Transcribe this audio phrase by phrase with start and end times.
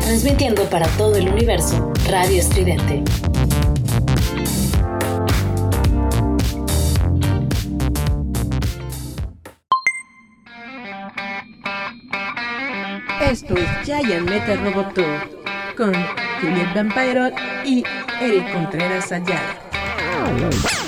[0.00, 3.02] Transmitiendo para todo el universo, Radio Estridente.
[13.20, 15.02] Esto es Giant Metal Roboto
[15.76, 15.92] con
[16.40, 17.30] Juliet Vampiro
[17.64, 17.84] y
[18.20, 20.81] Eric Contreras Ayala.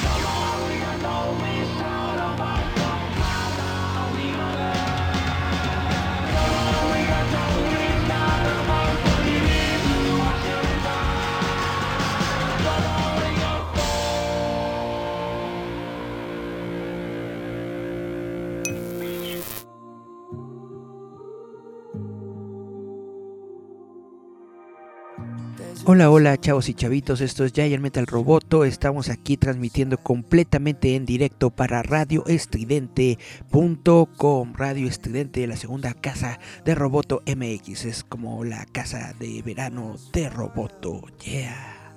[25.87, 28.65] Hola, hola, chavos y chavitos, esto es Giant Metal Roboto.
[28.65, 34.55] Estamos aquí transmitiendo completamente en directo para radioestridente.com.
[34.55, 37.85] Radio Estridente, la segunda casa de Roboto MX.
[37.85, 41.03] Es como la casa de verano de Roboto.
[41.23, 41.93] Yeah.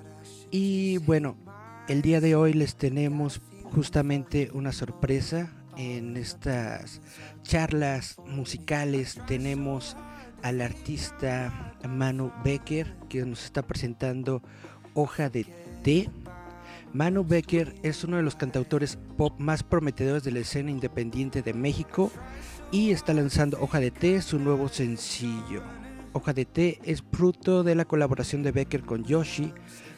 [0.50, 1.38] Y bueno,
[1.88, 3.40] el día de hoy les tenemos
[3.72, 7.00] justamente una sorpresa en estas
[7.42, 9.18] charlas musicales.
[9.26, 9.96] Tenemos
[10.42, 14.42] al artista Manu Becker que nos está presentando
[14.94, 15.46] Hoja de
[15.82, 16.10] Té.
[16.92, 21.54] Manu Becker es uno de los cantautores pop más prometedores de la escena independiente de
[21.54, 22.10] México
[22.70, 25.62] y está lanzando Hoja de Té, su nuevo sencillo.
[26.12, 29.52] Hoja de Té es fruto de la colaboración de Becker con Yoshi,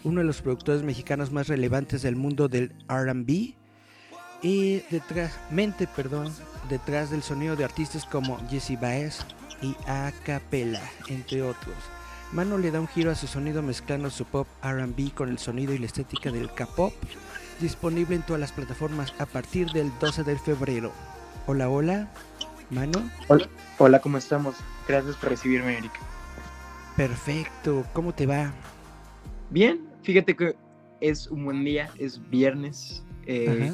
[0.04, 3.54] uno de los productores mexicanos más relevantes del mundo del RB.
[4.42, 6.32] Y detrás, mente, perdón,
[6.69, 9.19] detrás del sonido de artistas como Jesse Baez,
[9.62, 11.77] y a capella, entre otros.
[12.33, 15.72] Mano le da un giro a su sonido mezclando su pop RB con el sonido
[15.72, 16.92] y la estética del K-pop,
[17.61, 20.92] disponible en todas las plataformas a partir del 12 de febrero.
[21.47, 22.08] Hola, hola,
[22.70, 23.03] Mano.
[23.27, 24.55] Hola, hola, ¿cómo estamos?
[24.86, 25.92] Gracias por recibirme, Eric.
[26.97, 28.53] Perfecto, ¿cómo te va?
[29.50, 30.54] Bien, fíjate que
[31.00, 33.03] es un buen día, es viernes.
[33.26, 33.72] Eh,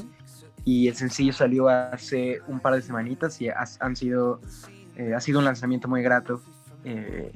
[0.65, 4.41] y el sencillo salió hace un par de semanitas y han sido
[4.97, 6.41] eh, ha sido un lanzamiento muy grato
[6.85, 7.33] eh,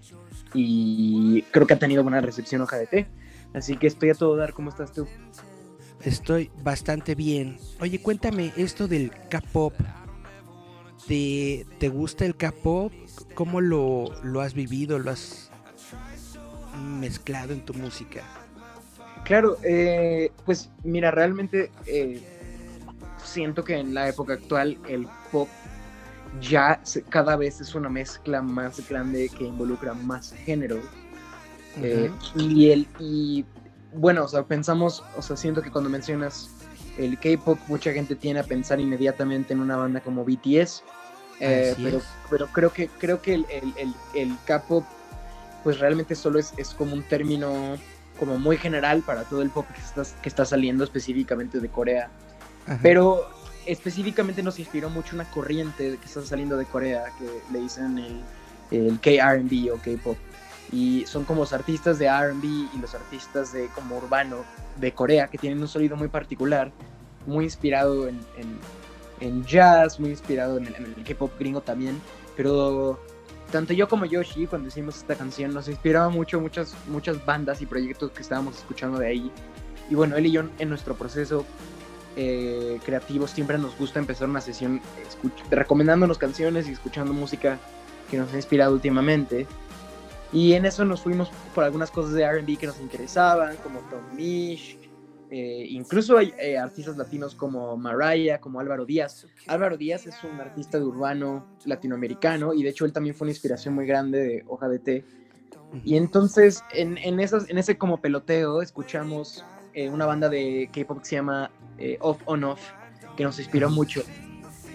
[0.55, 3.07] y creo que ha tenido buena recepción hoja de té.
[3.53, 4.53] Así que estoy a todo dar.
[4.53, 5.07] ¿Cómo estás tú?
[6.03, 7.59] Estoy bastante bien.
[7.81, 9.75] Oye, cuéntame esto del K-pop.
[11.07, 12.93] ¿Te, ¿Te, gusta el K-pop?
[13.35, 14.99] ¿Cómo lo, lo, has vivido?
[14.99, 15.51] ¿Lo has
[16.99, 18.23] mezclado en tu música?
[19.25, 21.71] Claro, eh, pues mira, realmente
[23.25, 25.49] siento que en la época actual el pop
[26.41, 30.85] ya cada vez es una mezcla más grande que involucra más géneros.
[31.83, 33.45] Eh, y el, y
[33.93, 36.51] bueno, o sea, pensamos, o sea, siento que cuando mencionas
[36.99, 40.83] el K-pop, mucha gente tiene a pensar inmediatamente en una banda como BTS.
[41.41, 44.85] Eh, pero, pero creo que creo que el, el, el, K-pop,
[45.65, 47.79] pues realmente solo es, es, como un término
[48.19, 52.11] como muy general para todo el pop que está, que está saliendo específicamente de Corea.
[52.83, 53.31] Pero
[53.71, 58.21] específicamente nos inspiró mucho una corriente que está saliendo de Corea, que le dicen el,
[58.71, 60.17] el K-RB o K-pop.
[60.73, 64.45] Y son como los artistas de RB y los artistas de como urbano
[64.77, 66.71] de Corea, que tienen un sonido muy particular,
[67.27, 68.21] muy inspirado en,
[69.21, 72.01] en, jazz, muy inspirado en el, K-pop gringo también.
[72.37, 73.01] Pero
[73.51, 77.67] tanto yo como Yoshi, cuando hicimos esta canción, nos inspiraba mucho muchas, muchas bandas y
[77.67, 79.33] proyectos que estábamos escuchando de ahí.
[79.91, 81.45] Y bueno, él y yo en nuestro proceso
[82.17, 84.81] eh, creativos siempre nos gusta empezar una sesión
[85.51, 87.59] recomendándonos canciones y escuchando música
[88.11, 89.47] que nos ha inspirado últimamente.
[90.33, 94.01] Y en eso nos fuimos por algunas cosas de RB que nos interesaban, como Tom
[94.15, 94.79] Misch,
[95.33, 99.27] eh, incluso hay eh, artistas latinos como Mariah, como Álvaro Díaz.
[99.47, 103.33] Álvaro Díaz es un artista de urbano latinoamericano y de hecho él también fue una
[103.33, 105.05] inspiración muy grande de Hoja de Té.
[105.85, 109.45] Y entonces en, en, esas, en ese como peloteo escuchamos
[109.93, 111.49] una banda de K-pop que se llama
[111.81, 112.61] eh, Off On Off,
[113.17, 114.03] que nos inspiró mucho.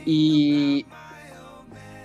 [0.06, 0.86] Y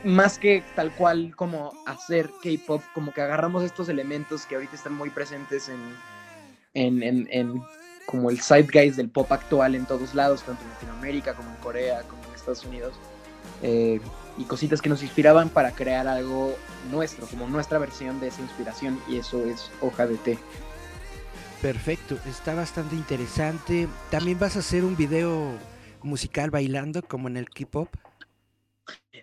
[0.05, 4.95] más que tal cual como hacer K-pop, como que agarramos estos elementos que ahorita están
[4.95, 7.63] muy presentes en, en, en,
[8.07, 12.03] como el zeitgeist del pop actual en todos lados, tanto en Latinoamérica como en Corea,
[12.03, 12.95] como en Estados Unidos.
[13.63, 14.01] Eh,
[14.39, 16.55] y cositas que nos inspiraban para crear algo
[16.91, 20.39] nuestro, como nuestra versión de esa inspiración, y eso es hoja de té.
[21.63, 23.87] Perfecto, está bastante interesante.
[24.11, 25.53] ¿También vas a hacer un video
[26.03, 27.89] musical bailando como en el K-pop?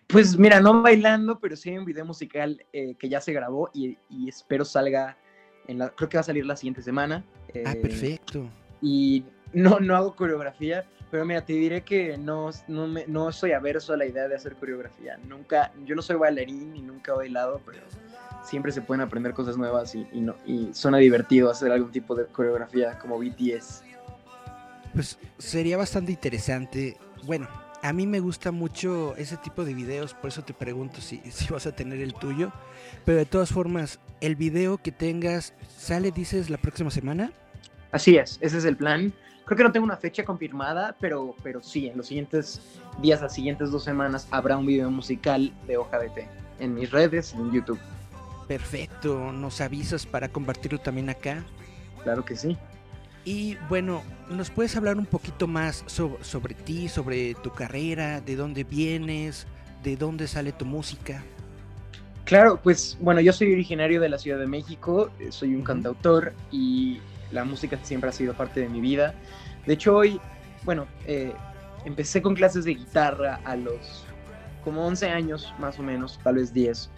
[0.08, 3.72] Pues mira, no bailando, pero sí hay un video musical eh, que ya se grabó
[3.74, 3.98] y,
[4.28, 5.18] espero salga
[5.68, 7.26] en la, creo que va a salir la siguiente semana.
[7.66, 8.48] ah, eh, perfecto.
[8.84, 13.54] Y no, no hago coreografía, Pero mira, te diré que no, no, me, no soy
[13.54, 15.18] averso a la idea de hacer coreografía.
[15.28, 17.80] Nunca, yo no soy bailarín y nunca he bailado, pero
[18.44, 22.14] siempre se pueden aprender cosas nuevas y, y, no, y suena divertido hacer algún tipo
[22.14, 23.84] de coreografía como BTS.
[24.94, 26.98] Pues sería bastante interesante.
[27.24, 27.48] Bueno,
[27.82, 31.52] a mí me gusta mucho ese tipo de videos, por eso te pregunto si, si
[31.54, 32.52] vas a tener el tuyo.
[33.06, 37.32] Pero de todas formas, el video que tengas, ¿sale, dices, la próxima semana?
[37.92, 39.14] Así es, ese es el plan.
[39.48, 42.62] Creo que no tengo una fecha confirmada, pero, pero sí, en los siguientes
[43.02, 46.28] días, las siguientes dos semanas, habrá un video musical de Hoja de Té
[46.60, 47.80] en mis redes y en YouTube.
[48.50, 51.46] Perfecto, nos avisas para compartirlo también acá.
[52.04, 52.58] Claro que sí.
[53.24, 58.36] Y bueno, ¿nos puedes hablar un poquito más sobre, sobre ti, sobre tu carrera, de
[58.36, 59.48] dónde vienes,
[59.82, 61.24] de dónde sale tu música?
[62.26, 66.34] Claro, pues bueno, yo soy originario de la Ciudad de México, eh, soy un cantautor
[66.52, 67.00] y
[67.32, 69.14] la música siempre ha sido parte de mi vida.
[69.66, 70.20] De hecho, hoy,
[70.64, 71.34] bueno, eh,
[71.86, 74.06] empecé con clases de guitarra a los
[74.64, 76.90] como 11 años, más o menos, tal vez 10,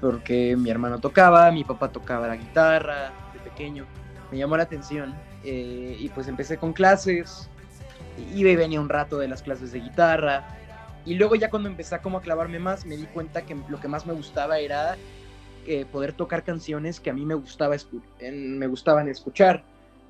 [0.00, 3.86] porque mi hermano tocaba, mi papá tocaba la guitarra de pequeño,
[4.30, 7.48] me llamó la atención eh, y pues empecé con clases,
[8.34, 10.44] iba y venía un rato de las clases de guitarra,
[11.06, 13.80] y luego ya cuando empecé a como a clavarme más, me di cuenta que lo
[13.80, 14.96] que más me gustaba era
[15.66, 17.74] eh, poder tocar canciones que a mí me, gustaba
[18.32, 19.64] me gustaban escuchar.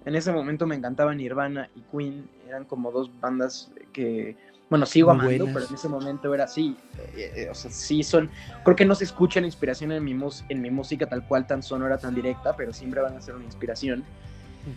[0.04, 4.36] En ese momento me encantaban Nirvana y Queen, eran como dos bandas que,
[4.68, 5.54] bueno, sigo Muy amando, buenas.
[5.54, 6.76] pero en ese momento era así.
[7.16, 8.30] Eh, eh, o sea, sí son,
[8.64, 10.16] creo que no se escucha la inspiración en mi,
[10.48, 13.44] en mi música tal cual, tan sonora, tan directa, pero siempre van a ser una
[13.44, 14.04] inspiración.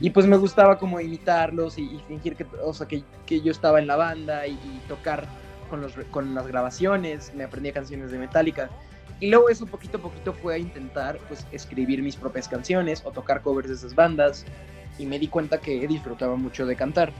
[0.01, 3.51] Y pues me gustaba como imitarlos y, y fingir que, o sea, que, que, yo
[3.51, 5.25] estaba en la banda y, y tocar
[5.69, 8.69] con, los, con las grabaciones, me aprendía canciones de Metallica.
[9.19, 13.11] Y luego eso poquito a poquito fue a intentar pues escribir mis propias canciones o
[13.11, 14.45] tocar covers de esas bandas
[14.97, 17.11] y me di cuenta que disfrutaba mucho de cantar.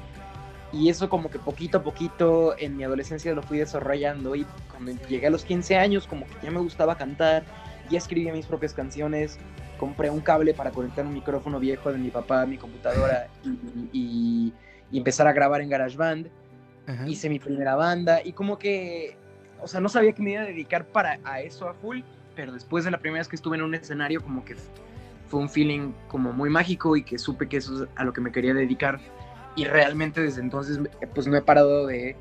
[0.71, 4.91] Y eso como que poquito a poquito en mi adolescencia lo fui desarrollando y cuando
[5.07, 7.45] llegué a los 15 años como que ya me gustaba cantar,
[7.89, 9.39] ya escribía mis propias canciones,
[9.77, 13.50] compré un cable para conectar un micrófono viejo de mi papá a mi computadora y,
[13.94, 14.53] y,
[14.91, 16.27] y empezar a grabar en GarageBand.
[16.85, 17.07] Ajá.
[17.07, 19.18] Hice mi primera banda y como que,
[19.62, 22.00] o sea, no sabía que me iba a dedicar para a eso a full,
[22.35, 24.56] pero después de la primera vez que estuve en un escenario como que
[25.27, 28.21] fue un feeling como muy mágico y que supe que eso es a lo que
[28.21, 29.00] me quería dedicar.
[29.56, 30.79] Y realmente desde entonces
[31.13, 32.15] pues no he parado de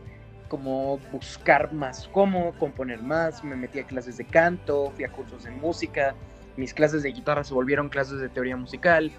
[0.49, 5.45] como buscar más cómo componer más, me metí a clases de canto, fui a cursos
[5.45, 6.15] de música,
[6.57, 9.11] mis clases de guitarra se volvieron clases de teoría musical,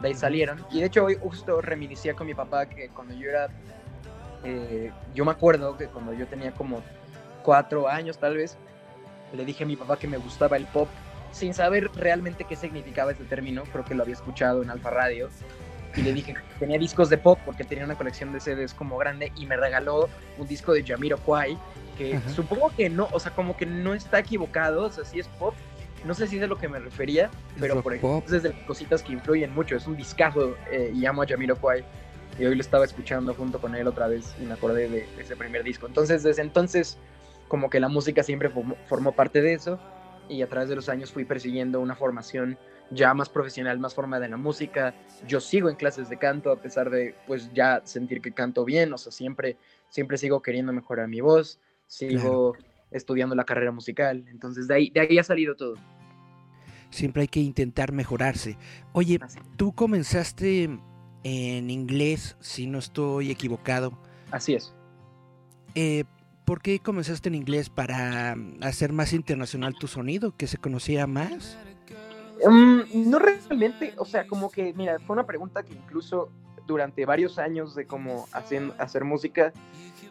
[0.00, 0.64] de ahí salieron.
[0.70, 3.48] Y de hecho hoy justo reminiscía con mi papá que cuando yo era
[4.44, 6.82] eh, yo me acuerdo que cuando yo tenía como
[7.42, 8.56] cuatro años tal vez,
[9.34, 10.88] le dije a mi papá que me gustaba el pop,
[11.32, 15.28] sin saber realmente qué significaba ese término, creo que lo había escuchado en Alfa Radio,
[15.96, 18.96] y le dije que tenía discos de pop porque tenía una colección de CDs como
[18.96, 21.58] grande y me regaló un disco de Jamiroquai,
[21.98, 22.34] que uh -huh.
[22.34, 25.54] supongo que no, o sea, como que no está equivocado, o sea, sí es pop,
[26.04, 28.62] no sé si es de lo que me refería, pero por ejemplo, es de las
[28.66, 31.84] cositas que influyen mucho, es un discazo eh, y amo a Jamiroquai
[32.38, 35.22] y hoy lo estaba escuchando junto con él otra vez y me acordé de, de
[35.22, 35.86] ese primer disco.
[35.86, 36.96] Entonces, desde entonces,
[37.48, 39.78] como que la música siempre formó, formó, parte de eso
[40.30, 42.56] y a través de los años fui persiguiendo una formación
[42.90, 44.94] ya más profesional, más formada en la música.
[45.26, 48.92] Yo sigo en clases de canto a pesar de pues ya sentir que canto bien,
[48.92, 49.56] o sea, siempre,
[49.88, 52.66] siempre sigo queriendo mejorar mi voz, sigo claro.
[52.90, 55.74] estudiando la carrera musical, entonces de ahí, de ahí ha salido todo.
[56.90, 58.56] Siempre hay que intentar mejorarse.
[58.92, 59.38] Oye, Así.
[59.56, 60.68] tú comenzaste
[61.22, 63.96] en inglés, si no estoy equivocado.
[64.32, 64.74] Así es.
[65.76, 66.04] Eh,
[66.50, 67.70] ¿Por qué comenzaste en inglés?
[67.70, 70.34] ¿Para hacer más internacional tu sonido?
[70.36, 71.56] ¿Que se conocía más?
[72.44, 76.32] Um, no realmente, o sea, como que, mira, fue una pregunta que incluso
[76.66, 79.52] durante varios años de como hacer, hacer música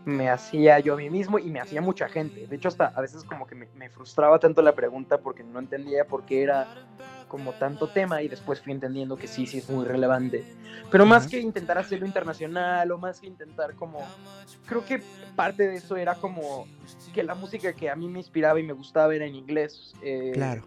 [0.05, 2.47] me hacía yo a mí mismo y me hacía mucha gente.
[2.47, 6.05] De hecho, hasta a veces como que me frustraba tanto la pregunta porque no entendía
[6.05, 6.69] por qué era
[7.29, 10.43] como tanto tema y después fui entendiendo que sí, sí es muy relevante.
[10.91, 13.99] Pero más que intentar hacerlo internacional o más que intentar como,
[14.65, 15.01] creo que
[15.35, 16.67] parte de eso era como
[17.13, 19.93] que la música que a mí me inspiraba y me gustaba era en inglés.
[20.01, 20.63] Eh, claro.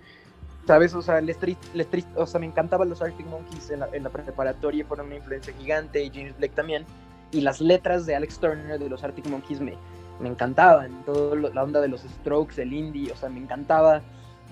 [0.66, 0.94] ¿Sabes?
[0.94, 3.88] O sea, les trist, les trist, o sea, me encantaban los Arctic Monkeys en la,
[3.92, 6.86] en la preparatoria, fueron una influencia gigante y James Blake también.
[7.32, 9.74] Y las letras de Alex Turner de los Arctic Monkeys me,
[10.20, 11.04] me encantaban.
[11.04, 14.02] Toda la onda de los Strokes, el indie, o sea, me encantaba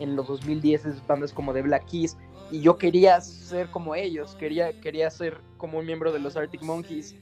[0.01, 2.17] en los 2010 es bandas como de Black Keys
[2.51, 6.63] y yo quería ser como ellos, quería, quería ser como un miembro de los Arctic
[6.63, 7.15] Monkeys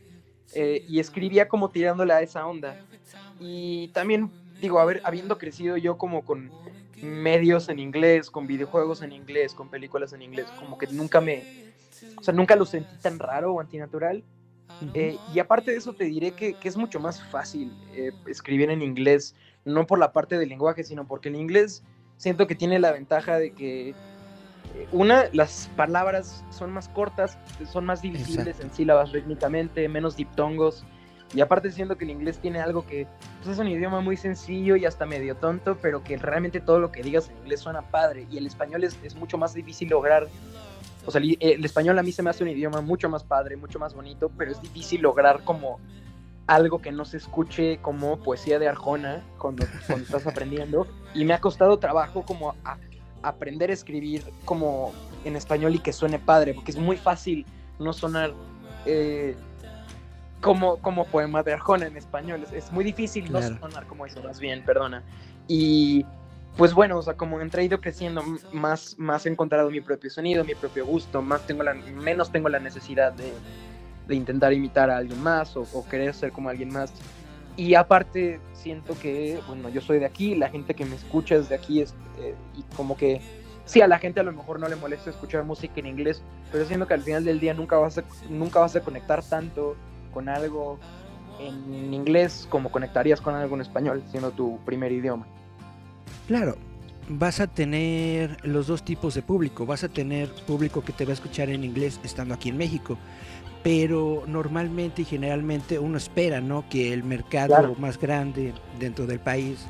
[0.54, 2.80] eh, y escribía como tirándole a esa onda.
[3.38, 4.30] Y también,
[4.60, 6.50] digo, haber, habiendo crecido yo como con
[7.02, 11.74] medios en inglés, con videojuegos en inglés, con películas en inglés, como que nunca me,
[12.16, 14.24] o sea, nunca lo sentí tan raro o antinatural.
[14.94, 18.70] Eh, y aparte de eso te diré que, que es mucho más fácil eh, escribir
[18.70, 21.82] en inglés, no por la parte del lenguaje, sino porque el inglés
[22.18, 23.94] siento que tiene la ventaja de que, eh,
[24.92, 27.38] una, las palabras son más cortas,
[27.72, 30.84] son más divisibles en sílabas rítmicamente, menos diptongos.
[31.34, 33.06] Y aparte siento que el inglés tiene algo que
[33.42, 36.90] pues, es un idioma muy sencillo y hasta medio tonto, pero que realmente todo lo
[36.90, 38.26] que digas en inglés suena padre.
[38.30, 40.28] Y el español es, es mucho más difícil lograr
[41.08, 43.78] o sea, el, español a mí se me hace un idioma mucho más padre, mucho
[43.78, 45.80] más bonito, pero es difícil lograr como
[46.48, 50.88] algo que no se escuche como poesía de Arjona cuando, estás aprendiendo.
[51.14, 52.56] Y me ha costado trabajo como
[53.22, 54.92] aprender a escribir como
[55.24, 57.44] en español y que suene padre, porque es muy fácil
[57.78, 58.32] no sonar
[58.86, 59.36] eh,
[60.40, 62.46] como, como poema de Arjona en español.
[62.52, 65.02] Es, muy difícil no sonar como eso, más bien, perdona.
[65.48, 66.06] Y
[66.56, 70.44] pues bueno, o sea, como he ido creciendo, más, más he encontrado mi propio sonido,
[70.44, 73.32] mi propio gusto, más tengo la, menos tengo la necesidad de,
[74.14, 76.92] intentar imitar a alguien más o, querer ser como alguien más.
[77.56, 81.48] Y aparte siento que, bueno, yo soy de aquí, la gente que me escucha es
[81.48, 83.20] de aquí, es, eh, y como que,
[83.64, 86.22] sí, a la gente a lo mejor no le molesta escuchar música en inglés,
[86.52, 89.76] pero siento que al final del día nunca vas a, nunca vas a conectar tanto
[90.12, 90.78] con algo
[91.40, 95.26] en inglés como conectarías con algo en español, siendo tu primer idioma.
[96.26, 96.56] Claro,
[97.08, 99.66] vas a tener los dos tipos de público.
[99.66, 102.98] Vas a tener público que te va a escuchar en inglés estando aquí en México.
[103.62, 106.64] Pero normalmente y generalmente uno espera, ¿no?
[106.68, 109.66] Que el mercado más grande dentro del país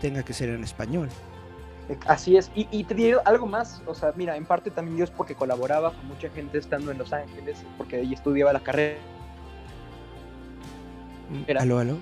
[0.00, 1.08] tenga que ser en español.
[2.06, 5.10] Así es, y, te digo algo más, o sea, mira, en parte también yo es
[5.10, 8.98] porque colaboraba con mucha gente estando en Los Ángeles, porque ahí estudiaba la carrera.
[11.46, 11.96] Era, ¿Aló, aló?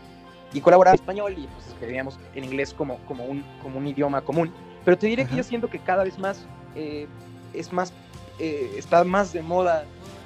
[0.52, 4.22] y colaboraba en español y pues escribíamos en inglés como, como, un, como un idioma
[4.22, 4.52] común.
[4.84, 7.06] Pero te diré que yo siento que cada vez más eh,
[7.52, 7.92] es más,
[8.38, 9.84] eh, está más de moda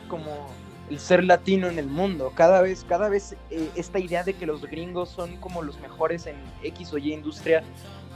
[0.09, 0.31] como
[0.91, 2.33] el ser latino en el mundo.
[2.35, 6.27] Cada vez, cada vez eh, esta idea de que los gringos son como los mejores
[6.27, 7.63] en X o Y industria,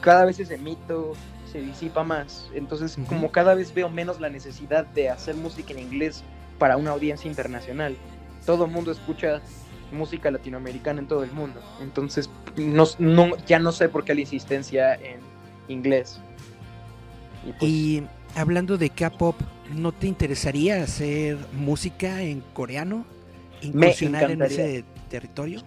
[0.01, 1.13] cada vez ese mito
[1.51, 2.51] se disipa más.
[2.53, 6.25] Entonces, como cada vez veo menos la necesidad de hacer música en inglés
[6.59, 7.97] para una audiencia internacional.
[8.45, 9.41] Todo el mundo escucha
[9.93, 11.61] música latinoamericana en todo el mundo.
[11.81, 15.21] Entonces, no, ya no sé por qué la insistencia en
[15.69, 16.21] inglés.
[17.61, 19.37] Y, pues, hablando de K-pop,
[19.73, 23.05] ¿no te interesaría hacer música en coreano?
[23.63, 25.61] ¿Incursionar en ese territorio?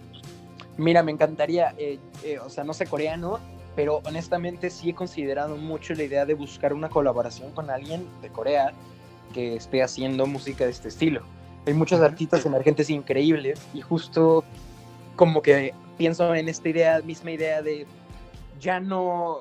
[0.78, 3.40] Mira, me encantaría, eh, eh, o sea, no sé coreano,
[3.76, 8.30] pero honestamente sí he considerado mucho la idea de buscar una colaboración con alguien de
[8.30, 8.74] Corea
[9.34, 11.22] que esté haciendo música de este estilo.
[11.66, 14.44] Hay muchos artistas emergentes increíbles y justo
[15.16, 17.86] como que pienso en esta idea, misma idea de
[18.60, 19.40] ya no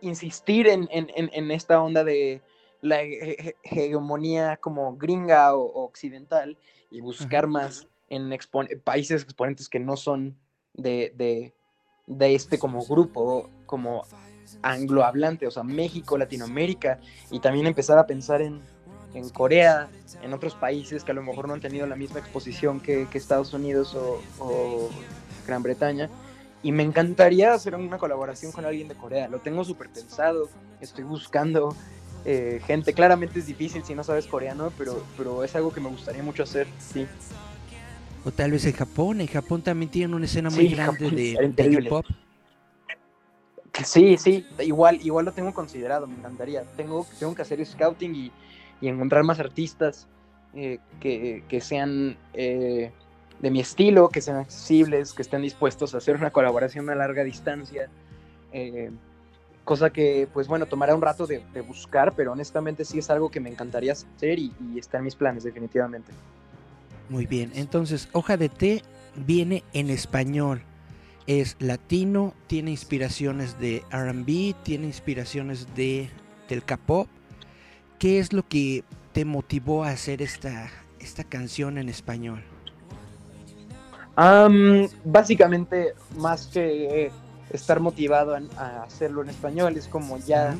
[0.00, 2.40] insistir en, esta onda de
[2.80, 6.56] la hegemonía como gringa o, occidental
[6.90, 8.36] y buscar más en
[8.84, 10.36] países exponentes que no son
[10.74, 11.12] de,
[12.06, 14.04] de, este como grupo, como
[14.62, 18.62] anglohablante, o sea, México, Latinoamérica, y también empezar a pensar en
[19.16, 19.88] en Corea,
[20.22, 23.54] en otros países que a lo mejor no han tenido la misma exposición que, Estados
[23.54, 23.96] Unidos
[24.38, 24.90] o,
[25.46, 26.10] Gran Bretaña.
[26.62, 29.28] Y me encantaría hacer una colaboración con alguien de Corea.
[29.28, 30.48] Lo tengo súper pensado,
[30.80, 31.74] estoy buscando
[32.26, 32.92] eh, gente.
[32.92, 36.42] Claramente es difícil si no sabes coreano, pero, pero es algo que me gustaría mucho
[36.42, 37.06] hacer, sí.
[38.24, 39.20] O tal vez en Japón.
[39.20, 42.04] En Japón también tienen una escena muy grande de, de pop
[43.84, 46.62] Sí, sí, igual, igual lo tengo considerado, me encantaría.
[46.76, 48.32] Tengo, tengo que hacer scouting y,
[48.80, 50.06] y encontrar más artistas
[50.54, 52.90] eh, que, que, sean eh,
[53.40, 57.22] de mi estilo, que sean accesibles, que estén dispuestos a hacer una colaboración a larga
[57.24, 57.90] distancia.
[58.52, 58.90] Eh,
[59.66, 63.40] cosa que, pues bueno, tomará un rato de, buscar, pero honestamente sí es algo que
[63.40, 66.10] me encantaría hacer y, y está en mis planes definitivamente.
[67.10, 68.82] Muy bien, entonces, Hoja de Té
[69.14, 70.62] viene en español
[71.26, 76.08] es latino, tiene inspiraciones de RB, tiene inspiraciones de
[76.48, 77.08] del K-pop
[77.98, 80.68] ¿Qué es lo que te motivó a hacer esta,
[81.00, 82.42] esta canción en español?
[85.04, 87.10] básicamente, más que
[87.50, 90.54] estar motivado a, hacerlo en español, es como ya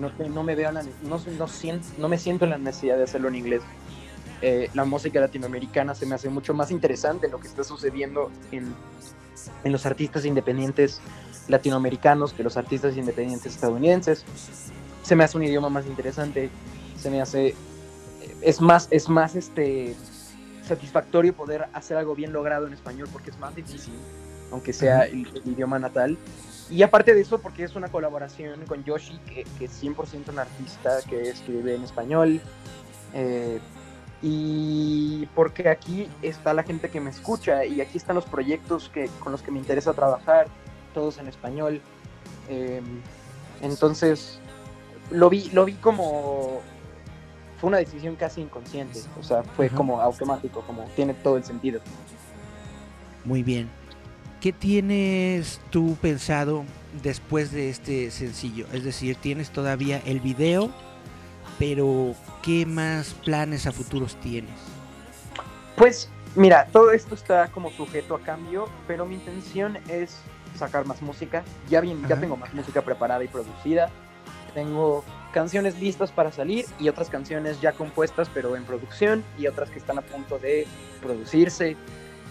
[0.00, 3.28] no, no, me veo no, no, siento, no me siento en la necesidad de hacerlo
[3.28, 3.62] en inglés.
[4.40, 8.74] Eh, la música latinoamericana se me hace mucho más interesante lo que está sucediendo en,
[9.62, 11.00] en los artistas independientes
[11.46, 14.24] latinoamericanos que los artistas independientes estadounidenses.
[15.02, 16.50] Se me hace un idioma más interesante
[17.02, 17.54] se me hace
[18.40, 19.94] es más es más este
[20.62, 23.94] satisfactorio poder hacer algo bien logrado en español porque es más difícil
[24.52, 26.16] aunque sea el, idioma natal
[26.70, 30.38] y aparte de eso porque es una colaboración con Yoshi que, que es 100% un
[30.38, 32.40] artista que escribe en español
[33.14, 33.58] eh,
[34.22, 39.08] y porque aquí está la gente que me escucha y aquí están los proyectos que,
[39.18, 40.46] con los que me interesa trabajar,
[40.94, 41.80] todos en español.
[42.48, 42.84] Em,
[43.60, 44.38] entonces,
[45.10, 46.60] lo vi, lo vi como...
[47.60, 51.80] Fue una decisión casi inconsciente, o sea, fue como automático, como tiene todo el sentido.
[53.24, 53.70] Muy bien.
[54.42, 56.64] ¿Qué tienes tú pensado
[57.00, 58.66] después de este sencillo?
[58.72, 60.68] Es decir, tienes todavía el video,
[61.60, 64.50] pero ¿qué más planes a futuros tienes?
[65.76, 70.16] Pues mira, todo esto está como sujeto a cambio, pero mi intención es
[70.56, 71.44] sacar más música.
[71.70, 73.90] Ya bien, ya tengo más música preparada y producida.
[74.54, 79.70] Tengo canciones listas para salir y otras canciones ya compuestas pero en producción y otras
[79.70, 80.66] que están a punto de
[81.00, 81.76] producirse.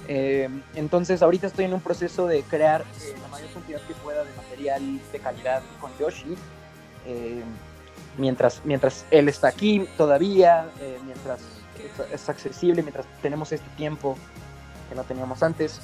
[0.08, 4.24] Eh, entonces ahorita estoy en un proceso de crear eh, la mayor cantidad que pueda
[4.24, 6.36] de material de calidad con Yoshi.
[7.06, 7.44] Eh,
[8.18, 10.70] mientras, mientras él está aquí todavía,
[11.06, 11.40] mientras
[12.12, 14.18] es, accesible, mientras tenemos este tiempo
[14.90, 15.80] que no teníamos antes,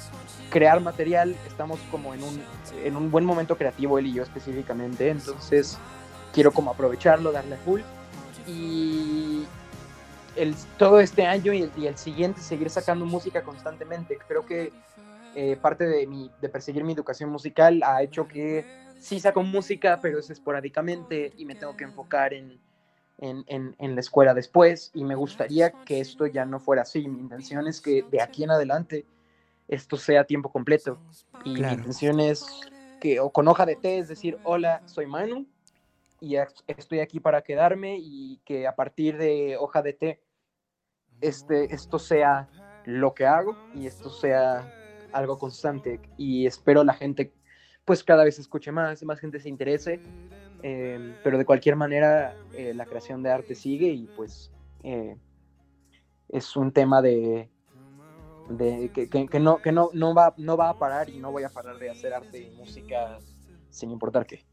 [0.50, 2.42] crear material, estamos como en un,
[2.84, 5.78] en un buen momento creativo, él y yo específicamente, entonces
[6.32, 7.80] quiero como aprovecharlo, darle full.
[8.46, 9.44] Y,
[10.76, 14.18] todo este año y el, siguiente seguir sacando música constantemente.
[14.26, 14.72] Creo que
[15.34, 18.64] eh, parte de, mi, de perseguir mi educación musical ha hecho que
[18.98, 22.58] sí saco música, pero es esporádicamente y me tengo que enfocar en,
[23.18, 27.06] en, en, la escuela después y me gustaría que esto ya no fuera así.
[27.08, 29.06] Mi intención es que de aquí en adelante
[29.66, 30.98] esto sea tiempo completo
[31.44, 32.46] y mi intención es
[33.00, 35.46] que o con hoja de té es decir, hola, soy Manu
[36.20, 40.20] y estoy aquí para quedarme y que a partir de hoja de té
[41.20, 42.48] este, esto sea
[42.84, 44.72] lo que hago y esto sea
[45.12, 47.32] algo constante y espero la gente
[47.84, 49.98] pues cada vez escuche más, más gente se interese,
[50.62, 55.16] em, pero de cualquier manera eh, la creación de arte sigue y pues eh,
[56.28, 57.48] es un tema de,
[58.50, 61.44] de que, que, no, que no, no, va, no va a parar y no voy
[61.44, 63.18] a parar de hacer arte y música
[63.70, 64.44] sin importar qué.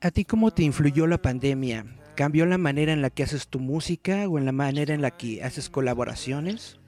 [0.00, 1.84] ¿A ti cómo te influyó la pandemia?
[2.16, 5.10] ¿Cambió la manera en la que haces tu música o en la manera en la
[5.10, 6.80] que haces colaboraciones?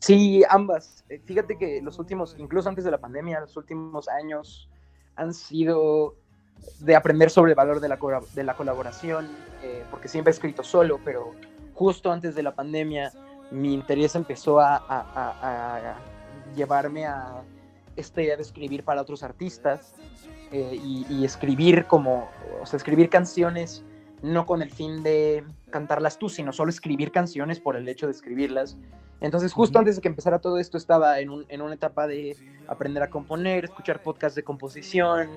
[0.00, 1.04] Sí, ambas.
[1.08, 4.68] Eh, fíjate que los últimos, incluso antes de la pandemia, los últimos años
[5.14, 6.16] han sido
[6.80, 9.28] de aprender sobre el valor de la, colaboración,
[9.62, 11.32] eh, porque siempre he escrito solo, pero
[11.74, 13.12] justo antes de la pandemia
[13.52, 15.98] mi interés empezó a,
[16.56, 17.42] llevarme a
[17.94, 19.94] esta idea de escribir para otros artistas
[20.50, 22.28] eh, y, escribir como,
[22.60, 23.84] o sea, escribir canciones
[24.22, 28.12] no con el fin de cantarlas tú, sino solo escribir canciones por el hecho de
[28.12, 28.76] escribirlas.
[29.20, 32.36] Entonces, justo antes de que empezara todo esto, estaba en, un, en una etapa de
[32.66, 35.28] aprender a componer, escuchar podcasts de composición,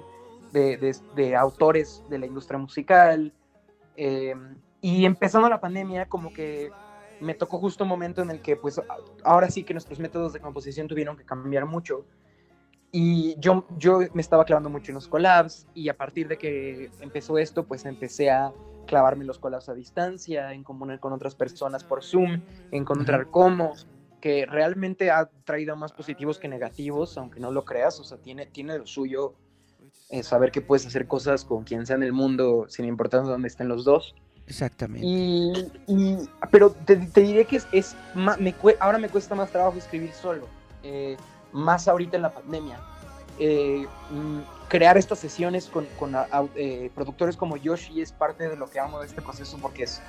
[0.51, 3.33] de, de, autores de la industria musical.
[3.95, 6.71] Em, y empezando la pandemia, como que
[7.19, 8.81] me tocó justo un momento en el que, pues,
[9.23, 12.05] ahora sí que nuestros métodos de composición tuvieron que cambiar mucho.
[12.91, 16.89] Y yo, yo me estaba clavando mucho en los collabs y a partir de que
[17.01, 18.53] empezó esto, pues empecé a
[18.85, 23.73] clavarme los collabs a distancia, en componer con otras personas por Zoom, encontrar cómo,
[24.21, 28.45] que realmente ha traído más positivos que negativos, aunque no lo creas, o sea, tiene,
[28.45, 29.33] tiene lo suyo
[30.09, 33.47] eh, saber que puedes hacer cosas con quien sea en el mundo, sin importar dónde
[33.47, 34.15] estén los dos.
[34.47, 35.05] Exactamente.
[35.07, 36.17] Y,
[36.51, 40.47] pero te, diré que es, es me, ahora me cuesta más trabajo escribir solo,
[40.83, 41.17] eh,
[41.51, 42.79] más ahorita en la pandemia.
[43.39, 45.87] Eh, mm, crear estas sesiones con,
[46.55, 50.01] eh, productores como Yoshi es parte de lo que amo de este proceso porque es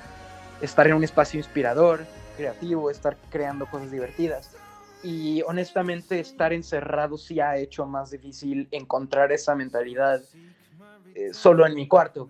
[0.61, 4.55] estar en un espacio inspirador, creativo, estar creando cosas divertidas.
[5.03, 10.21] Y honestamente estar encerrado sí ha hecho más difícil encontrar esa mentalidad
[11.13, 12.29] eh, solo en mi cuarto.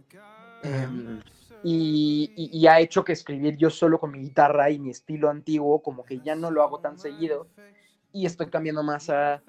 [0.63, 1.21] Em,
[1.63, 5.81] y, y, ha hecho que escribir yo solo con mi guitarra y mi estilo antiguo
[5.81, 7.47] como que ya no lo hago tan seguido
[8.11, 9.41] y estoy cambiando más a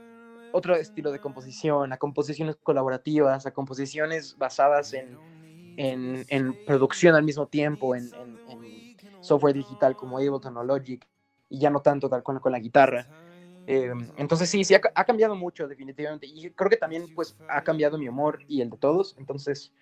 [0.52, 5.18] otro estilo de composición, a composiciones colaborativas, a composiciones basadas en,
[5.76, 8.10] en, producción al mismo tiempo, en,
[9.20, 11.06] software digital como Ableton o Logic,
[11.50, 13.06] y ya no tanto tal con, con la guitarra.
[13.66, 17.98] Eh, entonces sí, sí, ha, cambiado mucho definitivamente, y creo que también pues ha cambiado
[17.98, 19.72] mi humor y el de todos, entonces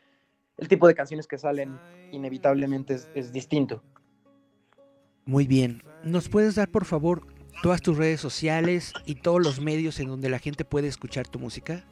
[0.56, 1.78] el tipo de canciones que salen
[2.10, 3.82] inevitablemente es, es distinto.
[5.24, 9.98] Muy bien, ¿nos puedes dar por favor todas tus redes sociales y todos los medios
[10.00, 11.84] en donde la gente puede escuchar tu música?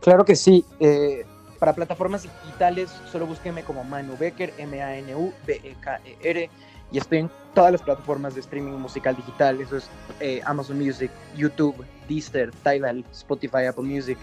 [0.00, 0.64] Claro que sí.
[0.80, 1.24] Eh,
[1.58, 6.50] para plataformas digitales, solo búsquenme como Manu Becker, M-A-N-U-B-E-K-E-R.
[6.92, 9.60] Y estoy en todas las plataformas de streaming musical digital.
[9.60, 9.88] Eso es
[10.20, 14.18] eh, Amazon Music, YouTube, Deezer, Tidal, Spotify, Apple Music,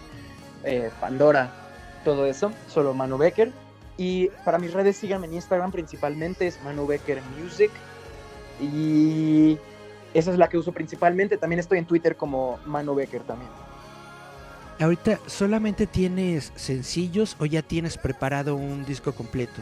[0.63, 1.53] eh, Pandora,
[2.03, 2.51] todo eso.
[2.67, 3.51] Solo Manu Becker.
[3.97, 7.71] Y para mis redes, síganme en Instagram principalmente, es Manu Becker Music.
[8.59, 9.57] Y
[10.17, 11.37] esa es la que uso principalmente.
[11.37, 13.51] También estoy en Twitter como Mano Becker también.
[14.79, 19.61] Ahorita solamente tienes sencillos o ya tienes preparado un disco completo.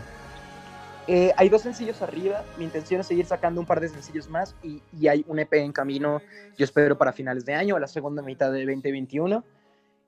[1.08, 2.44] Eh, hay dos sencillos arriba.
[2.58, 5.54] Mi intención es seguir sacando un par de sencillos más y, y, hay un EP
[5.56, 6.22] en camino.
[6.58, 9.44] Yo espero para finales de año, a la segunda mitad de 2021.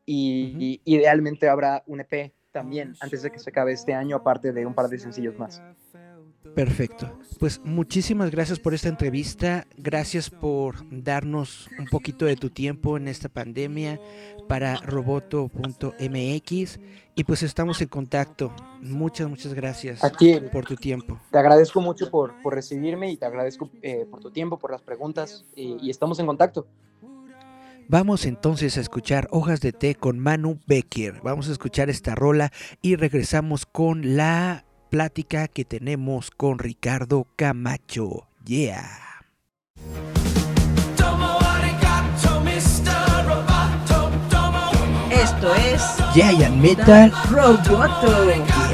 [0.06, 0.62] Y, uh -huh.
[0.62, 4.66] y idealmente habrá un EP también antes de que se acabe este año, aparte de
[4.66, 5.62] un par de sencillos más.
[6.56, 7.18] Perfecto.
[7.40, 9.68] Pues muchísimas gracias por esta entrevista.
[9.78, 14.00] Gracias por darnos un poquito de tu tiempo en esta pandemia
[14.48, 16.80] para roboto.mx.
[17.16, 18.54] Y pues estamos en contacto.
[18.82, 21.20] Muchas, muchas gracias Aquí, por tu tiempo.
[21.32, 24.82] Te agradezco mucho por, por recibirme y te agradezco eh, por tu tiempo, por las
[24.82, 25.46] preguntas.
[25.56, 26.68] Y, y estamos en contacto.
[27.90, 31.22] Vamos entonces a escuchar Hojas de Té con Manu Becker.
[31.24, 38.28] Vamos a escuchar esta rola y regresamos con la plática que tenemos con Ricardo Camacho.
[38.46, 39.08] Yeah.
[45.12, 45.82] Esto es
[46.14, 48.67] Giant Metal Roboto.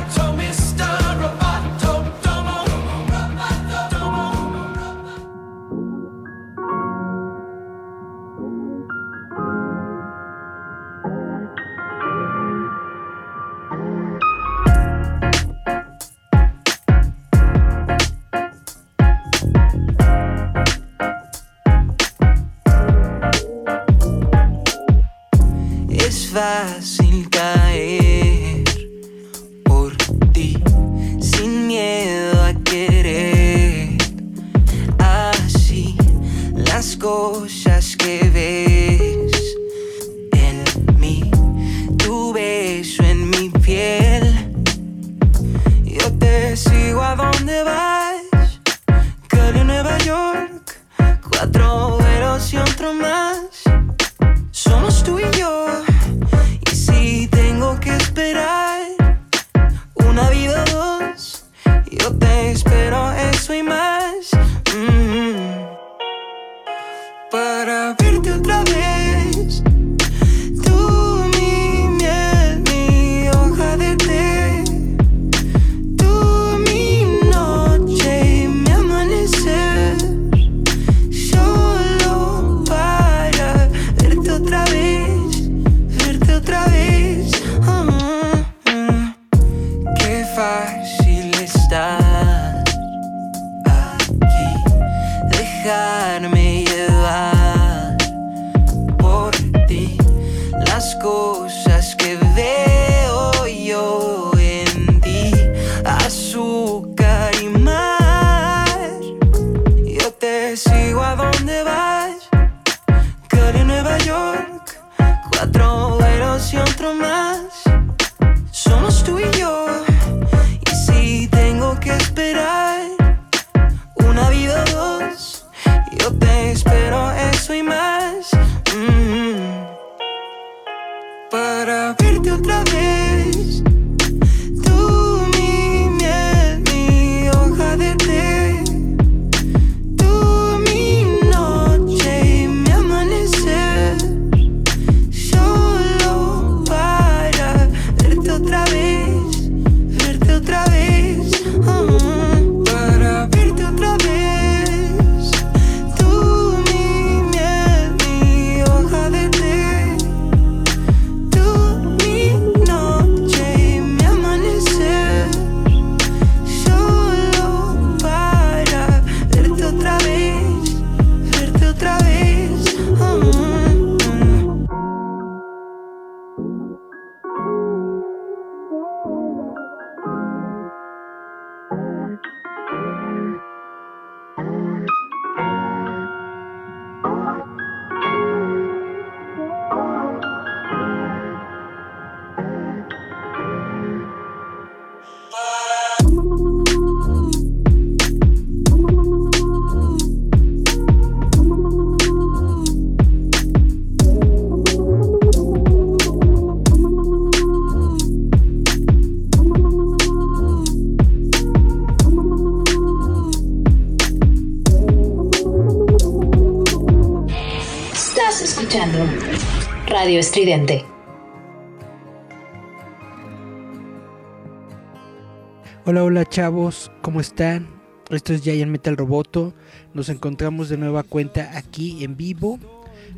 [225.86, 227.70] Hola, hola chavos, ¿cómo están?
[228.10, 229.54] Esto es Giant Metal Roboto.
[229.94, 232.60] Nos encontramos de nueva cuenta aquí en vivo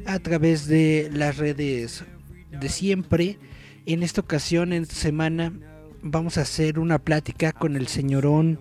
[0.06, 2.04] a través de las redes
[2.52, 3.40] de siempre.
[3.88, 5.52] En esta ocasión, en esta semana,
[6.04, 8.60] vamos a hacer una plática con el señorón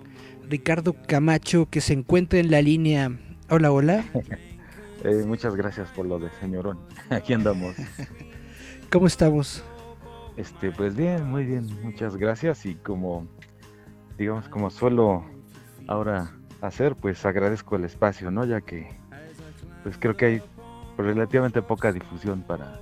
[0.48, 3.12] Ricardo Camacho que se encuentra en la línea.
[3.50, 4.06] Hola, hola.
[5.06, 6.78] Eh, muchas gracias por lo de señorón.
[7.10, 7.76] Aquí andamos.
[8.94, 9.60] ¿Cómo estamos?
[10.36, 13.26] Este, pues bien, muy bien, muchas gracias y como
[14.16, 15.24] digamos como suelo
[15.88, 16.30] ahora
[16.60, 18.44] hacer, pues agradezco el espacio, ¿no?
[18.44, 18.96] Ya que
[19.82, 20.42] pues creo que hay
[20.96, 22.78] relativamente poca difusión para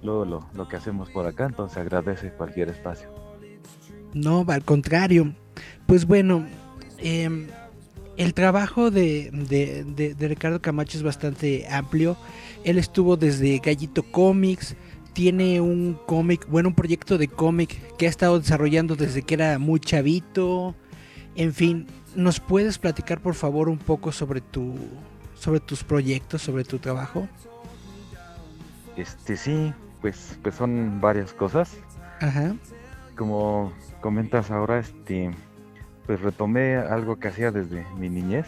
[0.00, 3.10] lo, lo, lo que hacemos por acá, entonces agradece cualquier espacio.
[4.14, 5.34] No, al contrario.
[5.84, 6.46] Pues bueno,
[6.96, 7.46] eh,
[8.16, 12.16] el trabajo de, de, de, de, Ricardo Camacho es bastante amplio.
[12.64, 14.76] Él estuvo desde Gallito Comics,
[15.12, 19.58] tiene un cómic, bueno, un proyecto de cómic que ha estado desarrollando desde que era
[19.58, 20.74] muy chavito.
[21.34, 24.74] En fin, ¿nos puedes platicar por favor un poco sobre tu
[25.34, 27.28] sobre tus proyectos, sobre tu trabajo?
[28.96, 31.76] Este sí, pues pues son varias cosas.
[32.20, 32.54] Ajá.
[33.16, 35.30] Como comentas ahora, este
[36.06, 38.46] pues retomé algo que hacía desde mi niñez,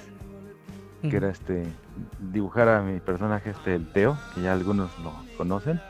[1.03, 1.17] que uh -huh.
[1.17, 1.65] era este
[2.33, 5.81] dibujar a mi personaje este el Teo, que ya algunos lo conocen,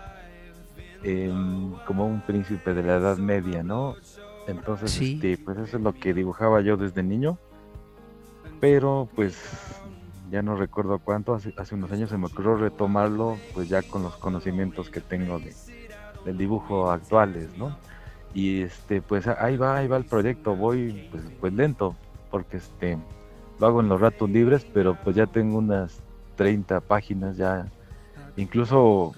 [1.05, 1.33] eh,
[1.87, 3.95] como un príncipe de la Edad Media, ¿no?
[4.47, 5.15] Entonces, sí.
[5.15, 7.39] este, pues eso es lo que dibujaba yo desde niño,
[8.61, 9.39] pero pues
[10.31, 14.03] ya no recuerdo cuánto, hace, hace unos años se me ocurrió retomarlo, pues ya con
[14.03, 15.55] los conocimientos que tengo de,
[16.25, 17.77] del dibujo actuales, ¿no?
[18.35, 21.95] y este pues ahí va ahí va el proyecto voy pues, pues lento
[22.31, 22.99] porque este
[23.61, 26.01] lo hago en los ratos libres pero pues ya tengo unas
[26.37, 27.67] 30 páginas ya
[28.37, 29.15] incluso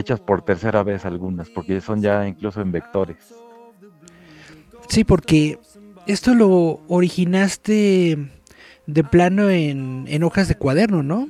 [0.00, 3.34] hechas por tercera vez algunas porque son ya incluso en vectores
[4.88, 5.58] sí porque
[6.06, 8.18] esto lo originaste
[8.86, 11.28] de plano en, en hojas de cuaderno no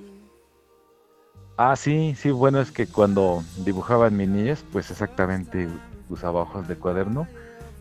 [1.57, 5.69] ah sí sí bueno es que cuando dibujaba en mi niñez pues exactamente
[6.11, 7.27] usaba hojas de cuaderno,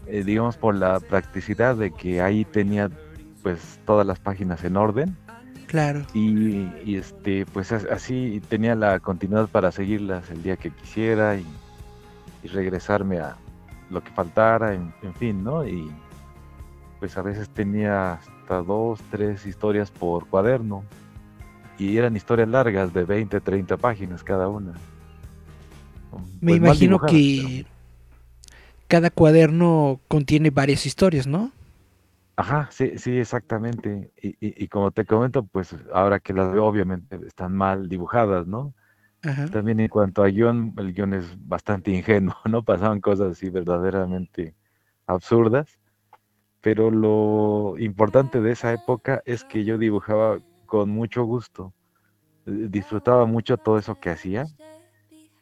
[0.08, 2.89] eh, digamos por la practicidad de que ahí tenía
[3.43, 5.17] pues todas las páginas en orden.
[5.69, 6.01] Claro.
[6.15, 11.45] Y, y este pues así tenía la continuidad para seguirlas el día que quisiera y,
[12.43, 13.38] y regresarme a
[13.91, 15.67] lo que faltara, en, en, fin, ¿no?
[15.67, 15.91] Y
[16.99, 20.84] pues a veces tenía hasta dos, tres historias por cuaderno.
[21.77, 24.73] Y eran historias largas de 20, 30 páginas cada una.
[26.41, 27.63] Me pues imagino que...
[27.63, 27.79] Pero
[28.88, 31.51] cada cuaderno contiene varias historias, ¿no?
[32.39, 34.13] Ajá, sí, sí, exactamente.
[34.15, 38.47] Y, y, y, como te comento, pues ahora que las veo, obviamente están mal dibujadas,
[38.47, 38.73] ¿no?
[39.23, 39.45] Ajá.
[39.47, 42.63] También en cuanto a guion, el guion es bastante ingenuo, ¿no?
[42.63, 44.56] Pasaban cosas así verdaderamente
[45.06, 45.80] absurdas.
[46.62, 51.73] Pero lo importante de esa época es que yo dibujaba con mucho gusto.
[52.45, 54.45] Disfrutaba mucho todo eso que hacía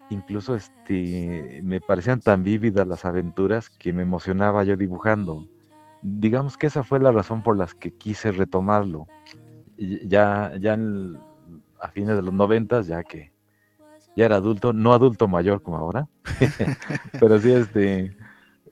[0.10, 5.48] incluso este, me parecían tan vívidas las aventuras que me emocionaba yo dibujando.
[6.10, 9.08] Digamos que esa fue la razón por la que quise retomarlo.
[9.78, 11.20] Ya, ya en,
[11.80, 13.32] a fines de los noventas, ya que
[14.16, 16.08] ya era adulto, no adulto mayor como ahora,
[17.20, 18.18] pero sí, este,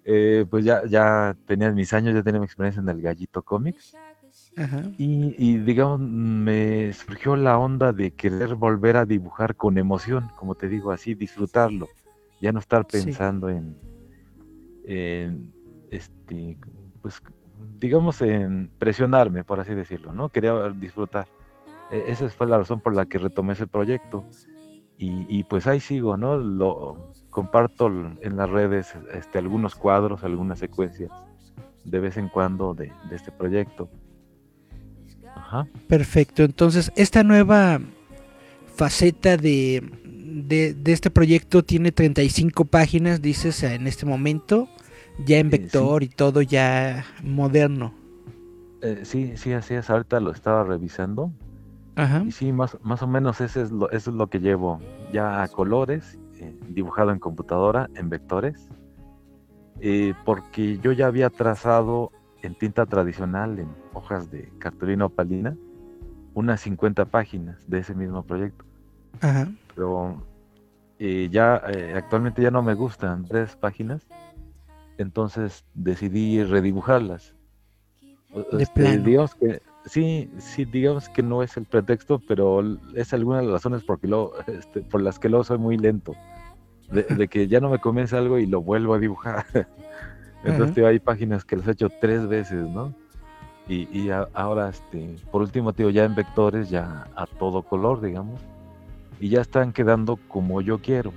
[0.03, 3.95] eh, pues ya, ya tenía mis años, ya tenía mi experiencia en el Gallito Comics.
[4.57, 4.83] Ajá.
[4.97, 10.55] Y, y, digamos, me surgió la onda de querer volver a dibujar con emoción, como
[10.55, 11.89] te digo, así disfrutarlo,
[12.41, 13.55] ya no estar pensando sí.
[13.55, 13.77] en,
[14.85, 15.53] en,
[15.91, 16.57] este,
[17.05, 17.21] pues,
[17.79, 20.29] digamos, en presionarme, por así decirlo, ¿no?
[20.29, 21.27] Quería disfrutar.
[21.91, 24.25] E esa fue la razón por la que retomé ese proyecto.
[24.97, 26.37] Y, pues ahí sigo, ¿no?
[26.37, 27.89] Lo comparto
[28.21, 31.11] en las redes este, algunos cuadros, algunas secuencias
[31.83, 33.87] de vez en cuando de, este proyecto.
[35.87, 37.81] Perfecto, entonces esta nueva
[38.73, 44.69] faceta de, de, de, este proyecto tiene 35 páginas, dices, en este momento,
[45.23, 46.11] ya en vector eh, sí.
[46.11, 47.93] y todo ya moderno.
[48.81, 51.31] Eh, sí, sí, así es, ahorita lo estaba revisando.
[51.95, 52.23] Ajá.
[52.25, 54.79] Y sí, más, más o menos ese es lo, eso es lo que llevo,
[55.13, 58.67] ya a colores, eh, dibujado en computadora, en vectores,
[60.25, 65.55] porque yo ya había trazado en tinta tradicional, en hojas de cartulina opalina,
[66.33, 68.65] unas 50 páginas de ese mismo proyecto.
[69.21, 69.47] Ajá.
[69.73, 70.21] Pero
[70.99, 71.61] ya
[71.95, 74.07] actualmente ya no me gustan tres páginas,
[74.97, 77.33] entonces decidí redibujarlas.
[78.51, 78.99] De este.
[78.99, 82.61] Digamos que, sí, sí, digamos que no es el pretexto, pero
[82.95, 86.13] es alguna de las razones porque lo, este, por las que luego soy muy lento.
[86.91, 89.45] De, de, que ya no me comienza algo y lo vuelvo a dibujar.
[90.43, 92.93] Entonces tío, hay páginas que las he hecho tres veces, ¿no?
[93.67, 98.01] Y, y a- ahora, este, por último, tío, ya en vectores, ya a todo color,
[98.01, 98.39] digamos.
[99.19, 101.11] Y ya están quedando como yo quiero.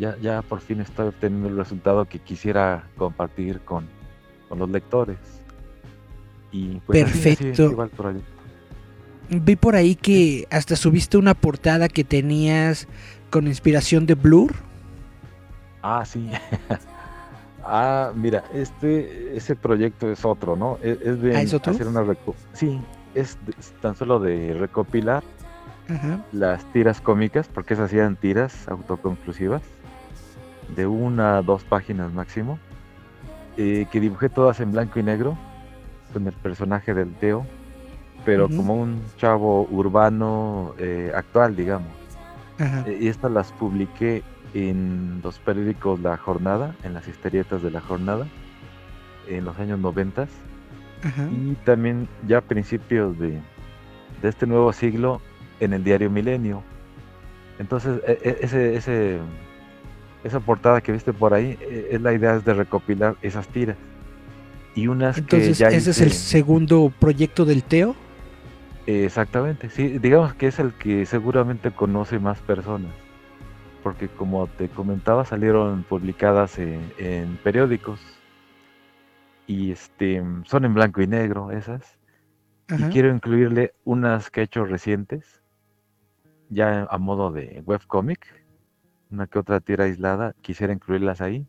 [0.00, 3.86] Ya, ya por fin estoy obteniendo el resultado que quisiera compartir con,
[4.48, 5.18] con los lectores.
[6.50, 7.86] Y pues así- así- así Perfecto.
[9.28, 12.88] Vi por ahí que hasta subiste una portada que tenías
[13.30, 14.52] con inspiración de Blur.
[15.82, 16.30] Ah, sí.
[17.64, 20.78] ah, mira, este, ese proyecto es otro, ¿no?
[20.82, 21.72] Es, es de Ah, ¿es otro?
[21.72, 22.02] hacer una
[22.54, 22.80] Sí,
[23.14, 25.22] es, de- es tan solo de recopilar
[25.88, 26.24] Ajá.
[26.32, 29.62] las tiras cómicas, porque esas eran tiras autoconclusivas,
[30.74, 32.58] de una a dos páginas máximo,
[33.56, 35.36] eh, que dibujé todas en blanco y negro,
[36.12, 37.46] con el personaje del Teo,
[38.24, 41.88] pero como un chavo urbano eh, actual, digamos.
[42.86, 47.80] Eh, Y estas las publiqué en los periódicos La Jornada, en las historietas de La
[47.80, 48.26] Jornada,
[49.28, 50.26] en los años 90
[51.02, 51.28] Ajá.
[51.30, 53.40] y también ya a principios de,
[54.20, 55.20] de este nuevo siglo
[55.60, 56.62] en el diario Milenio.
[57.58, 59.18] Entonces, e- e- ese, ese,
[60.24, 63.76] esa portada que viste por ahí, eh, es la idea es de recopilar esas tiras.
[64.74, 67.96] Y unas Entonces, que ya ese es el segundo proyecto del Teo.
[68.86, 72.90] Exactamente, sí, digamos que es el que seguramente conoce más personas,
[73.82, 78.00] porque como te comentaba, salieron publicadas en, en periódicos
[79.46, 81.98] y este son en blanco y negro esas,
[82.68, 82.88] Ajá.
[82.88, 85.42] y quiero incluirle unas que he hecho recientes,
[86.48, 88.39] ya a modo de webcomic,
[89.10, 91.46] una que otra tira aislada, quisiera incluirlas ahí,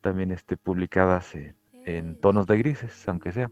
[0.00, 3.50] también este, publicadas en, en tonos de grises, aunque sea.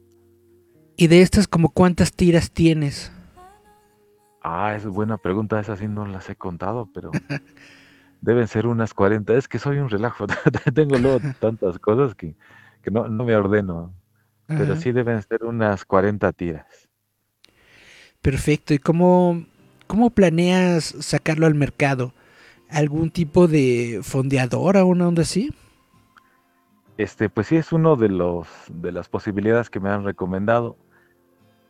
[0.96, 3.12] Y de estas, como cuántas tiras tienes?
[4.42, 7.10] Ah, es buena pregunta, esa sí no las he contado, pero
[8.20, 9.34] deben ser unas 40.
[9.34, 10.26] Es que soy un relajo,
[10.74, 12.34] tengo luego tantas cosas que,
[12.82, 13.94] que no, no me ordeno,
[14.46, 14.76] pero Ajá.
[14.76, 16.88] sí deben ser unas 40 tiras.
[18.22, 18.74] Perfecto.
[18.74, 19.44] ¿Y cómo,
[19.86, 22.12] cómo planeas sacarlo al mercado?
[22.70, 25.50] ¿Algún tipo de fondeadora o una onda así?
[26.96, 30.76] Este, pues sí es uno de los de las posibilidades que me han recomendado.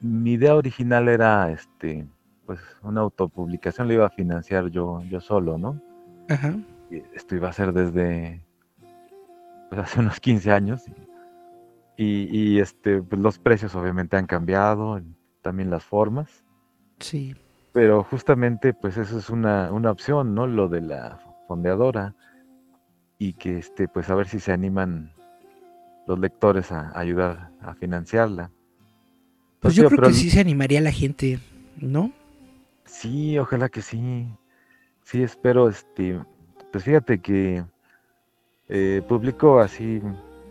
[0.00, 2.06] Mi idea original era este,
[2.46, 5.80] pues una autopublicación, la iba a financiar yo, yo solo, ¿no?
[6.28, 6.56] Ajá.
[6.90, 8.42] Y Esto iba a ser desde
[9.68, 10.82] pues, hace unos 15 años.
[11.96, 15.00] Y, y, este, pues, los precios obviamente han cambiado,
[15.42, 16.44] también las formas.
[17.00, 17.34] Sí.
[17.72, 20.46] Pero justamente, pues eso es una, una opción, ¿no?
[20.46, 22.14] Lo de la fondeadora.
[23.18, 25.12] Y que, este, pues a ver si se animan
[26.06, 28.50] los lectores a, a ayudar a financiarla.
[29.60, 31.38] Pues Pues, yo tío, creo que sí se animaría la gente,
[31.76, 32.12] ¿no?
[32.84, 34.26] Sí, ojalá que sí.
[35.02, 36.20] Sí, espero, este,
[36.72, 37.64] pues fíjate que
[38.68, 40.02] eh, publico así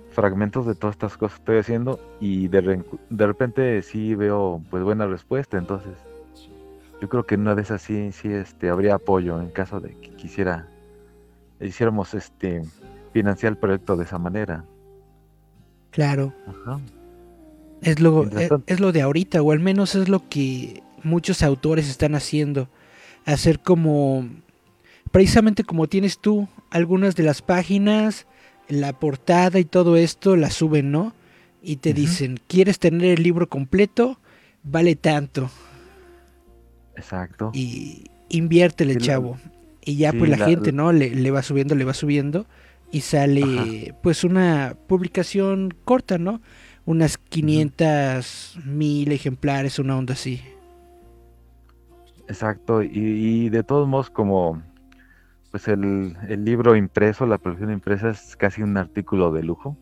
[0.10, 4.84] fragmentos de todas estas cosas que estoy haciendo y de, de repente sí veo pues
[4.84, 5.94] buena respuesta, entonces
[7.02, 9.90] yo creo que en una de esas sí, sí, este, habría apoyo en caso de
[10.00, 10.68] que quisiera,
[11.62, 12.64] hiciéramos este,
[13.14, 14.66] financiar el proyecto de esa manera.
[15.92, 16.34] Claro.
[16.48, 16.80] Ajá.
[17.82, 21.88] Es lo, Mientras es, lo de ahorita, o al menos es lo que muchos autores
[21.90, 22.68] están haciendo.
[23.26, 24.28] Hacer como,
[25.12, 28.26] precisamente como tienes tú, algunas de las páginas,
[28.68, 31.14] la portada y todo esto, las suben, ¿no?
[31.62, 34.20] Y te dicen, ¿quieres tener el libro completo?
[34.64, 35.50] Vale tanto.
[36.98, 37.52] Exacto.
[37.54, 39.38] Y inviértele, Sí, chavo.
[39.86, 40.92] Y ya sí, pues la, la- gente, ¿no?
[40.92, 42.46] Le, le va subiendo, le va subiendo.
[42.92, 46.42] Y sale pues una publicación corta, ¿no?
[46.86, 50.42] Unas 500 mil ejemplares, una onda así.
[52.28, 54.62] Exacto, y, y de todos modos como
[55.52, 59.78] pues el, el libro impreso, la producción impresa es casi un artículo de lujo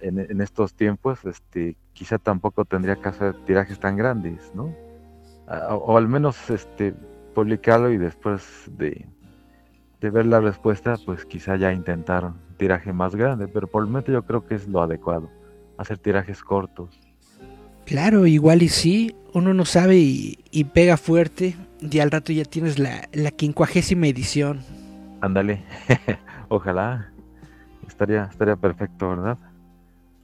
[0.00, 4.74] en, en estos tiempos, este, quizá tampoco tendría que hacer tirajes tan grandes, ¿no?
[5.50, 6.94] A- O, al menos este,
[7.34, 9.06] publicarlo y después de,
[10.00, 13.88] de ver la respuesta, pues quizá ya intentar un tiraje más grande, pero por el
[13.90, 15.30] momento yo creo que es lo adecuado,
[15.76, 16.98] hacer tirajes cortos.
[17.86, 21.56] Claro, igual y sí, uno no sabe y, y pega fuerte.
[21.80, 24.60] Y al rato ya tienes la, la quincuagésima edición.
[25.22, 25.64] Ándale,
[26.48, 27.10] ojalá,
[27.88, 29.38] estaría, estaría perfecto, ¿verdad?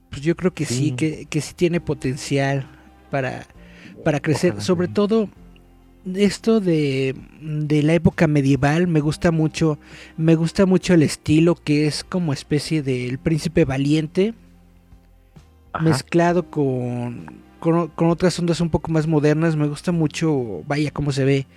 [0.09, 0.91] Pues yo creo que sí, Sí.
[0.91, 2.65] que, que sí tiene potencial
[3.11, 3.43] para,
[4.03, 4.61] para crecer.
[4.61, 5.29] Sobre todo
[6.15, 9.77] esto de, de la época medieval me gusta mucho.
[10.15, 14.33] Me gusta mucho el estilo que es como especie del príncipe valiente
[15.73, 15.83] Ajá.
[15.83, 19.55] mezclado con, con, con otras ondas un poco más modernas.
[19.55, 21.47] Me gusta mucho, vaya cómo se ve.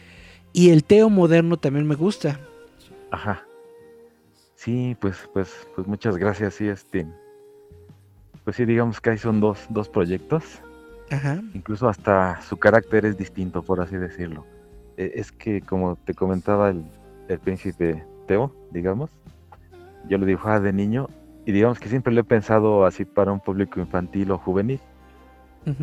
[0.52, 2.40] Y el Teo moderno también me gusta.
[3.12, 3.44] Ajá.
[4.56, 6.54] Sí, pues, pues, pues muchas gracias.
[6.54, 7.06] Sí, este.
[8.44, 10.60] Pues sí, digamos que ahí son dos, dos proyectos.
[11.10, 11.40] Ajá.
[11.54, 14.46] Incluso hasta su carácter es distinto, por así decirlo.
[14.96, 16.84] E- Es que, como te comentaba el,
[17.28, 19.10] el príncipe Teo, digamos,
[20.08, 21.08] yo lo dibujaba de niño
[21.44, 24.80] y digamos que siempre lo he pensado así para un público infantil o juvenil.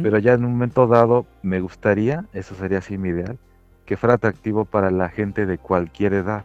[0.02, 3.38] Pero ya en un momento dado me gustaría, eso sería así mi ideal,
[3.86, 6.44] que fuera atractivo para la gente de cualquier edad.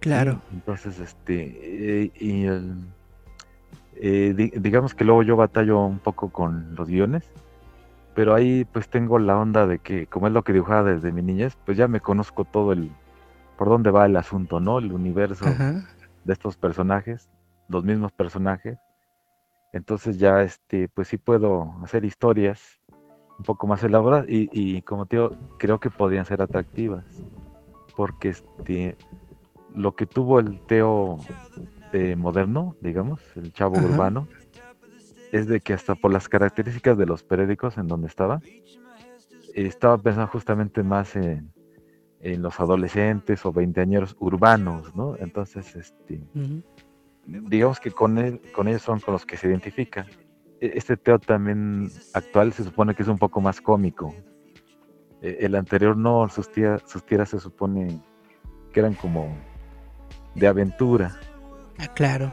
[0.00, 0.40] Claro.
[0.52, 2.76] Entonces, este, eh, y el-
[4.00, 7.30] eh, di- digamos que luego yo batallo un poco con los guiones,
[8.14, 11.22] pero ahí pues tengo la onda de que, como es lo que dibujaba desde mi
[11.22, 12.90] niñez, pues ya me conozco todo el,
[13.56, 14.78] por dónde va el asunto, ¿no?
[14.78, 15.82] El universo Ajá.
[16.24, 17.28] de estos personajes,
[17.68, 18.78] los mismos personajes.
[19.72, 22.80] Entonces ya, este, pues sí puedo hacer historias
[23.38, 27.04] un poco más elaboradas y, y como te digo, creo que podrían ser atractivas.
[27.96, 28.96] Porque este,
[29.74, 31.18] lo que tuvo el Teo
[31.92, 33.86] eh, moderno, digamos, el chavo Ajá.
[33.86, 34.28] urbano,
[35.32, 38.40] es de que hasta por las características de los periódicos en donde estaba,
[39.54, 41.52] estaba pensando justamente más en,
[42.20, 45.16] en los adolescentes o veinteañeros urbanos, ¿no?
[45.18, 46.20] Entonces, este,
[47.26, 50.06] digamos que con él, con ellos son con los que se identifica.
[50.60, 54.14] E- Este Teo también actual se supone que es un poco más cómico.
[55.20, 58.00] E- El anterior no, sus, tía- sus tiras se supone
[58.72, 59.36] que eran como
[60.34, 61.16] de aventura.
[61.78, 62.30] Ah, claro.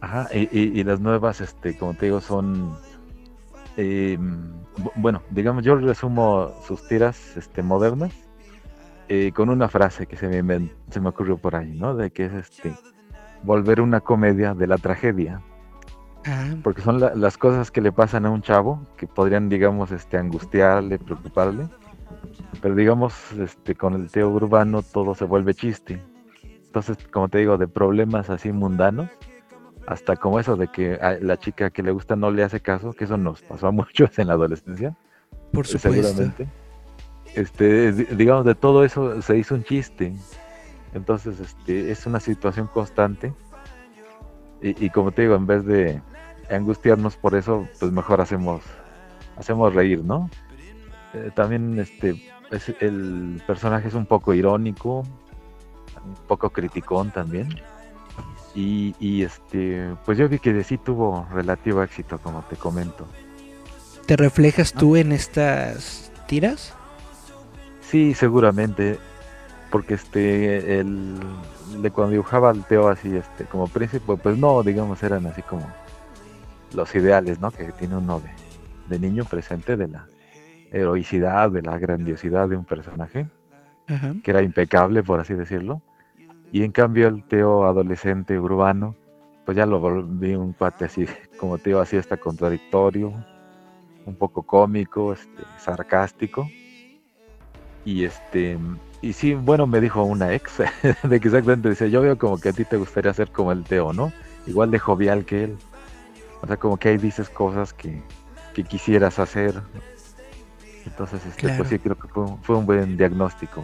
[0.00, 2.76] Ajá, y, y- y las nuevas, este, como te digo, son,
[3.76, 8.12] eh, bu- bueno, digamos, yo resumo sus tiras, este, modernas,
[9.08, 11.94] eh, con una frase que se me, se me ocurrió por ahí, ¿no?
[11.94, 12.74] De que es, este,
[13.42, 15.40] volver una comedia de la tragedia,
[16.28, 19.92] Ah, porque son la- las cosas que le pasan a un chavo que podrían, digamos,
[19.92, 21.68] este, angustiarle, preocuparle,
[22.60, 26.02] pero digamos, este, con el Teo urbano todo se vuelve chiste.
[26.76, 29.08] Entonces, como te digo, de problemas así mundanos,
[29.86, 32.92] hasta como eso de que a la chica que le gusta no le hace caso,
[32.92, 34.94] que eso nos pasó a muchos en la adolescencia,
[35.54, 36.02] por eh, supuesto.
[36.02, 36.46] seguramente.
[37.34, 40.12] Este, di- digamos, de todo eso se hizo un chiste.
[40.92, 43.32] Entonces, este, es una situación constante.
[44.60, 46.02] Y, y como te digo, en vez de
[46.50, 48.60] angustiarnos por eso, pues mejor hacemos,
[49.38, 50.28] hacemos reír, ¿no?
[51.14, 52.16] Eh, también este,
[52.50, 55.04] es- el personaje es un poco irónico,
[56.06, 57.48] un poco criticón también.
[58.54, 63.06] Y, y, este, pues yo vi que sí tuvo relativo éxito, como te comento.
[64.06, 66.74] ¿Te reflejas tú en estas tiras?
[67.82, 68.98] Sí, seguramente.
[69.70, 71.18] Porque este, el
[71.82, 75.66] de cuando dibujaba al Teo así, este, como príncipe, pues no, digamos, eran así como
[76.72, 77.50] los ideales, ¿no?
[77.50, 78.30] Que tiene uno de,
[78.88, 80.06] de niño presente de la
[80.70, 83.26] heroicidad, de la grandiosidad de un personaje,
[83.88, 84.14] Ajá.
[84.22, 85.82] que era impecable, por así decirlo.
[86.56, 88.96] Y en cambio el Teo adolescente urbano,
[89.44, 91.04] pues ya lo volví un cuate así,
[91.36, 93.12] como te digo, así hasta contradictorio,
[94.06, 96.48] un poco cómico, este, sarcástico.
[97.84, 98.56] Y este,
[99.02, 100.62] y sí, bueno, me dijo una ex,
[101.02, 103.62] de que exactamente dice, yo veo como que a ti te gustaría ser como el
[103.62, 104.10] Teo, ¿no?
[104.46, 105.58] Igual de jovial que él.
[106.40, 108.00] O sea, como que ahí dices cosas que,
[108.54, 109.60] que quisieras hacer.
[110.86, 111.58] Entonces, este, Claro.
[111.58, 112.08] pues sí, creo que
[112.40, 113.62] fue un buen diagnóstico.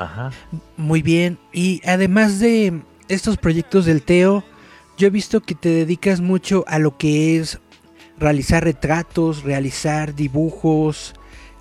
[0.00, 0.30] Ajá.
[0.78, 1.38] Muy bien.
[1.52, 4.42] Y además de estos proyectos del Teo,
[4.96, 7.60] yo he visto que te dedicas mucho a lo que es
[8.18, 11.14] realizar retratos, realizar dibujos.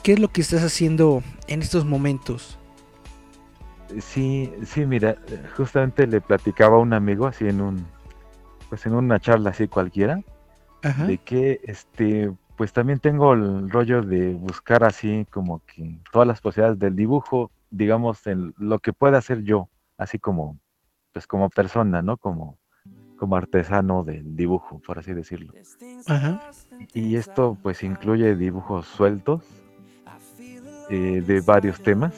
[0.04, 2.58] ¿Qué es lo que estás haciendo en estos momentos?
[4.00, 5.18] Sí, sí, mira,
[5.58, 7.86] justamente le platicaba a un amigo así en un,
[8.70, 10.22] pues en una charla así cualquiera,
[10.84, 11.06] Ajá.
[11.06, 16.40] de que este, pues también tengo el rollo de buscar así como que todas las
[16.40, 20.60] posibilidades del dibujo, digamos, en lo que pueda hacer yo, así como,
[21.14, 22.18] pues como persona, ¿no?
[22.18, 22.58] Como,
[23.18, 25.54] como artesano del dibujo, por así decirlo.
[26.08, 26.42] Ajá.
[26.94, 29.44] Y esto pues incluye dibujos sueltos
[30.90, 32.14] eh, de varios temas.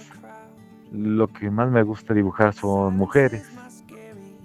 [0.92, 3.50] Lo que más me gusta dibujar son mujeres.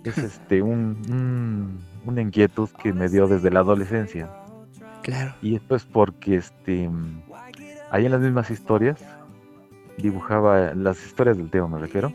[0.04, 4.30] Es este un, un- una inquietud que me dio desde la adolescencia.
[5.02, 5.34] Claro.
[5.42, 6.88] Y esto es porque este
[7.90, 9.00] ahí en las mismas historias
[9.98, 12.12] dibujaba las historias del Teo me refiero.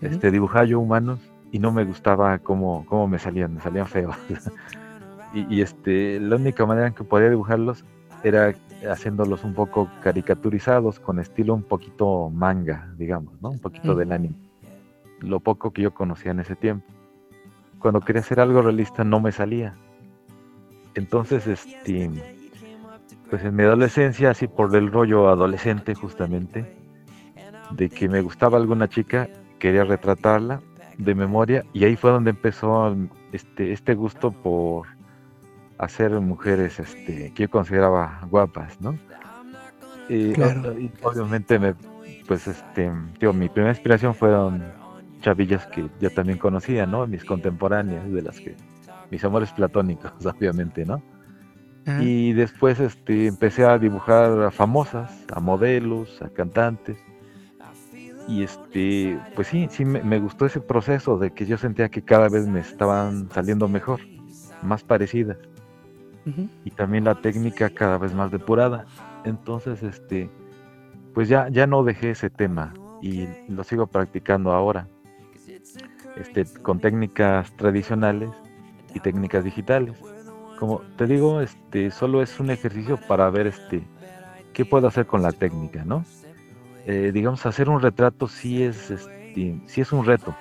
[0.00, 4.16] Este dibujaba yo humanos y no me gustaba cómo, cómo me salían, me salían feos.
[5.34, 7.84] y, y, este la única manera en que podía dibujarlos
[8.22, 8.54] era
[8.88, 13.50] haciéndolos un poco caricaturizados con estilo un poquito manga, digamos, ¿no?
[13.50, 14.36] Un poquito del anime.
[15.20, 16.86] Lo poco que yo conocía en ese tiempo.
[17.80, 19.74] Cuando quería hacer algo realista no me salía.
[20.94, 22.10] Entonces, este,
[23.30, 26.77] pues en mi adolescencia, así por el rollo adolescente justamente,
[27.70, 30.60] de que me gustaba alguna chica, quería retratarla
[30.96, 32.96] de memoria y ahí fue donde empezó
[33.32, 34.86] este, este gusto por,
[35.78, 38.98] hacer mujeres este, que yo consideraba guapas, ¿no?
[40.08, 40.78] Y, Claro.
[40.78, 41.74] y obviamente me,
[42.26, 42.90] pues este,
[43.20, 44.62] digo, mi primera inspiración fueron
[45.20, 47.06] chavillas que yo también conocía, ¿no?
[47.06, 48.56] Mis contemporáneas, de las que,
[49.10, 51.02] mis amores platónicos, obviamente, ¿no?
[52.00, 56.98] Y después este, empecé a dibujar a famosas, a modelos, a cantantes.
[58.28, 62.02] Y este, pues sí, sí me, me gustó ese proceso de que yo sentía que
[62.02, 64.00] cada vez me estaban saliendo mejor,
[64.62, 65.38] más parecidas.
[66.62, 68.84] Y también la técnica cada vez más depurada.
[69.24, 70.30] Entonces, este,
[71.14, 74.86] pues ya, ya no dejé ese tema y lo sigo practicando ahora.
[76.16, 78.28] Este, con técnicas tradicionales
[78.94, 79.96] y técnicas digitales.
[80.58, 83.82] Como te digo, este, solo es un ejercicio para ver este,
[84.52, 86.04] qué puedo hacer con la técnica, ¿no?
[86.90, 90.34] Eh, digamos, hacer un retrato sí es, este, sí es un reto.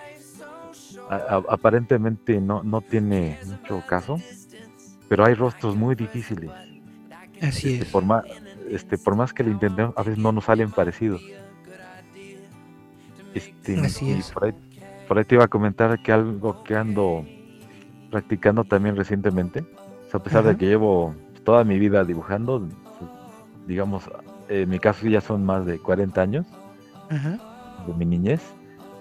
[1.09, 4.21] A- a- aparentemente no, no tiene mucho caso,
[5.09, 6.51] pero hay rostros muy difíciles.
[7.41, 7.91] Así Este, es.
[7.91, 8.23] por más,
[8.71, 11.21] este, por más que lo intentemos, a veces no nos salen parecidos.
[13.33, 14.31] Este, Así y es.
[14.31, 14.53] Por ahí,
[15.05, 17.25] por ahí te iba a comentar que algo que ando
[18.09, 19.59] practicando también recientemente,
[20.07, 22.65] o sea, a pesar de que llevo toda mi vida dibujando,
[23.67, 24.09] digamos,
[24.49, 26.45] en mi caso ya son más de 40 años
[27.09, 27.37] Ajá.
[27.87, 28.41] de mi niñez,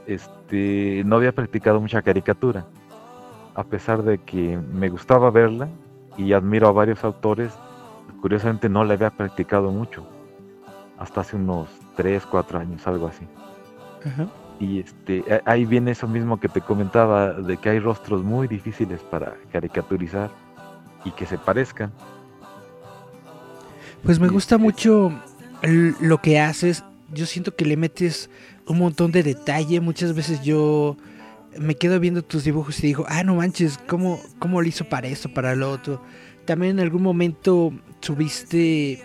[0.06, 2.66] este, no había practicado mucha caricatura.
[3.54, 5.68] A pesar de que me gustaba verla
[6.16, 7.52] y admiro a varios autores,
[8.20, 10.06] curiosamente no la había practicado mucho.
[10.98, 13.26] Hasta hace unos 3, 4 años, algo así.
[14.06, 14.26] Ajá.
[14.58, 19.00] Y este, ahí viene eso mismo que te comentaba, de que hay rostros muy difíciles
[19.02, 20.30] para caricaturizar
[21.04, 21.92] y que se parezcan.
[24.02, 25.12] Pues me gusta este- mucho
[25.66, 26.84] lo que haces.
[27.12, 28.30] Yo siento que le metes
[28.66, 29.80] un montón de detalle.
[29.80, 30.96] Muchas veces yo
[31.58, 35.08] me quedo viendo tus dibujos y digo, ah, no manches, ¿cómo, cómo lo hizo para
[35.08, 36.02] esto, para lo otro?
[36.44, 39.02] También en algún momento subiste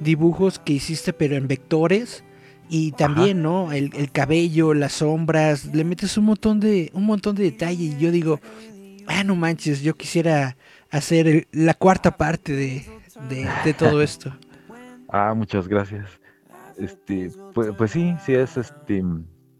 [0.00, 2.24] dibujos que hiciste pero en vectores
[2.68, 3.72] y también, ¿no?
[3.72, 7.98] El, el cabello, las sombras, le metes un montón de un montón de detalle y
[7.98, 8.40] yo digo,
[9.06, 10.56] ah, no manches, yo quisiera
[10.90, 12.84] hacer el- la cuarta parte de,
[13.28, 14.34] de, de todo esto.
[15.12, 16.18] Ah, muchas gracias.
[16.78, 19.04] Este, pues, pues sí, sí es este,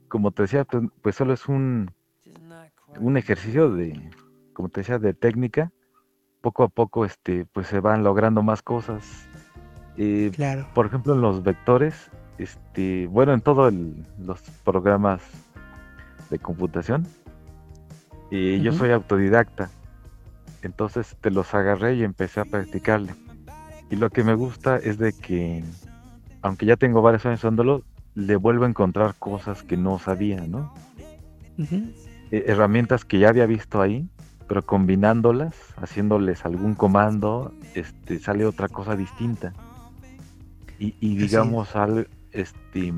[0.08, 1.90] como te decía, pues, pues solo es un,
[2.98, 4.10] un ejercicio de,
[4.54, 5.70] como te decía, de técnica.
[6.40, 9.28] Poco a poco, este, pues se van logrando más cosas.
[9.96, 10.66] Eh, Claro.
[10.74, 13.72] por ejemplo, en los vectores, este, bueno, en todos
[14.18, 15.22] los programas
[16.30, 17.06] de computación,
[18.30, 19.70] eh, yo soy autodidacta.
[20.62, 23.14] Entonces te los agarré y empecé a practicarle.
[23.92, 25.62] Y lo que me gusta es de que,
[26.40, 27.82] aunque ya tengo varios años usándolo,
[28.14, 30.72] le vuelvo a encontrar cosas que no sabía, ¿no?
[32.30, 34.08] Eh, herramientas que ya había visto ahí,
[34.48, 39.52] pero combinándolas, haciéndoles algún comando, este, sale otra cosa distinta.
[40.78, 42.94] Y, digamos, al, este,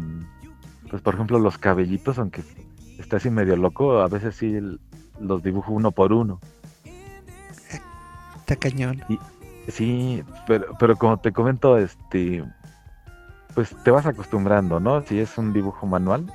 [0.88, 2.42] pues por ejemplo, los cabellitos, aunque
[3.00, 4.78] está así medio loco, a veces sí el-
[5.20, 6.38] los dibujo uno por uno.
[8.36, 9.02] Está cañón.
[9.68, 12.44] Sí, pero, pero como te comento, este,
[13.54, 15.02] pues te vas acostumbrando, ¿no?
[15.02, 16.30] Si es un dibujo manual,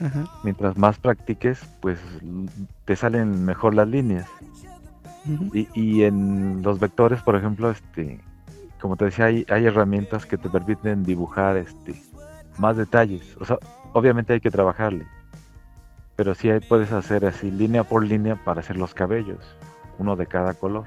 [0.00, 0.24] Ajá.
[0.42, 1.98] mientras más practiques, pues
[2.84, 4.28] te salen mejor las líneas.
[5.52, 8.20] Y, y en los vectores, por ejemplo, este,
[8.80, 11.94] como te decía, hay, hay herramientas que te permiten dibujar este,
[12.58, 13.36] más detalles.
[13.40, 13.58] O sea,
[13.92, 15.06] obviamente hay que trabajarle.
[16.16, 19.38] Pero sí hay- puedes hacer así línea por línea para hacer los cabellos,
[19.98, 20.84] uno de cada color.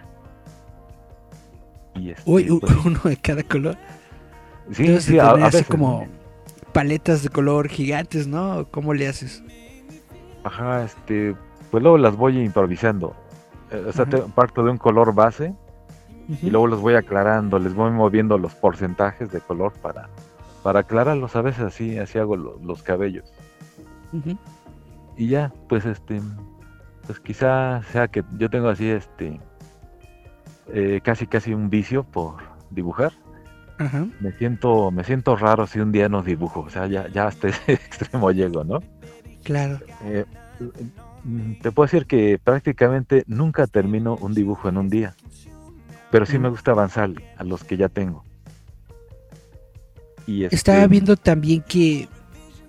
[1.95, 3.77] Y este, Uy, pues, uno de cada color.
[4.71, 6.05] sí, de sí, a- a veces, como
[6.73, 8.67] paletas de color gigantes, ¿no?
[8.71, 9.43] ¿Cómo le haces?
[10.43, 11.35] Ajá, este,
[11.71, 13.15] pues luego las voy improvisando.
[13.71, 15.53] Eh, O sea, te- parto de un color base
[16.41, 20.09] y luego los voy aclarando, les voy moviendo los porcentajes de color para,
[20.63, 21.35] para aclararlos.
[21.35, 23.31] A veces así, así hago lo- los cabellos.
[24.11, 24.37] Ujú.
[25.17, 26.21] Y ya, pues este,
[27.07, 29.39] pues quizá sea que yo tengo así este,
[30.73, 32.37] eh, casi casi un vicio por
[32.71, 33.13] dibujar.
[33.77, 34.07] Ajá.
[34.21, 36.61] Me siento, me siento raro si un día no dibujo.
[36.61, 38.79] O sea, ya, ya hasta ese extremo llego, ¿no?
[39.43, 39.79] Claro.
[40.05, 40.25] Eh,
[41.23, 45.13] mm, te puedo decir que prácticamente nunca termino un dibujo en un día,
[46.09, 46.51] pero sí me Mm.
[46.51, 48.23] gusta avanzar a los que ya tengo.
[50.27, 52.07] Y Estaba este, viendo también que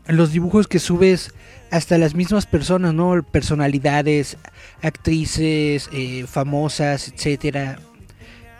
[0.08, 1.32] los dibujos que subes
[1.70, 3.22] hasta las mismas personas, ¿no?
[3.22, 4.36] Personalidades,
[4.82, 7.78] actrices, eh, famosas, etcétera.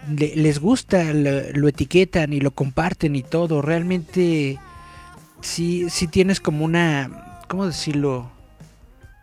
[0.09, 3.63] Le- les gusta, lo, lo etiquetan y lo comparten y todo.
[3.63, 4.59] Realmente
[5.41, 8.31] sí, sí tienes como una, ¿cómo decirlo?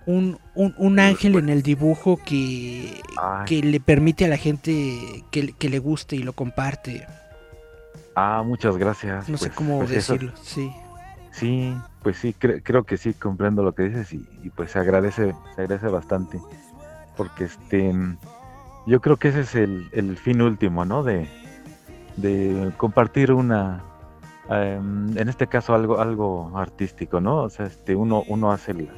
[0.05, 3.01] un, un, un ángel en el dibujo que,
[3.45, 7.07] que le permite a la gente que, que le guste y lo comparte.
[8.13, 9.29] Ah, muchas gracias.
[9.29, 10.71] No sé pues, cómo pues eso- decirlo, sí.
[11.31, 11.73] Sí,
[12.03, 15.33] pues sí, cre- creo que sí comprendo lo que dices y, y, pues se agradece,
[15.55, 16.37] se agradece bastante.
[17.17, 17.91] Porque este
[18.85, 21.03] yo creo que ese es el, el fin último, ¿no?
[21.03, 21.27] De,
[22.17, 23.81] de compartir una
[24.49, 27.37] em, en este caso algo, algo artístico, ¿no?
[27.43, 28.93] O sea, este uno, uno hace la-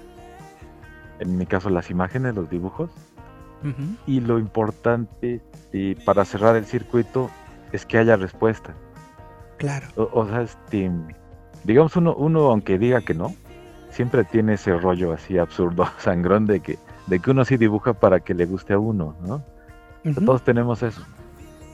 [1.19, 2.89] en mi caso las imágenes, los dibujos,
[4.05, 5.41] y lo importante
[5.73, 7.31] y para cerrar el circuito
[7.71, 8.75] es que haya respuesta.
[9.57, 9.87] Claro.
[9.95, 10.91] O, o sea, este,
[11.63, 13.33] digamos uno, uno aunque diga que no,
[13.89, 16.77] siempre tiene ese rollo así absurdo, sangrón de que,
[17.07, 19.41] de que uno sí dibuja para que le guste a uno, ¿no?
[20.13, 21.01] Todos tenemos eso.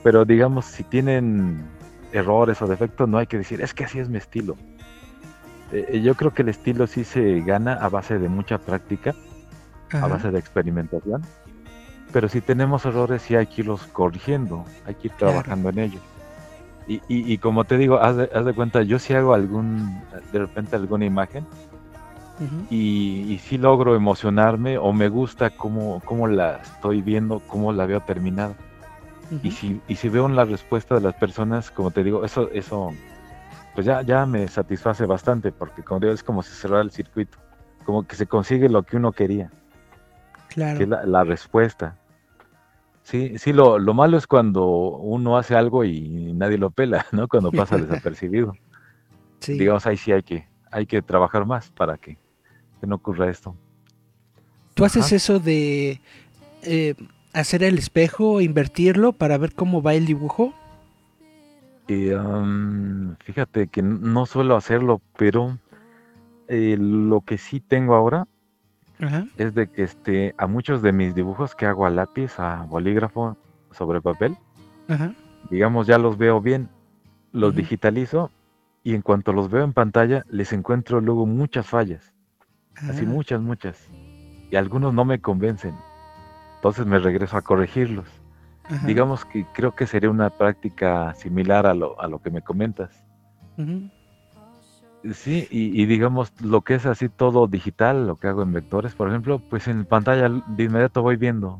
[0.02, 1.62] Pero digamos, si tienen
[2.12, 4.56] errores o defectos, no hay que decir, es que así es mi estilo.
[5.72, 9.14] Eh, eh, yo creo que el estilo sí se gana a base de mucha práctica,
[9.92, 11.22] a base de experimentación.
[12.12, 15.32] Pero si tenemos errores, sí hay que irlos corrigiendo, hay que ir Claro.
[15.34, 15.98] trabajando en ello.
[16.88, 20.02] Y, y, y como te digo, haz de, haz de cuenta, yo sí hago algún,
[20.32, 21.46] de repente alguna imagen
[22.70, 27.86] y, y sí logro emocionarme o me gusta cómo, cómo la estoy viendo, cómo la
[27.86, 28.54] veo terminada.
[29.42, 32.90] Y si, y si veo la respuesta de las personas, como te digo, eso, eso
[33.74, 37.38] pues ya, ya me satisface bastante, porque como digo, es como si cerrara el circuito,
[37.86, 39.50] como que se consigue lo que uno quería,
[40.48, 40.76] Claro.
[40.76, 41.96] que es la, la respuesta.
[43.04, 47.26] Sí, sí, lo, lo malo es cuando uno hace algo y nadie lo pela, ¿no?
[47.26, 48.52] Cuando pasa desapercibido.
[49.40, 49.54] sí.
[49.58, 52.18] Digamos, ahí sí hay que, hay que trabajar más para que,
[52.82, 53.54] que no ocurra esto.
[54.74, 56.00] ¿Tú haces eso de
[56.64, 56.94] eh,
[57.32, 60.52] hacer el espejo, invertirlo para ver cómo va el dibujo?
[61.86, 65.58] Y, am, fíjate que no suelo hacerlo, pero
[66.48, 68.26] eh, lo que sí tengo ahora
[69.00, 69.28] Ajá.
[69.36, 73.36] es de que este, a muchos de mis dibujos que hago a lápiz, a bolígrafo,
[73.70, 74.36] sobre papel,
[74.88, 75.14] Ajá.
[75.50, 76.68] digamos, ya los veo bien,
[77.30, 78.32] los digitalizo
[78.82, 82.11] y en cuanto los veo en pantalla, les encuentro luego muchas fallas,
[82.76, 83.78] así Ah, muchas, muchas,
[84.50, 85.74] y algunos no me convencen.
[86.56, 88.08] Entonces me regreso a corregirlos.
[88.64, 88.86] ajá.
[88.86, 92.90] Digamos que creo que sería una práctica similar a lo, a lo que me comentas.
[95.12, 98.94] Sí, y, y digamos lo que es así todo digital, lo que hago en vectores,
[98.94, 101.58] por ejemplo, pues en pantalla de inmediato voy viendo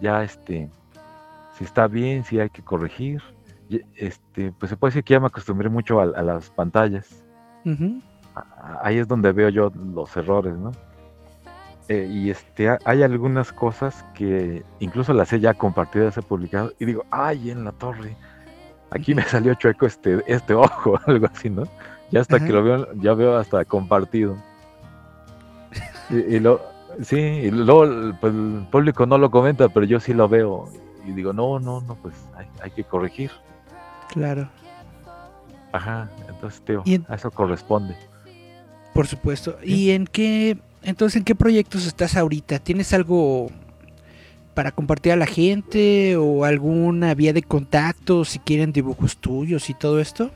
[0.00, 0.68] ya este
[1.56, 3.22] si está bien, si hay que corregir.
[3.96, 7.24] Este, pues se puede decir que ya me acostumbré mucho a, a las pantallas.
[7.64, 8.13] A- a-
[8.82, 10.72] Ahí es donde veo yo los errores, ¿no?
[11.88, 16.22] Eh, y este, ha- hay algunas cosas que incluso las he ya compartido, las he
[16.22, 18.16] publicado, y digo, ay, en la torre,
[18.90, 21.64] aquí me salió chueco este, este ojo, algo así, ¿no?
[22.10, 22.46] Ya hasta Ajá.
[22.46, 24.36] que lo veo, ya veo hasta compartido.
[26.10, 26.60] Y, y lo,
[27.02, 30.68] sí, y luego pues, el público no lo comenta, pero yo sí lo veo.
[31.06, 33.30] Y digo, no, no, no, pues hay, hay que corregir.
[34.08, 34.48] Claro,
[35.72, 37.96] Ajá, entonces, tío, en- a eso corresponde.
[38.94, 39.58] Por supuesto.
[39.62, 42.60] ¿Y en qué, entonces, en qué proyectos estás ahorita?
[42.60, 43.50] ¿Tienes algo
[44.54, 49.74] para compartir a la gente o alguna vía de contacto si quieren dibujos tuyos y
[49.74, 50.30] todo esto?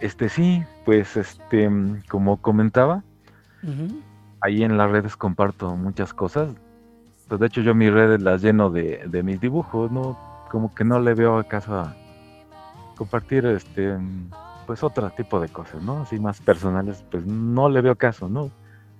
[0.00, 1.70] Este sí, pues este,
[2.08, 3.02] como comentaba,
[4.40, 6.52] ahí en las redes comparto muchas cosas.
[7.28, 10.18] Pues de hecho yo mis redes las lleno de, de mis dibujos, ¿no?
[10.50, 11.96] Como que no le veo acaso a
[12.96, 13.96] compartir este
[14.72, 16.00] pues otro tipo de cosas, ¿no?
[16.00, 18.50] Así más personales, pues no le veo caso, ¿no?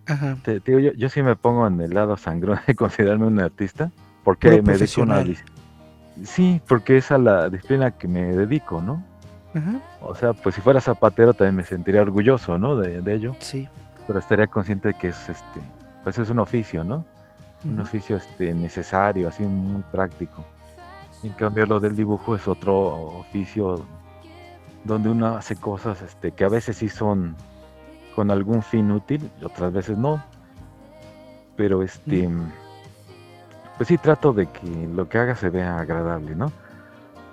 [0.07, 0.37] Ajá.
[0.45, 3.41] Te, te digo, yo, yo sí me pongo en el lado sangrón de considerarme un
[3.41, 3.91] artista,
[4.23, 5.25] porque Puro me dedico a una
[6.25, 9.03] Sí, porque es a la disciplina que me dedico, ¿no?
[9.55, 9.81] Ajá.
[10.03, 12.77] O sea, pues si fuera zapatero también me sentiría orgulloso, ¿no?
[12.77, 13.67] De, de ello, Sí.
[14.07, 15.61] pero estaría consciente de que es este,
[16.05, 17.07] pues es un oficio, ¿no?
[17.65, 20.45] Un oficio este, necesario, así muy práctico.
[21.23, 22.77] En cambio lo del dibujo es otro
[23.21, 23.87] oficio
[24.85, 27.37] donde uno hace cosas este, que a veces sí son
[28.15, 30.23] con algún fin útil y otras veces no.
[31.57, 32.29] Pero este,
[33.77, 36.53] pues sí trato de que lo que haga se vea agradable, ¿no?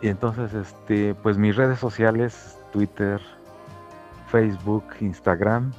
[0.02, 3.20] Y entonces, este, pues mis redes sociales, Twitter,
[4.28, 5.74] Facebook, Instagram,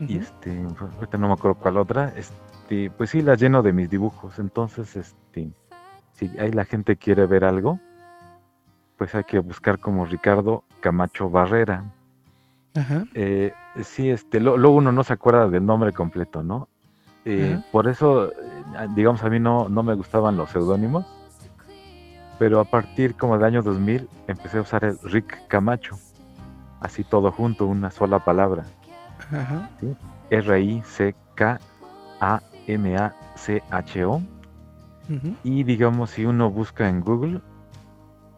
[0.00, 3.88] y este, ahorita no me acuerdo cuál otra, este, pues sí las lleno de mis
[3.88, 5.52] dibujos, entonces, este,
[6.12, 7.78] si ahí la gente quiere ver algo,
[8.98, 11.84] pues hay que buscar como Ricardo Camacho Barrera.
[12.76, 13.04] Ajá.
[13.14, 16.68] Eh, sí, este, lo- luego uno no se acuerda del nombre completo, ¿no?
[17.24, 17.58] Eh.
[17.72, 18.34] Por eso, eh,
[18.94, 21.06] digamos, a mí no, no me gustaban los seudónimos,
[22.38, 25.98] pero a partir como del año 2000 empecé a usar el Rick Camacho,
[26.80, 28.64] así todo junto, una sola palabra.
[29.32, 29.70] Ajá.
[30.30, 31.58] R-I-C-K
[32.20, 34.16] A-M-A-C-H-O.
[34.16, 35.34] Ujú.
[35.44, 37.40] Y digamos, si uno busca en Google,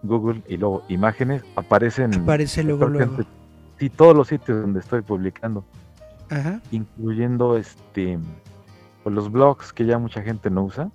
[0.07, 3.16] Google y luego imágenes, aparecen Aparece luego, luego.
[3.16, 3.30] prácticamente,
[3.78, 5.64] sí, todos los sitios donde estoy publicando,
[6.30, 6.61] Ajá.
[6.70, 8.18] incluyendo este
[9.02, 10.90] pues, los blogs que ya mucha gente no usa.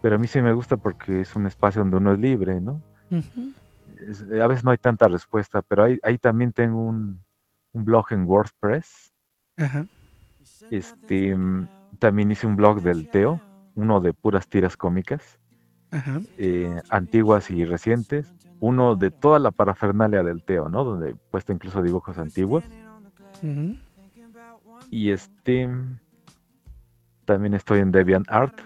[0.00, 2.80] Pero a mí sí me gusta porque es un espacio donde uno es libre, ¿no?
[4.08, 7.20] Es- a veces no hay tanta respuesta, pero ahí, ahí también tengo un,
[7.72, 9.12] un blog en WordPress.
[9.56, 9.86] Ajá.
[10.70, 11.66] Este, mm,
[11.98, 13.40] también hice un blog del Teo,
[13.74, 15.37] uno de puras tiras cómicas,
[15.90, 16.20] Ajá.
[16.36, 20.84] eh, antiguas y recientes, uno de toda la parafernalia del Teo, ¿no?
[20.84, 22.64] Donde he puesto incluso dibujos antiguos.
[24.90, 25.68] Y este,
[27.24, 28.58] también estoy en DeviantArt,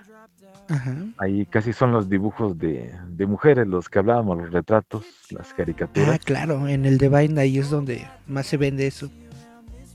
[0.68, 0.96] Ajá.
[1.18, 5.54] ahí casi son los dibujos de, de mujeres, los que hablábamos, los retratos, las Ah,
[5.56, 6.18] caricaturas.
[6.24, 9.10] claro, en el Divine ahí es donde más se vende eso.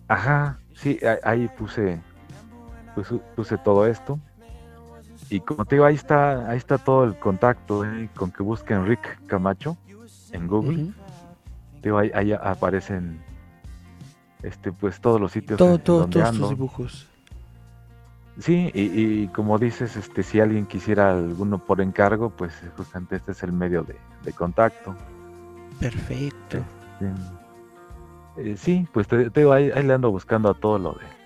[0.09, 1.99] Ajá, sí, ahí puse,
[2.95, 4.19] puse, puse todo esto.
[5.29, 8.09] Y como te digo, ahí está, ahí está todo el contacto, ¿eh?
[8.15, 9.77] con que busquen Rick Camacho
[10.31, 10.93] en Google.
[11.81, 13.21] Te digo, ahí, ahí aparecen
[14.43, 16.49] este pues todos los sitios Todo, en todo, donde todos tus ando.
[16.49, 17.07] dibujos.
[18.39, 18.81] Sí, y,
[19.23, 23.51] y como dices, este si alguien quisiera alguno por encargo, pues justamente este es el
[23.51, 24.95] medio de, de contacto.
[25.79, 26.57] Perfecto.
[26.99, 30.93] Este, eh, sí, pues te, te digo, ahí, ahí le ando buscando a todo lo
[30.93, 31.17] de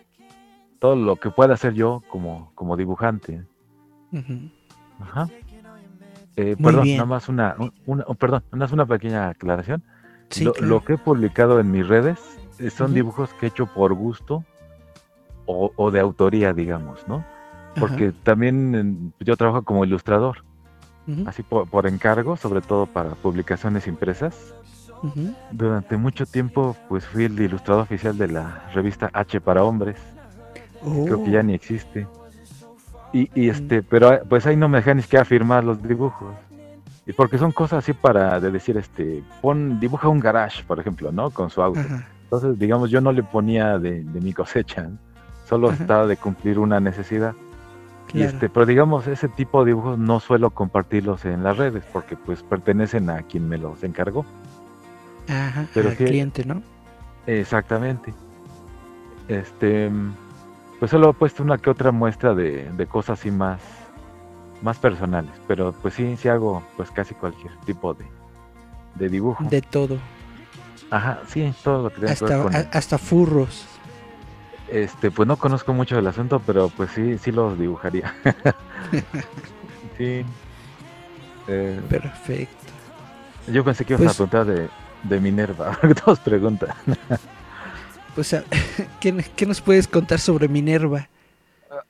[0.79, 3.43] todo lo que pueda hacer yo como, como dibujante.
[4.99, 5.27] Ajá.
[6.37, 6.97] Eh, Muy perdón, bien.
[6.97, 9.83] nada más una, un- una- oh, perdón, nada más una pequeña aclaración.
[10.29, 10.67] Sí, lo, claro.
[10.67, 12.19] lo que he publicado en mis redes
[12.59, 14.45] eh, son dibujos que he hecho por gusto
[15.45, 17.25] o, o de autoría, digamos, ¿no?
[17.79, 18.15] Porque Ajá.
[18.23, 20.43] también yo trabajo como ilustrador,
[21.25, 24.53] así por, por encargo, sobre todo para publicaciones impresas.
[25.51, 29.97] Durante mucho tiempo, pues fui el ilustrador oficial de la revista H para hombres.
[31.05, 32.07] Creo que ya Oh, ni existe.
[33.13, 36.33] Y, y este, pero ah, pues ahí no me dejan ni siquiera firmar los dibujos.
[37.05, 41.11] Y porque son cosas así para de decir, este, pon, dibuja un garage, por ejemplo,
[41.11, 41.29] ¿no?
[41.31, 41.79] Con su auto.
[41.79, 42.07] Ajá.
[42.23, 44.97] Entonces, digamos, yo no le ponía de, de mi cosecha, ¿no?
[45.49, 45.81] solo Ajá.
[45.81, 47.33] estaba de cumplir una necesidad.
[48.13, 52.15] Y este, pero digamos, ese tipo de dibujos no suelo compartirlos en las redes porque
[52.17, 54.25] pues pertenecen a quien me los encargó.
[55.29, 55.65] Ajá.
[55.73, 56.61] pero al sí- cliente, ¿no?
[57.27, 58.13] Exactamente.
[59.27, 60.13] Este, mm,
[60.81, 63.61] pues solo he puesto una que otra muestra de, de cosas así más,
[64.63, 68.03] más personales, pero pues sí, sí hago pues casi cualquier tipo de,
[68.95, 69.43] de dibujo.
[69.43, 69.97] De todo.
[70.89, 73.65] Ajá, sí, todo lo que tenga que ver Hasta, con a- el- hasta furros.
[74.69, 78.13] Este, pues no conozco mucho del asunto, pero pues sí, sí los dibujaría.
[79.97, 80.25] sí.
[81.47, 82.55] Eh, Perfecto.
[83.51, 84.69] yo pensé que ibas Pues- a preguntar de,
[85.03, 86.69] de Minerva, todos preguntan.
[88.17, 88.43] O sea,
[88.99, 91.07] ¿qué, qué nos puedes contar sobre Minerva?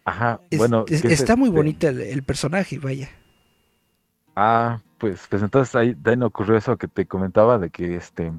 [0.06, 0.86] Ajá, Es- bueno.
[0.88, 1.58] es- ¿qué es está muy este?
[1.58, 3.10] bonita el, el personaje, vaya.
[4.36, 8.32] Ah, pues, pues entonces ahí, de ahí ocurrió eso que te comentaba de que este,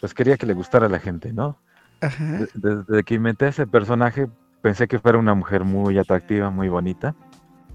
[0.00, 1.58] pues quería que le gustara a la gente, ¿no?
[2.00, 2.46] Ajá.
[2.54, 4.28] De- Desde que inventé ese personaje
[4.62, 7.14] pensé que fuera una mujer muy atractiva, muy bonita.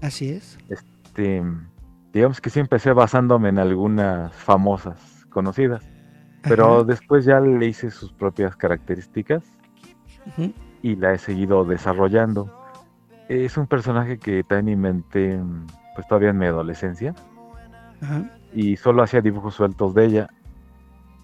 [0.00, 0.58] Así es.
[0.68, 1.42] Este,
[2.12, 5.84] digamos que sí empecé basándome en algunas famosas, conocidas,
[6.46, 6.84] pero Ajá.
[6.84, 9.44] después ya le hice sus propias características
[10.82, 12.50] y la he seguido desarrollando.
[13.28, 15.40] Es un personaje que también inventé
[15.94, 17.14] pues todavía en mi adolescencia.
[18.02, 18.24] Ajá.
[18.52, 20.28] y solo hacía dibujos sueltos de ella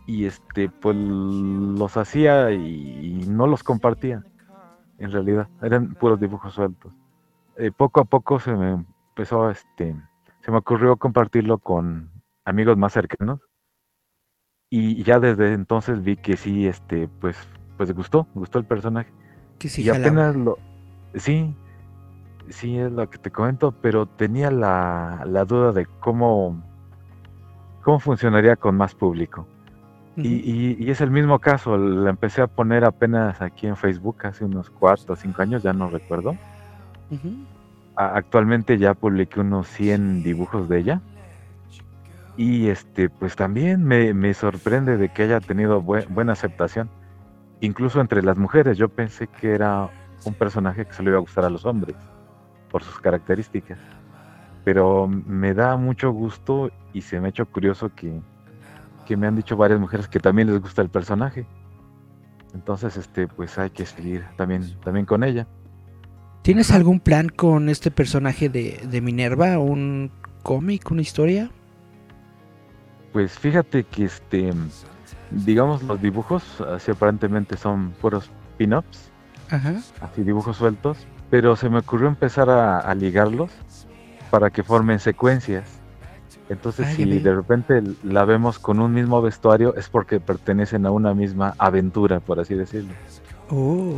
[0.07, 4.23] y este pues los hacía y, y no los compartía
[4.99, 6.93] en realidad eran puros dibujos sueltos
[7.57, 9.97] Eh, poco a poco se me empezó este
[10.43, 12.11] se me ocurrió compartirlo con
[12.45, 13.41] amigos más cercanos
[14.81, 17.37] y ya desde entonces vi que sí este pues
[17.77, 19.11] pues gustó gustó el personaje.
[19.59, 20.07] Que sí y jalaba.
[20.07, 20.59] apenas lo
[21.15, 21.55] sí
[22.49, 26.61] sí es lo que te comento pero tenía la, la duda de cómo
[27.83, 29.47] cómo funcionaría con más público.
[30.17, 34.17] Y, y- y es el mismo caso la empecé a poner apenas aquí en Facebook
[34.27, 36.35] hace unos cuatro o cinco años ya no recuerdo.
[37.97, 41.01] Actualmente ya publiqué unos 100 dibujos de ella
[42.37, 46.91] y este pues también me, me sorprende de que haya tenido bue- buena aceptación
[47.61, 49.89] incluso entre las mujeres yo pensé que era
[50.25, 51.97] un personaje que se le iba a gustar a los hombres
[52.71, 53.79] por sus características
[54.65, 58.21] pero me da mucho gusto y se me ha hecho curioso que,
[59.07, 61.47] que me han dicho varias mujeres que también les gusta el personaje
[62.55, 65.47] entonces este pues hay que seguir también también con ella
[66.43, 69.59] ¿Tienes algún plan con este personaje de, de Minerva?
[69.59, 70.13] ¿Un
[70.45, 70.89] cómic?
[70.93, 71.51] ¿Una historia?
[73.17, 74.53] Pues fíjate que este,
[75.31, 79.11] digamos los dibujos, así aparentemente son puros pin-ups,
[80.03, 80.99] así dibujos sueltos,
[81.31, 83.51] pero se me ocurrió empezar a, a ligarlos
[84.31, 85.65] para que formen secuencias.
[86.51, 91.15] Entonces, si de repente la vemos con un mismo vestuario, es porque pertenecen a una
[91.15, 92.93] misma aventura, por así decirlo.
[93.49, 93.95] Oh,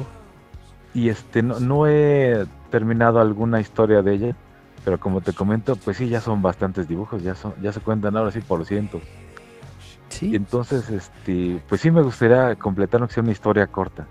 [0.95, 4.37] Y este, no, no he terminado alguna historia de ella,
[4.85, 8.17] pero como te comento, pues sí, ya son bastantes dibujos, ya, son, ya se cuentan
[8.17, 9.03] ahora sí por cientos.
[9.03, 10.37] Y sí.
[10.37, 14.07] entonces, este, pues sí me gustaría completar aunque sea una historia corta.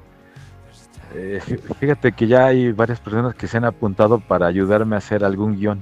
[1.14, 5.00] Eh, fí- fíjate que ya hay varias personas que se han apuntado para ayudarme a
[5.00, 5.80] hacer algún guion.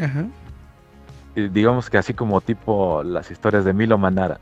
[0.00, 0.26] Ajá.
[1.34, 4.38] Eh, digamos que así como tipo las historias de Milo Manara.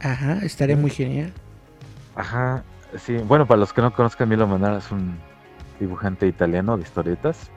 [0.00, 1.32] Ajá, estaría muy genial.
[2.14, 2.62] Ajá,
[2.98, 3.16] sí.
[3.26, 5.16] Bueno, para los que no conozcan, Milo Manara es un
[5.80, 7.50] dibujante italiano de historietas.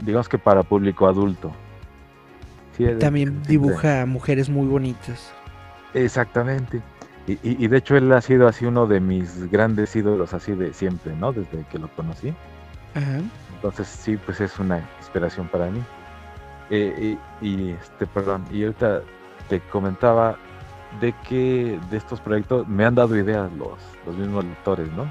[0.00, 1.52] Digamos que para público adulto.
[2.76, 5.32] Sí, También dibuja mujeres muy bonitas.
[5.94, 6.80] Exactamente.
[7.26, 10.52] Y, y- y de hecho él ha sido así uno de mis grandes ídolos así
[10.54, 11.32] de siempre, ¿no?
[11.32, 12.34] Desde que lo conocí.
[12.94, 13.20] Ajá.
[13.54, 15.80] Entonces sí, pues es una inspiración para mí.
[16.70, 19.02] Eh, y, y, este, perdón, y ahorita
[19.48, 20.36] te comentaba
[21.00, 25.10] de que de estos proyectos me han dado ideas los, los mismos lectores, ¿no?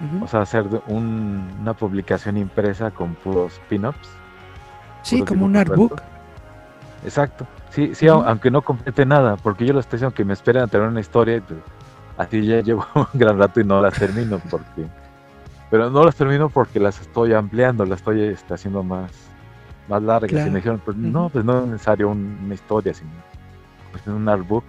[0.00, 0.24] Ujú.
[0.24, 4.08] O sea, hacer un- una publicación impresa con puros pin-ups.
[5.02, 6.00] sí, como un artbook.
[7.04, 7.46] Exacto.
[7.70, 10.66] Sí, sí, aunque no complete nada, porque yo lo estoy diciendo que me esperan a
[10.66, 11.60] tener una historia pues,
[12.16, 14.86] así ya llevo un gran rato y no las termino porque...
[15.70, 19.10] Pero no las termino porque las estoy ampliando, las estoy este, haciendo más,
[19.88, 20.30] más largas.
[20.30, 20.46] Claro.
[20.46, 23.10] Y me dijeron, pues no, pues no es necesario un- una historia, sino
[23.90, 24.64] pues, un artbook.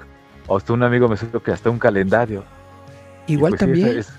[0.47, 2.43] O hasta un amigo me dijo que hasta un calendario.
[3.27, 3.99] Igual pues, sí, también.
[3.99, 4.13] es-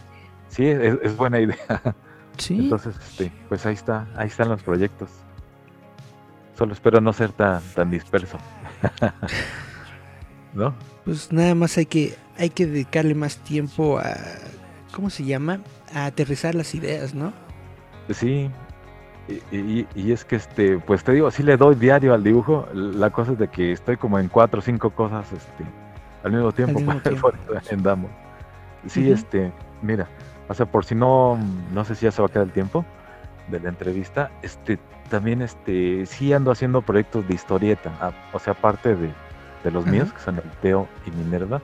[0.48, 1.56] sí, es, es buena idea.
[2.38, 2.58] sí.
[2.58, 5.10] Entonces, este, pues ahí está, ahí están los proyectos.
[6.56, 8.36] Solo espero no ser tan, tan disperso.
[10.54, 10.74] ¿No?
[11.04, 14.14] Pues nada más hay que, hay que dedicarle más tiempo a.
[14.92, 15.60] ¿Cómo se llama?
[15.94, 17.32] A aterrizar las ideas, ¿no?
[18.10, 18.50] Sí.
[19.52, 22.66] Y, y- y es que este, pues te digo, sí le doy diario al dibujo.
[22.72, 25.64] La cosa es de que estoy como en cuatro o cinco cosas este,
[26.24, 26.78] al mismo tiempo.
[26.78, 27.30] mismo por- tiempo.
[28.00, 28.10] por.
[28.86, 30.08] Sí, este, mira,
[30.48, 31.38] o sea, por si no,
[31.72, 32.84] no sé si ya se va a quedar el tiempo
[33.48, 34.78] de la entrevista, este,
[35.10, 39.10] también este, sí ando haciendo proyectos de historieta, a- o sea, aparte de,
[39.64, 41.60] de los míos, que son el Teo y Minerva,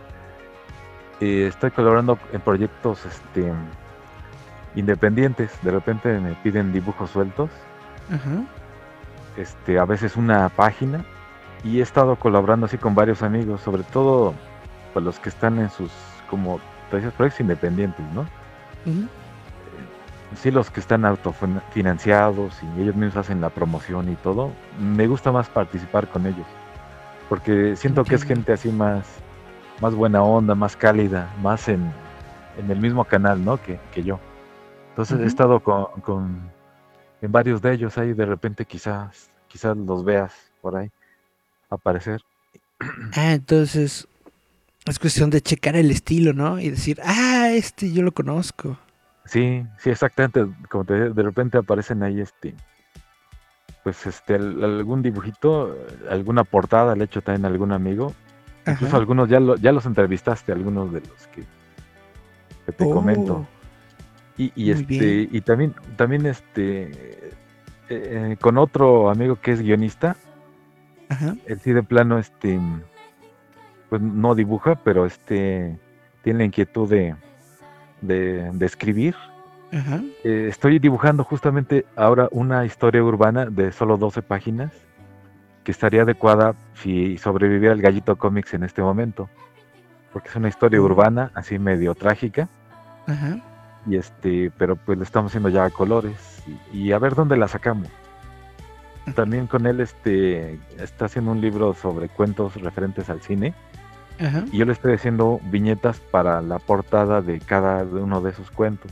[1.21, 3.53] eh, estoy colaborando en proyectos este,
[4.75, 7.51] independientes, de repente me piden dibujos sueltos,
[9.37, 11.05] este, a veces una página,
[11.63, 14.35] y he estado colaborando así con varios amigos, sobre todo
[14.93, 15.93] pues, los que están en sus,
[16.29, 16.61] como
[16.93, 18.27] decías, proyectos independientes, ¿no?
[20.37, 25.31] Sí los que están autofinanciados y ellos mismos hacen la promoción y todo, me gusta
[25.33, 26.47] más participar con ellos.
[27.29, 29.07] Porque siento que es gente así más,
[29.81, 31.91] más buena onda, más cálida, más en,
[32.59, 33.61] en el mismo canal, ¿no?
[33.63, 34.19] Que, que yo.
[34.91, 36.53] Entonces he estado con, con-
[37.23, 40.91] en varios de ellos ahí, de repente quizás, quizás los veas por ahí
[41.71, 42.21] aparecer.
[43.17, 44.07] Ah, entonces
[44.93, 46.61] es cuestión de checar el estilo, ¿no?
[46.61, 48.79] Y decir, ah, este yo lo conozco.
[49.25, 50.47] Sí, sí, exactamente.
[50.69, 52.55] Como te decía, de repente aparecen ahí este,
[53.83, 55.77] pues este, al- algún dibujito,
[56.11, 58.13] alguna portada, le he hecho también a algún amigo.
[58.67, 58.97] Incluso Ajá.
[58.99, 61.43] algunos ya, lo- ya los entrevistaste, algunos de los que,
[62.67, 63.35] que te comento.
[63.37, 63.47] Oh,
[64.37, 65.29] Y, y este, bien.
[65.33, 67.33] y también, también este,
[67.89, 70.17] eh, con otro amigo que es guionista,
[71.09, 71.37] Ajá.
[71.47, 72.59] él sí de plano, este,
[73.89, 75.79] pues no dibuja, pero este,
[76.23, 77.15] tiene la inquietud de,
[78.01, 79.15] de, de escribir.
[80.23, 84.73] Eh, estoy dibujando justamente ahora una historia urbana de solo 12 páginas
[85.65, 89.29] que estaría adecuada si sobreviviera el Gallito Comics en este momento.
[90.13, 92.49] Porque es una historia urbana, así medio trágica,
[93.87, 97.37] y este, pero pues lo estamos haciendo ya a colores y, y a ver dónde
[97.37, 97.89] la sacamos.
[99.15, 103.55] También con él este está haciendo un libro sobre cuentos referentes al cine
[104.21, 104.45] Ajá.
[104.53, 108.91] y yo le estoy haciendo viñetas para la portada de cada uno de esos cuentos.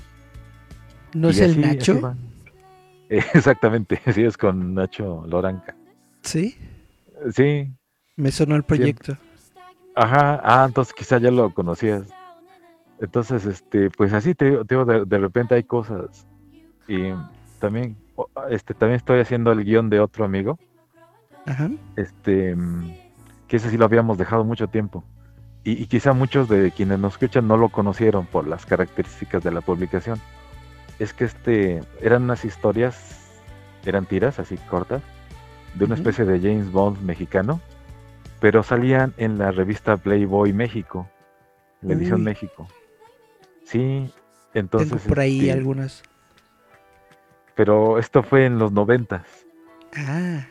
[1.14, 2.14] ¿No Y es el así- Nacho?
[3.08, 5.76] Exactamente, sí, es con Nacho Loranca.
[6.22, 6.56] Sí.
[7.30, 7.70] Sí,
[8.16, 9.16] Me sonó el proyecto.
[9.94, 12.08] ajá, ah, entonces quizá ya lo conocías.
[13.00, 16.26] Entonces, este, pues así te digo, de, de repente hay cosas.
[16.88, 17.10] Y
[17.60, 17.96] también,
[18.50, 20.58] este, también estoy haciendo el guion de otro amigo,
[21.46, 21.70] Ajá.
[21.96, 22.92] este, mm,
[23.52, 25.04] que ese sí lo habíamos dejado mucho tiempo.
[25.62, 29.50] Y, y quizá muchos de quienes nos escuchan no lo conocieron por las características de
[29.50, 30.18] la publicación.
[30.98, 33.42] Es que este, eran unas historias,
[33.84, 35.02] eran tiras así cortas,
[35.74, 37.60] de una especie de James Bond mexicano,
[38.40, 41.06] pero salían en la revista Playboy México,
[41.82, 42.24] en la edición Uy.
[42.24, 42.68] México.
[43.66, 44.10] Sí,
[44.54, 44.88] entonces.
[44.88, 46.02] Tengo por ahí este, algunas.
[47.54, 49.26] pero esto fue en los noventas.
[49.94, 50.46] Ah,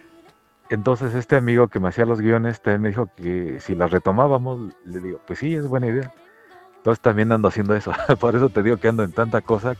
[0.72, 4.74] Entonces este amigo que me hacía los guiones también me dijo que si las retomábamos,
[4.86, 6.14] le digo, pues sí, es buena idea.
[6.78, 7.92] Entonces también ando haciendo eso.
[8.22, 9.76] Por eso te digo que ando en tanta cosa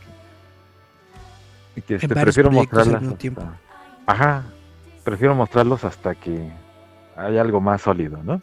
[1.74, 3.02] que, que este, prefiero mostrarlas.
[3.02, 3.58] hasta-.
[4.04, 4.42] Ajá,
[5.02, 6.52] prefiero mostrarlos hasta que
[7.16, 8.42] haya algo más sólido, ¿no?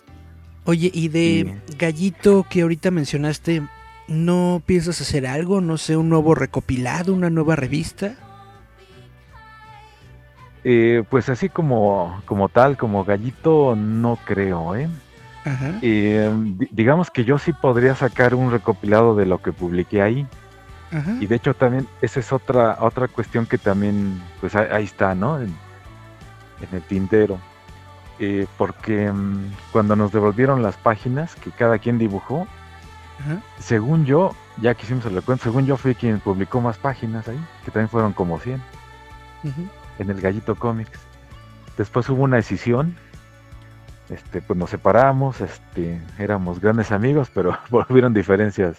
[0.65, 3.61] Oye, y de Gallito que ahorita mencionaste,
[4.07, 5.61] ¿no piensas hacer algo?
[5.61, 8.15] No sé, un nuevo recopilado, una nueva revista.
[10.63, 14.89] Eh, pues así como, como tal, como gallito, no creo, ¿eh?
[15.45, 15.73] Ajá.
[15.81, 20.27] Eh, di- digamos que yo sí podría sacar un recopilado de lo que publiqué ahí.
[20.91, 21.11] Ajá.
[21.19, 25.15] Y de hecho también esa es otra otra cuestión que también pues ahí, ahí está,
[25.15, 25.39] ¿no?
[25.39, 25.47] En,
[26.61, 27.39] en el tintero.
[28.19, 32.47] Eh, porque mm, cuando nos devolvieron las páginas que cada quien dibujó,
[33.21, 33.39] Ajá.
[33.59, 37.39] según yo, ya que hicimos el recuento, según yo fui quien publicó más páginas ahí,
[37.63, 38.61] que también fueron como 100
[39.45, 39.69] Ujú.
[39.99, 40.99] En el Gallito Comics.
[41.77, 42.95] Después hubo una decisión,
[44.09, 48.77] este, pues nos separamos, este, éramos grandes amigos, pero volvieron diferencias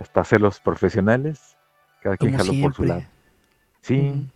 [0.00, 1.56] hasta celos profesionales,
[2.00, 3.02] cada quien Como jaló por su lado.
[3.82, 4.26] Sí, Ujú.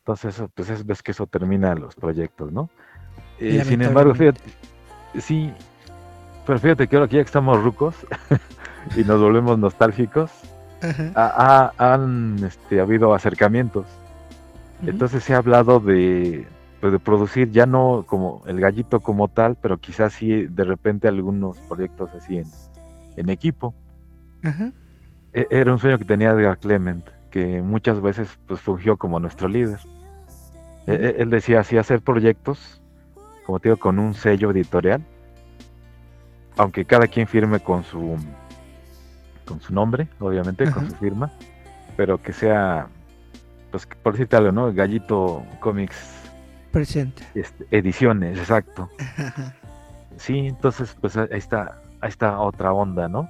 [0.00, 2.68] entonces pues es, ves que eso termina los proyectos, ¿no?
[3.38, 4.40] Eh, sin embargo, fíjate,
[5.18, 5.52] sí,
[6.46, 7.94] pero fíjate que ahora que ya estamos rucos
[8.96, 10.30] y nos volvemos nostálgicos,
[11.14, 13.86] ha, han este, habido acercamientos.
[14.86, 16.46] Entonces se ha hablado de,
[16.80, 21.08] pues, de producir ya no como el gallito como tal, pero quizás sí de repente
[21.08, 22.46] algunos proyectos así en,
[23.16, 23.74] en equipo.
[24.44, 24.72] Ajá.
[25.32, 29.48] E- Era un sueño que tenía Edgar Clement, que muchas veces pues fungió como nuestro
[29.48, 29.80] líder.
[30.86, 32.80] E- e- Él decía así hacer proyectos,
[33.44, 35.02] como te digo, con un sello editorial,
[36.56, 38.16] aunque cada quien firme con su
[39.44, 41.32] con su nombre, obviamente, con su firma,
[41.96, 42.88] pero que sea,
[43.70, 44.72] pues por decirte algo, ¿no?
[44.72, 45.96] Gallito Comics
[46.72, 47.22] Presente.
[47.34, 48.88] este, ediciones, exacto.
[48.98, 49.54] Ajá.
[50.16, 53.28] Sí, entonces pues ahí está, ahí está otra onda, ¿no?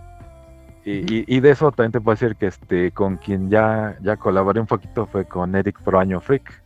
[0.84, 4.16] Y, y- y de eso también te puedo decir que este con quien ya, ya
[4.16, 6.62] colaboré un poquito fue con Eric Proaño Freak.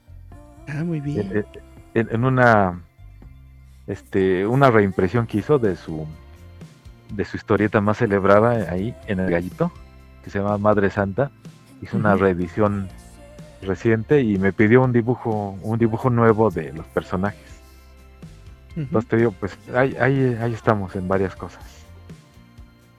[0.68, 1.46] Ah, muy En, bien.
[1.94, 2.80] en- en una
[3.86, 6.06] este una reimpresión que hizo de su
[7.10, 9.70] de su historieta más celebrada ahí en el gallito,
[10.24, 11.30] que se llama Madre Santa.
[11.82, 12.88] Hizo una reedición
[13.62, 17.40] reciente y me pidió un dibujo, un dibujo nuevo de los personajes.
[18.72, 18.80] Ujú.
[18.80, 21.62] Entonces te digo, pues ahí, ahí, ahí estamos en varias cosas.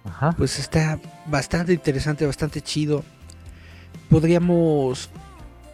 [0.06, 0.34] Ajá.
[0.38, 3.04] Pues está bastante interesante, bastante chido.
[4.10, 5.10] Podríamos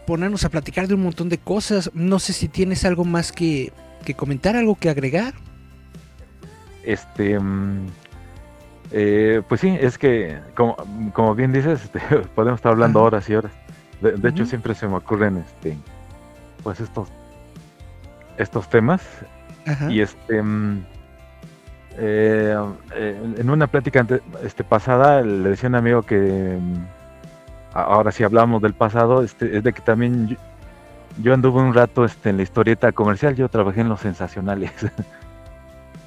[0.06, 1.92] ponernos a platicar de un montón de cosas.
[1.94, 3.72] No sé si tienes algo más que,
[4.06, 5.34] que comentar, algo que agregar.
[6.84, 7.88] Este, mm,
[8.92, 10.76] eh, pues sí, es que como,
[11.14, 12.00] como bien dices, este,
[12.36, 13.08] podemos estar hablando Ajá.
[13.08, 13.52] horas y horas.
[14.02, 15.78] De, de hecho, siempre se me ocurren, este,
[16.64, 17.10] pues estos,
[18.38, 19.02] estos temas.
[19.66, 19.92] Ajá.
[19.92, 20.86] Y este, mm,
[21.98, 22.56] eh,
[22.96, 26.86] eh, en una plática ante- este, pasada le decía a un amigo que mm,
[27.74, 30.38] ahora sí hablamos del pasado, este, es de que también yo,
[31.22, 34.72] yo anduve un rato este, en la historieta comercial, yo trabajé en los sensacionales.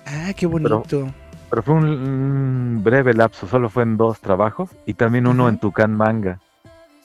[0.05, 1.07] Ah, qué bonito.
[1.49, 5.53] Pero fue un, un breve lapso, solo fue en dos trabajos y también uno Ajá.
[5.53, 6.39] en Tucán Manga.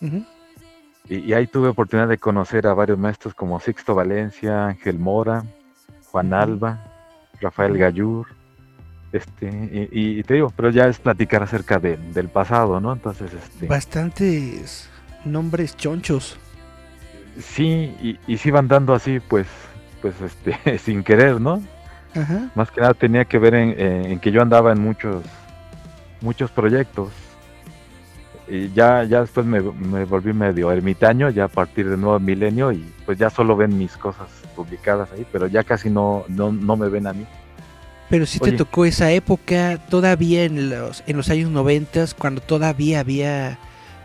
[0.01, 0.25] Ujú.
[1.10, 5.43] Y, y ahí tuve oportunidad de conocer a varios maestros como Sixto Valencia, Ángel Mora,
[6.12, 6.34] Juan.
[6.34, 6.80] Alba,
[7.41, 7.78] Rafael.
[7.78, 8.28] Gallur.
[9.14, 9.47] Este,
[9.91, 12.91] y, y te digo, pero ya es platicar acerca de- del pasado, ¿no?
[12.91, 14.89] Entonces, este, Bastantes
[15.24, 16.38] nombres chonchos.
[17.39, 19.47] sí, y, y sí van dando así, pues,
[20.01, 21.62] pues, este, sin querer, ¿no?
[22.16, 22.49] Ajá.
[22.55, 25.24] Más que nada tenía que ver en, en- en que yo andaba en muchos,
[26.22, 27.10] muchos proyectos.
[28.49, 32.71] Y ya, ya después me, me volví medio ermitaño, ya a partir del nuevo milenio,
[32.71, 36.77] y pues ya solo ven mis cosas publicadas ahí, pero ya casi no, no, no
[36.77, 37.25] me ven a mí.
[38.09, 43.01] Pero sí te tocó esa época, todavía en los, en los años noventas, cuando todavía
[43.01, 43.59] había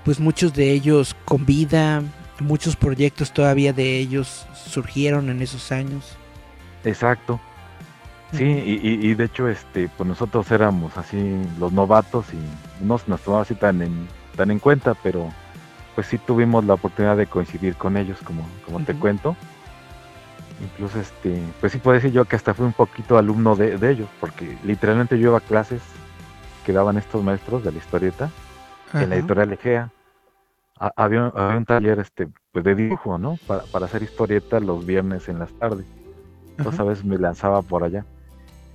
[0.05, 2.03] pues muchos de ellos con vida,
[2.40, 6.16] muchos proyectos todavía de ellos surgieron en esos años.
[6.84, 7.40] Exacto.
[8.32, 11.18] Sí, y, y- y de hecho, este, pues nosotros éramos así
[11.61, 15.28] los novatos y no se nos tomaba así tan en, tan en cuenta, pero
[15.95, 19.37] pues sí tuvimos la oportunidad de coincidir con ellos, como, como te cuento.
[20.61, 23.91] Incluso, este, pues sí puedo decir yo que hasta fui un poquito alumno de, de
[23.91, 25.83] ellos, porque literalmente yo iba a clases
[26.64, 28.30] que daban estos maestros de la historieta
[29.03, 29.91] en la editorial Egea.
[30.78, 33.39] Ha- Había, había un taller este, pues de dibujo, ¿no?
[33.47, 35.87] Para, para hacer historieta los viernes en las tardes.
[36.57, 38.05] Entonces a veces me lanzaba por allá.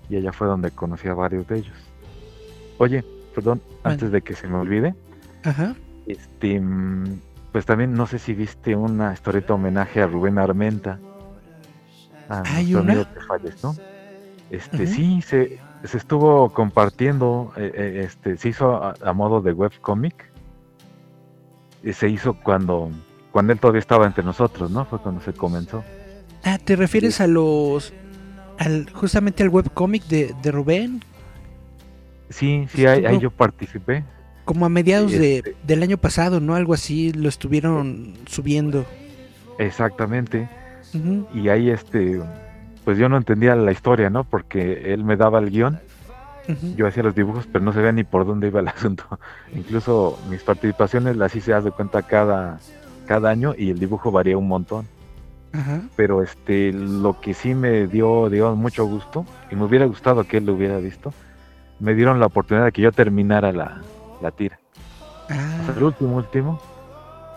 [0.09, 1.77] Y allá fue donde conocí a varios de ellos.
[2.77, 3.03] Oye,
[3.33, 4.95] perdón, antes de que se me olvide,
[5.43, 5.75] Ajá.
[6.05, 7.19] este, mm,
[7.51, 10.99] pues también no sé si viste una historieta homenaje a Rubén Armenta.
[12.29, 12.93] A ¿Hay una?
[12.93, 13.75] que falleció.
[14.49, 19.53] Este, sí, se, se estuvo compartiendo, eh, eh, este, se hizo a, a modo de
[19.53, 20.13] webcomic.
[21.93, 22.89] Se hizo cuando,
[23.31, 24.83] cuando él todavía estaba entre nosotros, ¿no?
[24.85, 25.83] Fue cuando se comenzó.
[26.43, 27.93] Ah, ¿te refieres a los...
[28.57, 31.01] Al, justamente al webcómic de, de Rubén?
[32.29, 34.03] Sí, sí, ahí, ahí Estuvo- yo participé.
[34.47, 36.55] Como a mediados Sí, de, este- del año pasado, ¿no?
[36.55, 38.85] Algo así, lo estuvieron subiendo.
[39.59, 40.47] Exactamente.
[41.33, 42.19] Y ahí, este,
[42.85, 44.23] pues yo no entendía la historia, ¿no?
[44.23, 45.79] Porque él me daba el guion,
[46.77, 49.03] yo hacía los dibujos, pero no se veía ni por dónde iba el asunto.
[49.53, 52.59] Incluso mis participaciones las hice, haz de cuenta, cada,
[53.05, 54.87] cada año y el dibujo varía un montón.
[55.95, 60.37] Pero este, lo que sí me dio, digamos, mucho gusto, y me hubiera gustado que
[60.37, 61.11] él lo hubiera visto,
[61.79, 63.81] me dieron la oportunidad de que yo terminara la,
[64.21, 64.59] la tira.
[65.25, 65.37] O sea,
[65.69, 66.59] Ah, el último, último,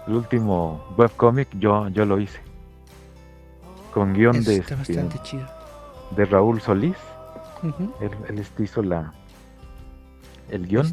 [0.06, 2.40] el último webcomic yo, yo lo hice.
[3.92, 5.46] Con guion eso de, está este, chido.
[6.16, 6.96] de Raúl Solís.
[8.00, 9.12] Él, él este hizo la,
[10.48, 10.86] el guion,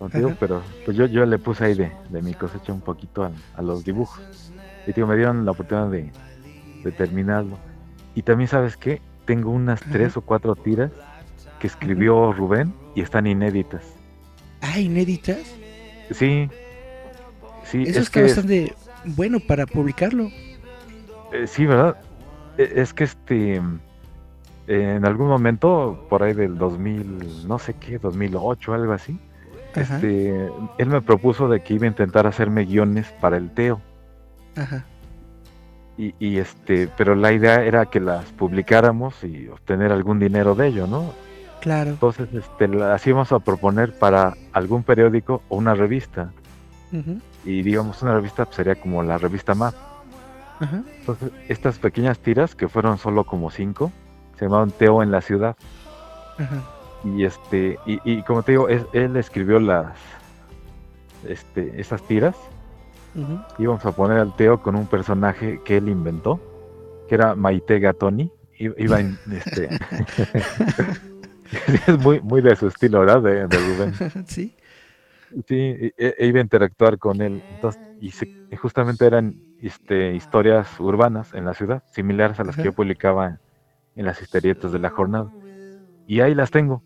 [0.00, 0.36] Ajá.
[0.40, 3.62] pero pues yo, yo le puse ahí de, de mi cosecha un poquito a, a
[3.62, 4.20] los dibujos.
[4.86, 6.10] Y digo, me dieron la oportunidad de,
[6.82, 7.56] de terminarlo.
[8.14, 9.00] Y también, ¿sabes qué?
[9.24, 9.92] Tengo unas Ajá.
[9.92, 10.90] tres o cuatro tiras
[11.60, 13.82] que escribió Rubén y están inéditas.
[14.60, 15.38] Ah, inéditas.
[16.10, 16.48] Sí,
[17.64, 20.30] sí, Eso es está que, bastante bueno para publicarlo.
[21.32, 21.96] eh, sí, ¿verdad?
[22.58, 23.60] E- Es que este,
[24.66, 29.16] en algún momento, por ahí del 2000, no sé qué, 2008, algo así,
[29.74, 29.96] Ajá.
[29.96, 30.48] este,
[30.78, 33.80] él me propuso de que iba a intentar hacerme guiones para el Teo.
[34.56, 34.84] Ajá.
[35.96, 40.68] Y, y, este, pero la idea era que las publicáramos y obtener algún dinero de
[40.68, 41.12] ello, ¿no?
[41.60, 41.90] Claro.
[41.90, 46.32] Entonces, este, las íbamos a proponer para algún periódico o una revista.
[47.44, 49.74] Y digamos, una revista pues, sería como la revista MAP.
[51.00, 53.92] Entonces, estas pequeñas tiras, que fueron solo como cinco,
[54.38, 55.56] se llamaban Teo en la ciudad.
[57.04, 59.92] Y este, y, y como te digo, es- él escribió las,
[61.26, 62.36] este, esas tiras.
[63.58, 66.40] Íbamos a poner al Teo con un personaje que él inventó,
[67.08, 68.30] que era Maite Gatoni.
[68.58, 69.70] Iba en, este,
[71.86, 73.22] es muy, muy de su estilo, ¿verdad?
[73.22, 73.92] De, de Rubén.
[74.26, 74.54] sí.
[75.46, 77.44] Sí, e- e- iba a interactuar con él.
[77.50, 82.54] Entonces, y, se- y justamente eran este, historias urbanas en la ciudad, similares a las
[82.54, 82.62] Ajá.
[82.62, 83.40] que yo publicaba
[83.94, 85.30] en las historietas de la jornada.
[86.06, 86.84] Y ahí las tengo.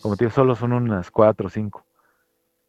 [0.00, 1.84] Como te digo, solo son unas cuatro o cinco.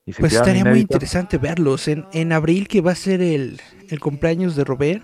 [0.05, 1.87] Y se Pues estaría muy interesante verlos.
[1.87, 3.59] En, en abril, que va a ser el,
[3.89, 5.03] el cumpleaños de Robert,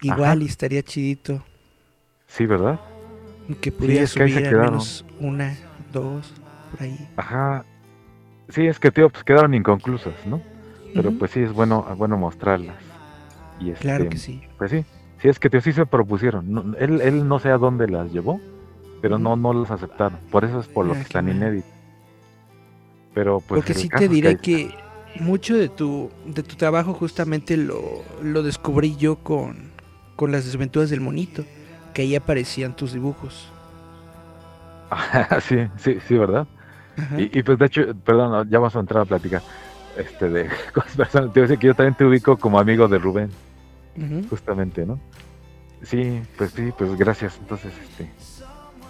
[0.00, 0.42] igual Ajá.
[0.42, 1.44] y estaría chidito
[2.26, 2.80] Sí, ¿verdad?
[3.54, 5.56] Que pudiera es que se subir al menos una,
[5.92, 6.32] dos,
[6.70, 7.08] por ahí.
[7.16, 7.64] Ajá.
[8.48, 10.40] Sí, es que, tío, pues quedaron inconclusas, ¿no?
[10.94, 12.76] Pero pues sí, es bueno, bueno mostrarlas.
[13.60, 14.42] Y este, Claro que sí.
[14.58, 14.84] Pues sí,
[15.20, 16.52] sí es que tío, sí se propusieron.
[16.52, 18.40] No- él, él no sé a dónde las llevó,
[19.00, 20.18] pero no, no las aceptaron.
[20.30, 21.36] Por eso es por lo Ah, que están mal.
[21.36, 21.70] inéditas.
[23.14, 24.74] Pero pues Porque el sí te diré ahí que
[25.20, 27.80] mucho de tu, de tu trabajo justamente lo,
[28.22, 29.56] lo descubrí yo con,
[30.16, 31.44] con las desventuras del monito,
[31.92, 33.48] que ahí aparecían tus dibujos.
[35.42, 36.46] sí, sí, sí, ¿verdad?
[37.16, 39.40] Y, y, pues de hecho, perdón, ya vamos a entrar a platicar
[39.96, 41.32] este, de cosas personales.
[41.32, 43.30] Te voy a decir que yo también te ubico como amigo de Rubén,
[44.28, 45.00] justamente, ¿no?
[45.82, 47.38] Sí, pues sí, pues gracias.
[47.38, 48.10] Entonces, este,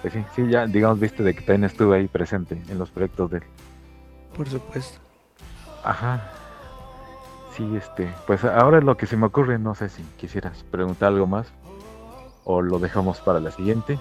[0.01, 3.31] pues sí, sí, ya digamos, viste de que también estuve ahí presente en los proyectos
[3.31, 3.45] de él.
[4.37, 4.99] Por supuesto.
[5.85, 6.31] Ajá.
[7.57, 11.09] Sí, este, pues ahora es lo que se me ocurre, no sé si quisieras preguntar
[11.09, 11.53] algo más
[12.45, 13.99] o lo dejamos para la siguiente.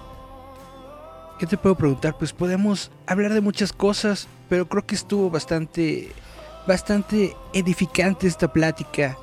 [1.38, 2.16] ¿Qué te puedo preguntar?
[2.18, 6.12] Pues podemos hablar de muchas cosas, pero creo que estuvo bastante,
[6.66, 9.18] bastante edificante esta plática.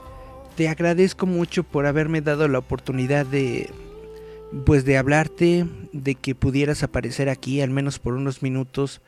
[0.57, 3.69] Te agradezco mucho por haberme dado la oportunidad de,
[4.65, 9.01] pues de hablarte, de que pudieras aparecer aquí, al menos por unos minutos,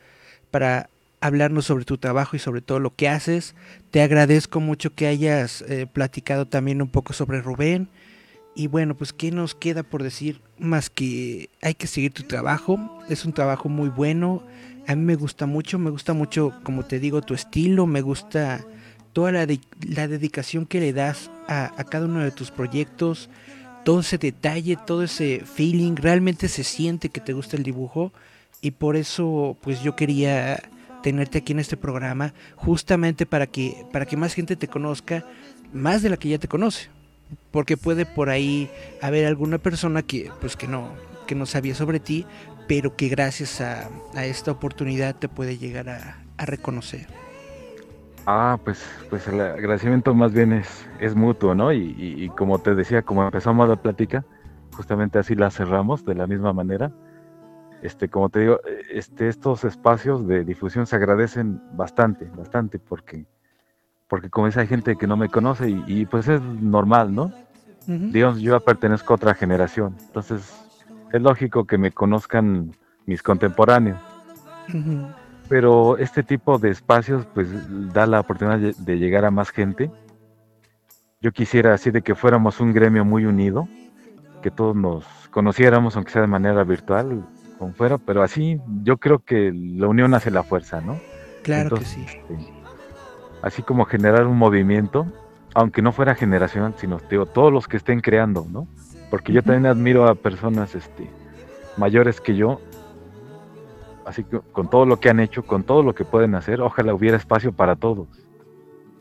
[0.50, 0.88] para
[1.20, 3.54] hablarnos sobre tu trabajo y sobre todo lo que haces.
[3.90, 7.88] Te agradezco mucho que hayas eh, platicado también un poco sobre Rubén.
[8.54, 10.40] Y bueno, pues ¿qué nos queda por decir?
[10.58, 12.78] Más que hay que seguir tu trabajo.
[13.08, 14.42] Es un trabajo muy bueno.
[14.86, 17.86] A mí me gusta mucho, me gusta mucho, como te digo, tu estilo.
[17.86, 18.62] Me gusta
[19.14, 23.30] toda la, de- la dedicación que le das a, a cada uno de tus proyectos.
[23.84, 25.96] Todo ese detalle, todo ese feeling.
[25.96, 28.12] Realmente se siente que te gusta el dibujo.
[28.60, 30.62] Y por eso, pues yo quería
[31.02, 32.34] tenerte aquí en este programa.
[32.56, 35.24] Justamente para que, para que más gente te conozca.
[35.72, 36.90] Más de la que ya te conoce
[37.50, 40.88] porque puede por ahí haber alguna persona que pues que no
[41.26, 42.26] que no sabía sobre ti
[42.66, 47.06] pero que gracias a, esta oportunidad te puede llegar a, reconocer
[48.26, 51.72] Ah, pues, pues el agradecimiento más bien es, mutuo, ¿no?
[51.72, 54.24] Y, y- como te decía, como empezamos la plática,
[54.72, 56.92] justamente así la cerramos de la misma manera.
[57.82, 63.26] Este, como te digo, eh, este, estos espacios de difusión se agradecen bastante, bastante, porque,
[64.12, 67.32] porque como dice, hay gente que no me conoce y, y, pues es normal, ¿no?
[67.88, 68.08] Ujú.
[68.10, 70.52] Digamos, yo pertenezco a otra generación, entonces
[71.14, 72.72] es lógico que me conozcan
[73.06, 73.98] mis contemporáneos.
[75.48, 77.48] Pero este tipo de espacios pues
[77.94, 79.90] da la oportunidad de, llegar a más gente.
[81.22, 83.66] Yo quisiera así de que fuéramos un gremio muy unido,
[84.42, 87.24] que todos nos conociéramos, aunque sea de manera virtual,
[87.58, 91.00] como fuera, pero así yo creo que la unión hace la fuerza, ¿no?
[91.42, 92.04] Claro que sí.
[92.04, 92.61] este,
[93.42, 95.06] así como generar un movimiento,
[95.54, 98.66] aunque no fuera generacional, sino digo, todos los que estén creando, ¿no?
[99.10, 101.10] Porque yo también admiro a personas este,
[101.76, 102.60] mayores que yo,
[104.06, 106.94] así que con todo lo que han hecho, con todo lo que pueden hacer, ojalá
[106.94, 108.08] hubiera espacio para todos.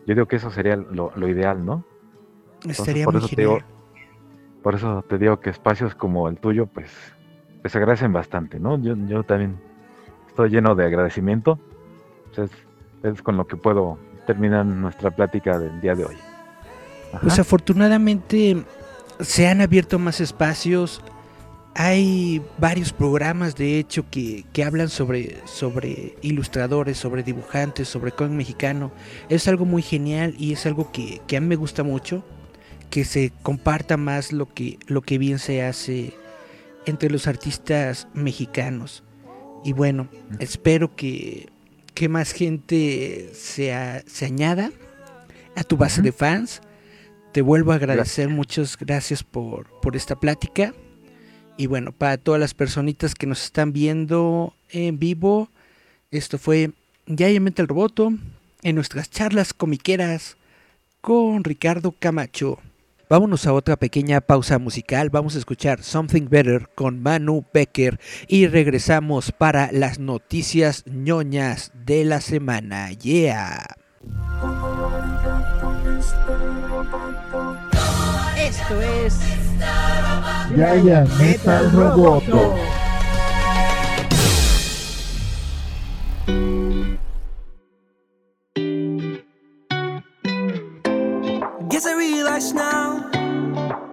[0.06, 1.86] Yo digo que eso sería lo, lo ideal, ¿no?
[2.56, 3.70] Entonces, Estaría por muy eso te digo, genial.
[4.64, 6.92] por eso te digo que espacios como el tuyo, pues,
[7.62, 8.78] pues agradecen bastante, ¿no?
[8.82, 9.60] Yo, yo también
[10.28, 11.60] estoy lleno de agradecimiento.
[12.36, 16.16] Pues, es, es con lo que puedo terminar nuestra plática del día de hoy.
[17.12, 17.20] Ajá.
[17.22, 18.64] Pues afortunadamente
[19.20, 21.02] se han abierto más espacios.
[21.74, 28.34] Hay varios programas, de hecho, que, que hablan sobre, sobre ilustradores, sobre dibujantes, sobre cómic
[28.34, 28.92] mexicano.
[29.30, 32.26] Es algo muy genial y es algo que, que a mí me gusta mucho.
[32.90, 36.14] Que se comparta más lo que, lo que bien se hace
[36.86, 39.04] entre los artistas mexicanos.
[39.64, 41.48] Y bueno, espero que,
[42.02, 44.72] que más gente se, a- se añada
[45.56, 46.60] a tu base de fans.
[47.32, 50.74] Te vuelvo a agradecer, muchas gracias por, por esta plática.
[51.58, 55.52] Y bueno, para todas las personitas que nos están viendo en vivo,
[56.10, 56.72] esto fue
[57.06, 58.12] Diariamente el Roboto
[58.64, 60.38] en nuestras charlas comiqueras
[61.02, 62.58] con Ricardo Camacho.
[63.12, 65.10] Vámonos a otra pequeña pausa musical.
[65.10, 72.06] Vamos a escuchar Something Better con Manu Becker y regresamos para las noticias ñoñas de
[72.06, 72.94] la semana.
[72.94, 73.76] Yeah.
[78.38, 79.20] Esto es
[80.56, 82.56] Yaya Metal Roboto.
[91.68, 92.91] Guess I realize now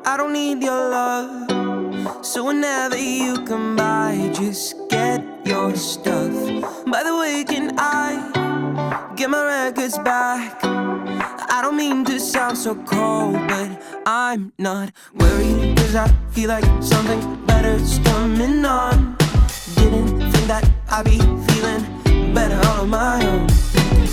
[0.08, 2.24] I don't need your love.
[2.24, 6.32] So whenever you come by, just get your stuff.
[6.86, 10.64] By the way, can I get my records back?
[10.64, 15.76] I don't mean to sound so cold, but I'm not worried.
[15.76, 19.14] Cause I feel like something better's coming on.
[19.74, 21.18] Didn't think that I'd be
[21.52, 23.46] feeling better on my own.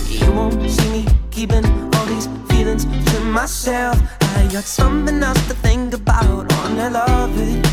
[0.10, 1.66] You won't see me keeping
[1.96, 2.28] all these
[2.66, 3.98] feelings to myself.
[4.38, 7.64] I got something else to think about on I love it.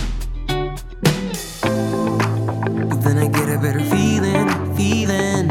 [2.90, 5.48] But then I get a better feeling, feeling.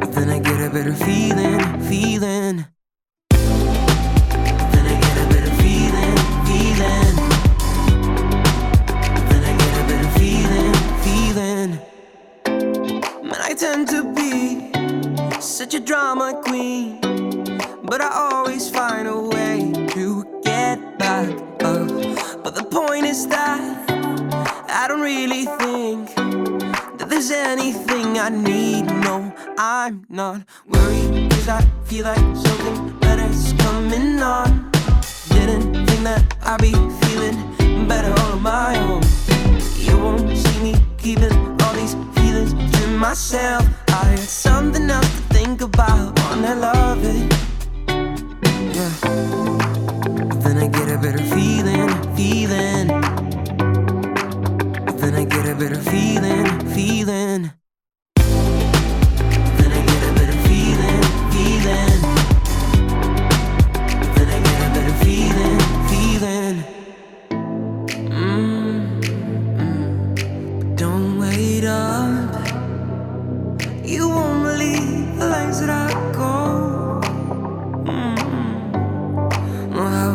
[0.00, 2.64] But then I get a better feeling, feeling.
[4.72, 6.16] Then I get a better feeling,
[6.48, 7.16] feeling.
[9.28, 10.74] Then I get a better feeling,
[11.04, 11.70] feeling.
[13.28, 14.72] Man, I tend to be
[15.40, 17.00] such a drama queen,
[17.86, 21.28] but I always find a way to get back
[21.62, 21.88] up.
[22.42, 23.60] But the point is that
[24.68, 26.14] I don't really think
[26.98, 28.86] that there's anything I need.
[28.86, 34.70] No, I'm not worried, cause I feel like something better's coming on.
[35.28, 36.72] Didn't think that I'd be
[37.06, 39.02] feeling better on my own.
[39.76, 41.32] You won't see me keeping
[41.62, 43.64] all these feelings to myself.
[43.88, 47.45] I got something else to think about, I love it.
[48.76, 52.88] Then I get a better feeling, feeling.
[54.98, 57.52] Then I get a better feeling, feeling.
[59.56, 62.02] Then I get a better feeling, feeling.
[64.14, 65.58] Then I get a better feeling,
[65.88, 66.56] feeling.
[68.10, 68.76] Mm,
[70.76, 72.46] Don't wait up.
[73.82, 76.55] You won't believe the lengths that I go.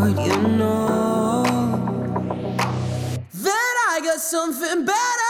[0.02, 1.44] How you know
[3.34, 5.21] that I got something better?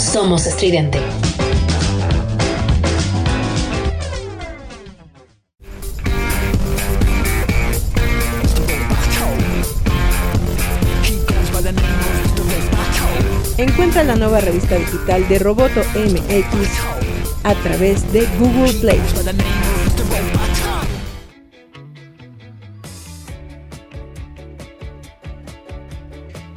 [0.00, 0.98] Somos estridente.
[13.58, 16.54] Encuentra la nueva revista digital de Roboto MX
[17.44, 19.00] a través de Google Play.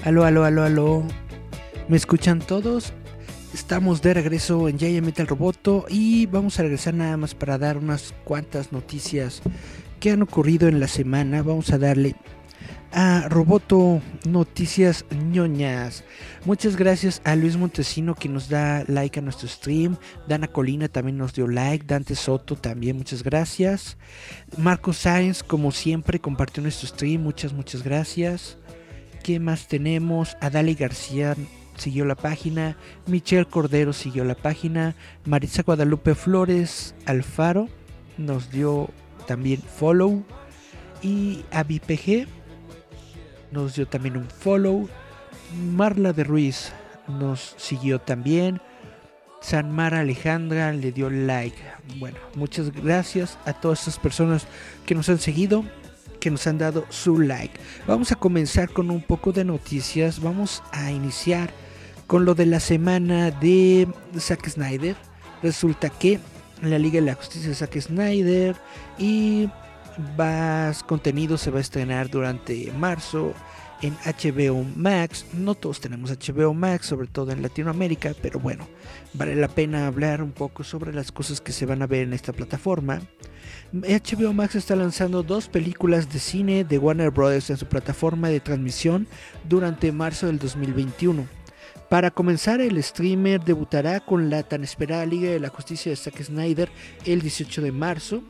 [0.06, 1.04] Aló, aló, aló, aló.
[1.90, 2.94] ¿Me escuchan todos?
[3.54, 7.78] Estamos de regreso en Yaya Metal Roboto y vamos a regresar nada más para dar
[7.78, 9.44] unas cuantas noticias
[10.00, 11.44] que han ocurrido en la semana.
[11.44, 12.16] Vamos a darle
[12.92, 16.04] a Roboto Noticias ñoñas.
[16.46, 19.98] Muchas gracias a Luis Montesino que nos da like a nuestro stream.
[20.28, 21.86] Dana Colina también nos dio like.
[21.86, 23.98] Dante Soto también, muchas gracias.
[24.58, 27.22] Marco Sáenz, como siempre, compartió nuestro stream.
[27.22, 28.58] Muchas, muchas gracias.
[29.24, 30.36] ¿Qué más tenemos?
[30.42, 31.36] Adali García
[31.84, 32.78] siguió la página.
[33.08, 34.96] Michelle Cordero siguió la página.
[35.26, 37.68] Maritza Guadalupe Flores Alfaro
[38.18, 38.90] nos dio
[39.28, 40.24] también follow.
[41.02, 42.28] Y ABPG
[43.52, 44.88] nos dio también un follow.
[45.76, 46.72] Marla de Ruiz
[47.08, 48.62] nos siguió también.
[49.42, 51.58] Sanmara Alejandra le dio like.
[51.98, 54.48] Bueno, muchas gracias a todas estas personas
[54.86, 55.66] que nos han seguido,
[56.22, 57.60] que nos han dado su like.
[57.86, 60.22] Vamos a comenzar con un poco de noticias.
[60.22, 61.52] Vamos a iniciar
[62.14, 63.88] con lo de la semana de
[64.20, 64.96] Zack Snyder.
[65.42, 66.20] Resulta que
[66.62, 68.56] la Liga de la Justicia de Zack Snyder
[69.00, 69.50] y
[70.16, 73.34] más contenido se va a estrenar durante marzo
[73.82, 75.26] en HBO Max.
[75.34, 78.68] No todos tenemos HBO Max, sobre todo en Latinoamérica, pero bueno,
[79.16, 82.14] vale la pena hablar un poco sobre las cosas que se van a ver en
[82.14, 83.02] esta plataforma.
[83.72, 87.50] HBO Max está lanzando dos películas de cine de Warner Bros.
[87.50, 89.08] en su plataforma de transmisión
[89.50, 91.42] durante marzo del 2021.
[91.94, 96.24] Para comenzar, el streamer debutará con la tan esperada Liga de la Justicia de Zack
[96.24, 96.68] Snyder
[97.06, 98.24] el 18 de marzo.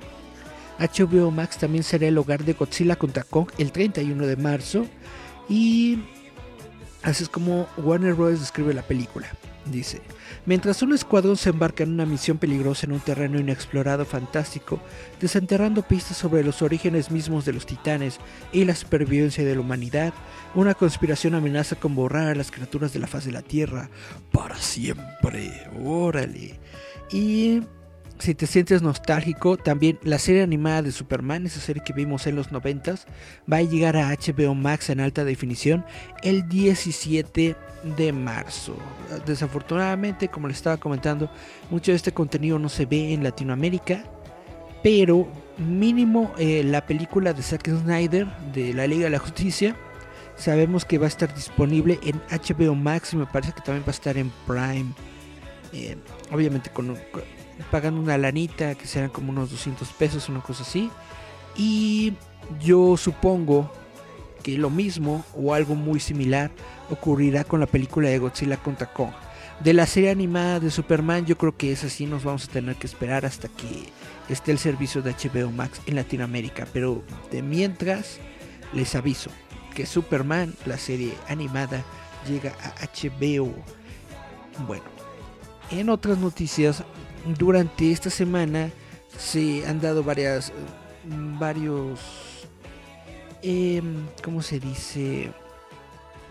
[0.80, 4.86] HBO Max también será el hogar de Godzilla contra Kong el 31 de marzo.
[5.48, 6.00] Y
[7.04, 8.42] así es como Warner Bros.
[8.42, 9.30] describe la película.
[9.64, 10.02] Dice,
[10.46, 14.80] mientras un escuadrón se embarca en una misión peligrosa en un terreno inexplorado fantástico,
[15.20, 18.20] desenterrando pistas sobre los orígenes mismos de los titanes
[18.52, 20.14] y la supervivencia de la humanidad,
[20.56, 23.90] una conspiración amenaza con borrar a las criaturas de la faz de la Tierra
[24.32, 25.52] para siempre.
[25.84, 26.60] Órale.
[27.12, 27.62] Y
[28.20, 32.36] si te sientes nostálgico, también la serie animada de Superman, esa serie que vimos en
[32.36, 32.96] los 90,
[33.52, 35.86] va a llegar a HBO Max en alta definición
[36.22, 38.76] el 17 de marzo.
[39.26, 41.30] Desafortunadamente, como les estaba comentando,
[41.70, 44.04] mucho de este contenido no se ve en Latinoamérica,
[44.82, 45.28] pero
[45.58, 49.76] mínimo eh, la película de Zack Snyder de la Liga de la Justicia
[50.36, 53.88] sabemos que va a estar disponible en HBO Max y me parece que también va
[53.88, 54.94] a estar en Prime.
[55.72, 55.98] Eh,
[56.32, 56.98] obviamente con,
[57.72, 60.90] pagan una lanita que serán como unos 200 pesos, una cosa así.
[61.56, 62.14] Y
[62.60, 63.72] yo supongo
[64.44, 66.52] que lo mismo o algo muy similar
[66.90, 69.14] ocurrirá con la película de Godzilla contra Kong.
[69.64, 72.76] De la serie animada de Superman, yo creo que es así, nos vamos a tener
[72.76, 73.90] que esperar hasta que
[74.30, 76.68] esté el servicio de HBO Max en Latinoamérica.
[76.74, 78.20] Pero de mientras,
[78.74, 79.32] les aviso
[79.74, 81.84] que Superman, la serie animada,
[82.28, 83.54] llega a HBO.
[84.68, 84.84] Bueno,
[85.72, 86.84] en otras noticias,
[87.38, 88.70] durante esta semana
[89.18, 90.52] se han dado varias
[91.40, 92.00] varios
[93.44, 93.82] eh,
[94.24, 95.32] cómo se dice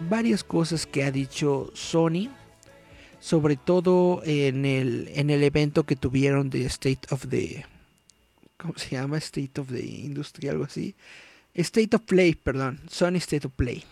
[0.09, 2.31] varias cosas que ha dicho Sony
[3.21, 7.65] sobre todo en el en el evento que tuvieron de State of the
[8.57, 10.97] cómo se llama State of the Industry algo así.
[11.55, 13.85] State of Play perdón Sony State of Play.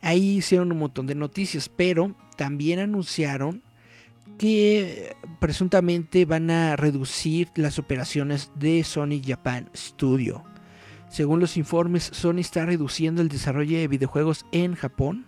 [0.00, 3.62] Ahí hicieron un montón de noticias pero también anunciaron
[4.38, 10.42] que presuntamente van a reducir las operaciones de Sony Japan Studio.
[11.12, 15.26] Según los informes, Sony está reduciendo el desarrollo de videojuegos en Japón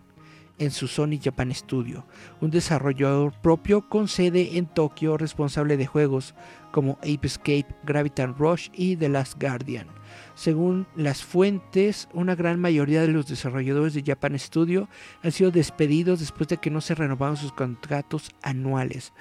[0.58, 2.06] en su Sony Japan Studio,
[2.40, 6.34] un desarrollador propio con sede en Tokio responsable de juegos
[6.72, 9.86] como Ape Escape, Graviton Rush y The Last Guardian.
[10.34, 14.88] Según las fuentes, una gran mayoría de los desarrolladores de Japan Studio
[15.22, 19.12] han sido despedidos después de que no se renovaron sus contratos anuales.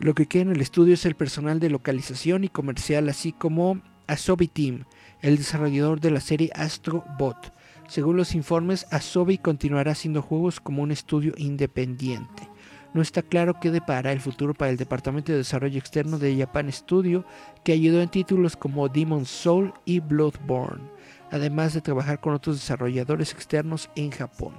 [0.00, 3.80] Lo que queda en el estudio es el personal de localización y comercial, así como
[4.08, 4.84] Asobi Team,
[5.22, 7.52] el desarrollador de la serie Astro Bot.
[7.88, 12.48] Según los informes, Asobi continuará haciendo juegos como un estudio independiente.
[12.92, 16.72] No está claro qué depara el futuro para el Departamento de Desarrollo Externo de Japan
[16.72, 17.24] Studio,
[17.64, 20.82] que ayudó en títulos como Demon's Soul y Bloodborne,
[21.30, 24.54] además de trabajar con otros desarrolladores externos en Japón.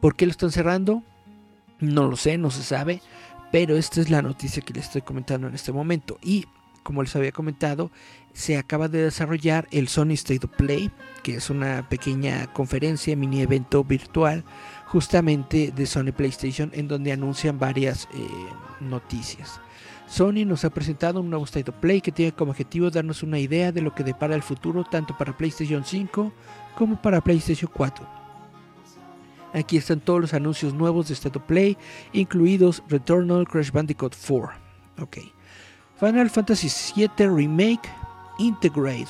[0.00, 1.02] ¿Por qué lo están cerrando?
[1.80, 3.00] No lo sé, no se sabe,
[3.52, 6.18] pero esta es la noticia que les estoy comentando en este momento.
[6.22, 6.46] Y
[6.82, 7.90] como les había comentado,
[8.38, 10.92] se acaba de desarrollar el Sony State of Play,
[11.24, 14.44] que es una pequeña conferencia, mini evento virtual,
[14.86, 18.28] justamente de Sony PlayStation, en donde anuncian varias eh,
[18.78, 19.60] noticias.
[20.06, 23.40] Sony nos ha presentado un nuevo State of Play que tiene como objetivo darnos una
[23.40, 26.32] idea de lo que depara el futuro tanto para PlayStation 5
[26.76, 28.08] como para PlayStation 4.
[29.52, 31.76] Aquí están todos los anuncios nuevos de State of Play,
[32.12, 34.50] incluidos Returnal, Crash Bandicoot 4.
[35.00, 35.18] Ok.
[35.98, 37.90] Final Fantasy VII Remake
[38.38, 39.08] Integrate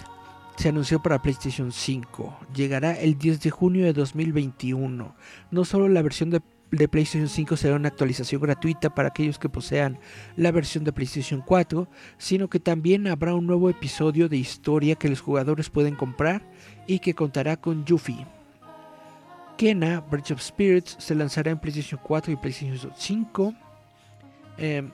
[0.57, 2.41] se anunció para PlayStation 5.
[2.53, 5.15] Llegará el 10 de junio de 2021.
[5.51, 6.41] No solo la versión de,
[6.89, 10.01] PlayStation 5 será una actualización gratuita para aquellos que posean
[10.37, 11.89] la versión de PlayStation 4,
[12.19, 16.43] sino que también habrá un nuevo episodio de historia que los jugadores pueden comprar
[16.87, 18.27] y que contará con Yuffie.
[19.57, 23.55] Kena Bridge of Spirits se lanzará en PlayStation 4 y PlayStation 5.
[24.59, 24.91] Eh,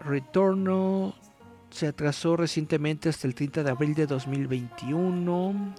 [0.00, 1.14] Retorno
[1.70, 5.74] se atrasó recientemente hasta el 30 de abril de 2021.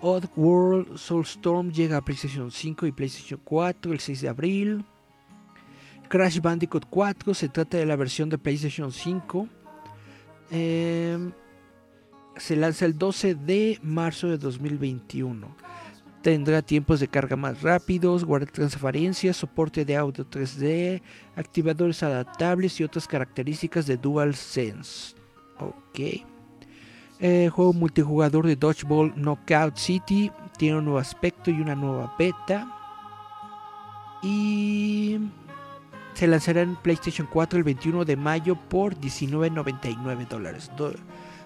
[0.00, 4.84] Odd World Soulstorm llega a PlayStation 5 y PlayStation 4 el 6 de abril.
[6.08, 9.48] Crash Bandicoot 4 se trata de la versión de PlayStation 5.
[10.50, 11.30] Eh,
[12.36, 15.56] se lanza el 12 de marzo de 2021.
[16.22, 21.02] Tendrá tiempos de carga más rápidos, guardar transparencias, soporte de audio 3D,
[21.34, 25.16] activadores adaptables y otras características de DualSense.
[25.58, 26.24] Ok.
[27.18, 32.68] El juego multijugador de Dodgeball Knockout City tiene un nuevo aspecto y una nueva beta.
[34.22, 35.18] Y
[36.14, 40.70] se lanzará en PlayStation 4 el 21 de mayo por $19.99 dólares.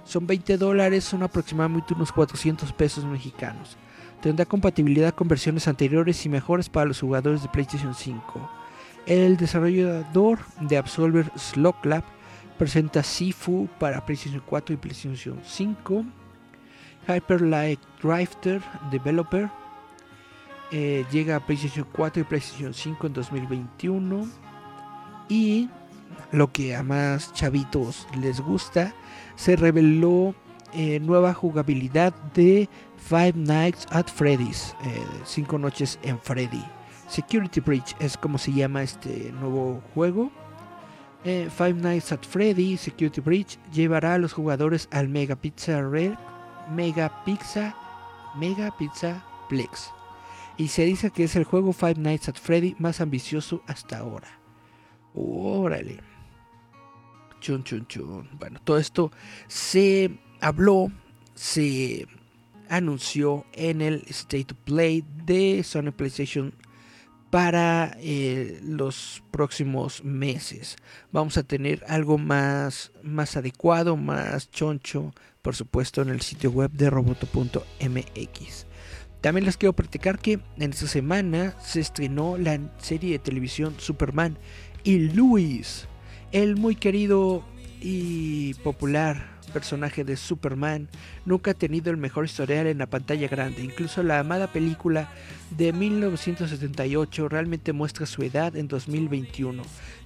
[0.05, 3.79] Son 20 dólares, son aproximadamente unos 400 pesos mexicanos.
[4.27, 8.51] Tendrá compatibilidad con versiones anteriores y mejores para los jugadores de PlayStation 5.
[9.07, 12.03] El desarrollador de Absolver Slot Lab
[12.59, 16.05] presenta Sifu para PlayStation 4 y PlayStation 5.
[17.07, 19.49] Hyper Light Drifter Developer
[20.73, 24.29] eh, llega a PlayStation 4 y PlayStation 5 en 2021.
[25.29, 25.69] Y
[26.33, 28.93] lo que a más chavitos les gusta,
[29.37, 30.35] se reveló
[30.75, 32.69] eh, nueva jugabilidad de
[33.09, 36.65] Five Nights at Freddy's, eh, Cinco Noches en Freddy.
[37.09, 40.33] Security Breach es como se llama este nuevo juego.
[41.25, 46.15] Eh, Five Nights at Freddy Security Breach llevará a los jugadores al Mega Pizza Red,
[46.75, 47.77] Mega Pizza,
[48.35, 49.93] Mega Pizza Plex.
[50.57, 54.41] Y se dice que es el juego Five Nights at Freddy más ambicioso hasta ahora.
[55.15, 56.01] Órale.
[57.39, 58.29] Chun chun chun.
[58.37, 59.13] Bueno, todo esto
[59.47, 60.91] se habló,
[61.35, 62.09] se
[62.69, 66.55] anunció en el State of Play de Sony PlayStation
[67.31, 70.77] para eh, los próximos meses.
[71.13, 75.13] Vamos a tener algo más, más adecuado, más choncho,
[75.43, 78.67] por supuesto, en el sitio web de roboto.mx.
[79.21, 84.39] También les quiero platicar que en esta semana se estrenó la serie de televisión Superman
[84.85, 85.89] y Luis,
[86.33, 87.45] el muy querido
[87.81, 90.87] y popular personaje de Superman
[91.25, 93.65] nunca ha tenido el mejor historial en la pantalla grande.
[93.65, 95.09] Incluso la amada película
[95.57, 99.63] de 1978 realmente muestra su edad en 2021,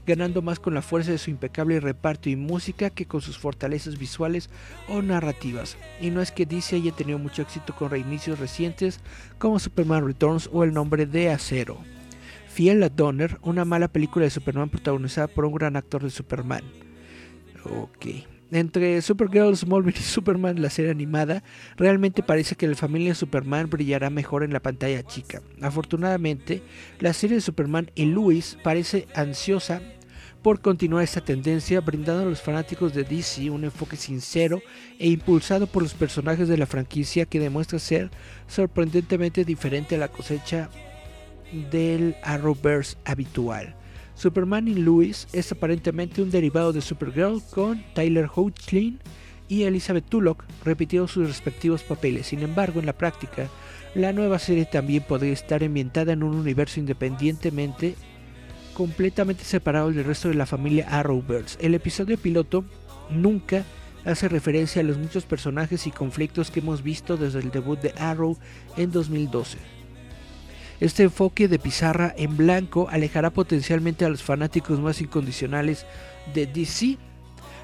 [0.07, 3.99] ganando más con la fuerza de su impecable reparto y música que con sus fortalezas
[3.99, 4.51] visuales
[4.87, 5.77] o narrativas.
[6.01, 9.01] Y no es que DC haya tenido mucho éxito con reinicios recientes
[9.39, 11.79] como Superman Returns o El nombre de acero.
[12.47, 16.63] Fiel a Donner, una mala película de Superman protagonizada por un gran actor de Superman.
[17.65, 18.40] Ok.
[18.53, 21.45] Entre Supergirl, Smallville y Superman, la serie animada,
[21.77, 25.41] realmente parece que la familia Superman brillará mejor en la pantalla chica.
[25.61, 26.63] Afortunadamente,
[26.99, 29.81] la serie de Superman y Lois parece ansiosa
[30.43, 34.63] por continuar esta tendencia, brindando a los fanáticos de DC un enfoque sincero
[34.99, 38.11] e impulsado por los personajes de la franquicia que demuestra ser
[38.49, 40.71] sorprendentemente diferente a la cosecha
[41.71, 43.77] del Arrowverse habitual.
[44.21, 48.99] Superman y Lois es aparentemente un derivado de Supergirl con Tyler Hoechlin
[49.49, 52.27] y Elizabeth Tulloch repitiendo sus respectivos papeles.
[52.27, 53.49] Sin embargo, en la práctica,
[53.95, 57.95] la nueva serie también podría estar ambientada en un universo independientemente,
[58.75, 61.57] completamente separado del resto de la familia Arrowverse.
[61.59, 62.67] El episodio piloto
[63.09, 63.65] nunca
[64.05, 67.95] hace referencia a los muchos personajes y conflictos que hemos visto desde el debut de
[67.97, 68.37] Arrow
[68.77, 69.80] en 2012.
[70.81, 75.85] Este enfoque de pizarra en blanco alejará potencialmente a los fanáticos más incondicionales
[76.33, 76.97] de DC.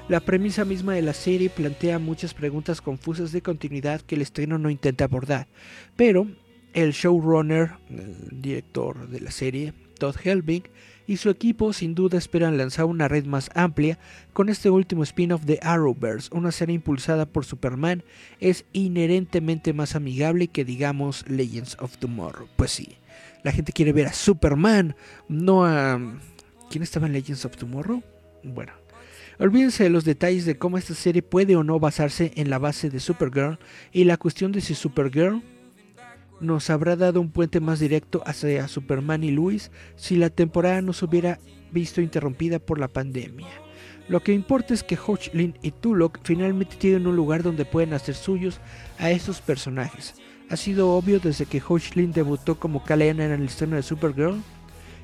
[0.07, 4.59] La premisa misma de la serie plantea muchas preguntas confusas de continuidad que el estreno
[4.59, 5.47] no intenta abordar,
[5.95, 6.27] pero
[6.75, 10.63] el showrunner, el director de la serie, Todd Helbing
[11.07, 13.97] y su equipo sin duda esperan lanzar una red más amplia
[14.33, 18.03] con este último spin-off de Arrowverse, una serie impulsada por Superman,
[18.39, 22.47] es inherentemente más amigable que digamos Legends of Tomorrow.
[22.57, 22.97] Pues sí,
[23.43, 24.95] la gente quiere ver a Superman,
[25.27, 25.99] no a...
[26.69, 28.03] ¿Quién estaba en Legends of Tomorrow?
[28.43, 28.73] Bueno,
[29.39, 32.89] Olvídense de los detalles de cómo esta serie puede o no basarse en la base
[32.89, 33.59] de Supergirl
[33.91, 35.43] y la cuestión de si Supergirl
[36.39, 40.91] nos habrá dado un puente más directo hacia Superman y Luis si la temporada no
[40.91, 41.39] se hubiera
[41.71, 43.47] visto interrumpida por la pandemia.
[44.07, 48.15] Lo que importa es que Hodgkin y Tulloch finalmente tienen un lugar donde pueden hacer
[48.15, 48.59] suyos
[48.97, 50.15] a estos personajes.
[50.49, 54.41] Ha sido obvio desde que Hodgkin debutó como Kal-El en el estreno de Supergirl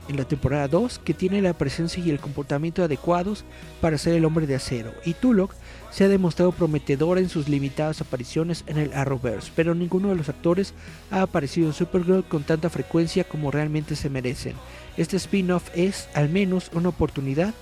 [0.07, 3.43] en la temporada 2 que tiene la presencia y el comportamiento adecuados
[3.81, 5.51] para ser el hombre de acero, y Tulloch
[5.91, 10.29] se ha demostrado prometedor en sus limitadas apariciones en el Arrowverse, pero ninguno de los
[10.29, 10.73] actores
[11.11, 14.55] ha aparecido en Supergirl con tanta frecuencia como realmente se merecen.
[14.95, 17.53] Este spin-off es, al menos, una oportunidad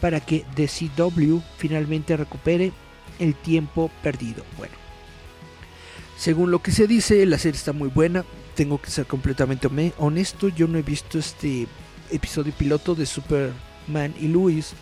[0.00, 2.72] para que The CW finalmente recupere
[3.18, 4.44] el tiempo perdido.
[4.56, 4.79] Bueno,
[6.20, 8.26] según lo que se dice, la serie está muy buena.
[8.54, 11.66] Tengo que ser completamente honesto, yo no he visto este
[12.10, 14.74] episodio piloto de Superman y Luis.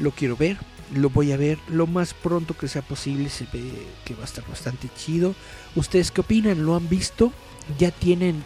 [0.00, 0.56] Lo quiero ver,
[0.92, 3.28] lo voy a ver lo más pronto que sea posible.
[3.28, 3.62] Se ve
[4.04, 5.36] que va a estar bastante chido.
[5.76, 6.66] ¿Ustedes qué opinan?
[6.66, 7.32] ¿Lo han visto?
[7.78, 8.42] ¿Ya tienen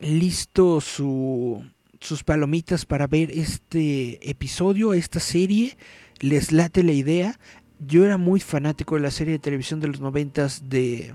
[0.00, 1.64] listo su,
[2.00, 5.76] sus palomitas para ver este episodio, esta serie?
[6.18, 7.38] ¿Les late la idea?
[7.86, 11.14] Yo era muy fanático de la serie de televisión de los noventas de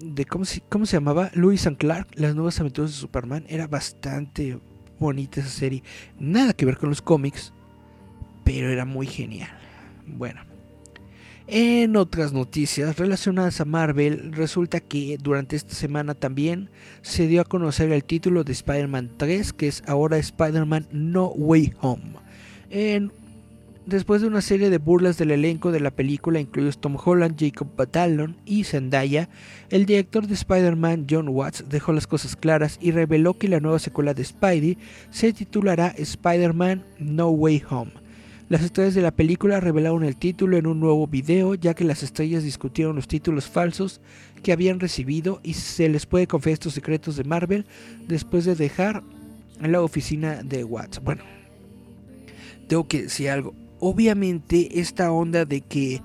[0.00, 3.66] de cómo se, cómo se llamaba Louis and Clark, las nuevas aventuras de Superman, era
[3.66, 4.58] bastante
[4.98, 5.82] bonita esa serie.
[6.18, 7.52] Nada que ver con los cómics,
[8.44, 9.50] pero era muy genial.
[10.06, 10.42] Bueno,
[11.46, 16.70] en otras noticias relacionadas a Marvel, resulta que durante esta semana también
[17.02, 21.74] se dio a conocer el título de Spider-Man 3, que es ahora Spider-Man No Way
[21.80, 22.14] Home.
[22.70, 23.12] En
[23.86, 27.68] Después de una serie de burlas del elenco de la película, incluidos Tom Holland, Jacob
[27.76, 29.28] Batalon y Zendaya,
[29.68, 33.78] el director de Spider-Man, John Watts, dejó las cosas claras y reveló que la nueva
[33.78, 34.78] secuela de Spidey
[35.10, 37.92] se titulará Spider-Man No Way Home.
[38.48, 42.02] Las estrellas de la película revelaron el título en un nuevo video, ya que las
[42.02, 44.00] estrellas discutieron los títulos falsos
[44.42, 47.66] que habían recibido y se les puede confiar estos secretos de Marvel
[48.08, 49.02] después de dejar
[49.60, 51.02] la oficina de Watts.
[51.02, 51.22] Bueno,
[52.66, 53.54] tengo que decir algo
[53.84, 56.00] obviamente esta onda de que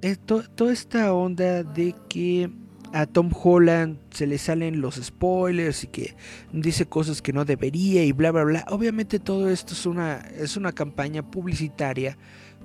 [0.00, 2.50] esto, toda esta onda de que
[2.92, 6.16] a Tom Holland se le salen los spoilers y que
[6.52, 8.64] dice cosas que no debería y bla bla bla.
[8.70, 12.18] Obviamente todo esto es una, es una campaña publicitaria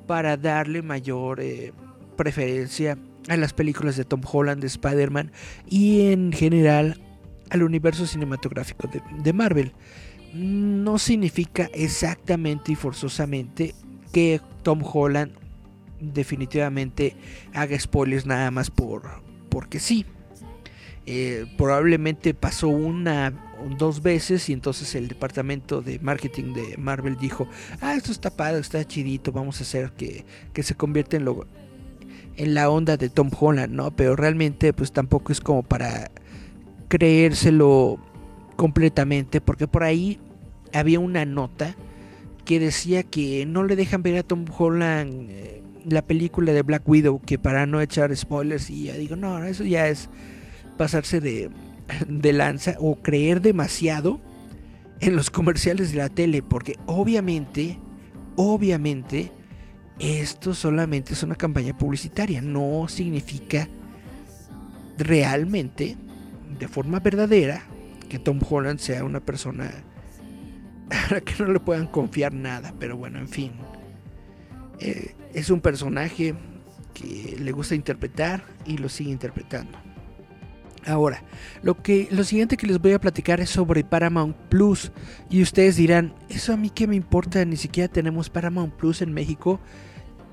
[0.08, 1.72] para darle mayor eh,
[2.16, 2.98] preferencia
[3.30, 5.32] a las películas de Tom Holland, de Spider-Man
[5.70, 7.00] y en general
[7.52, 8.90] al universo cinematográfico
[9.24, 9.74] de Marvel
[10.34, 13.74] no significa exactamente y forzosamente
[14.12, 15.32] que Tom Holland
[16.00, 17.16] definitivamente
[17.54, 20.06] haga spoilers nada más por porque sí.
[21.10, 23.34] Eh, probablemente pasó una
[23.78, 27.48] dos veces y entonces el departamento de marketing de Marvel dijo,
[27.82, 31.48] ah, esto está padre, está chidito, vamos a hacer que, que se convierta en, lo,
[32.36, 33.96] en la onda de Tom Holland, ¿no?
[33.96, 36.12] Pero realmente pues tampoco es como para
[36.90, 38.00] creérselo
[38.58, 40.20] completamente, porque por ahí
[40.74, 41.76] había una nota
[42.44, 46.88] que decía que no le dejan ver a Tom Holland eh, la película de Black
[46.88, 50.10] Widow, que para no echar spoilers, y ya digo, no, eso ya es
[50.78, 51.50] pasarse de,
[52.08, 54.20] de lanza o creer demasiado
[55.00, 57.80] en los comerciales de la tele, porque obviamente,
[58.36, 59.32] obviamente,
[60.00, 63.68] esto solamente es una campaña publicitaria, no significa
[64.98, 65.96] realmente,
[66.60, 67.64] de forma verdadera,
[68.08, 69.72] que Tom Holland sea una persona
[70.90, 73.52] para que no le puedan confiar nada, pero bueno, en fin.
[74.80, 76.36] Eh, es un personaje
[76.94, 79.78] que le gusta interpretar y lo sigue interpretando.
[80.86, 81.22] Ahora,
[81.64, 84.92] lo que lo siguiente que les voy a platicar es sobre Paramount Plus
[85.30, 89.14] y ustedes dirán, "Eso a mí qué me importa, ni siquiera tenemos Paramount Plus en
[89.14, 89.60] México."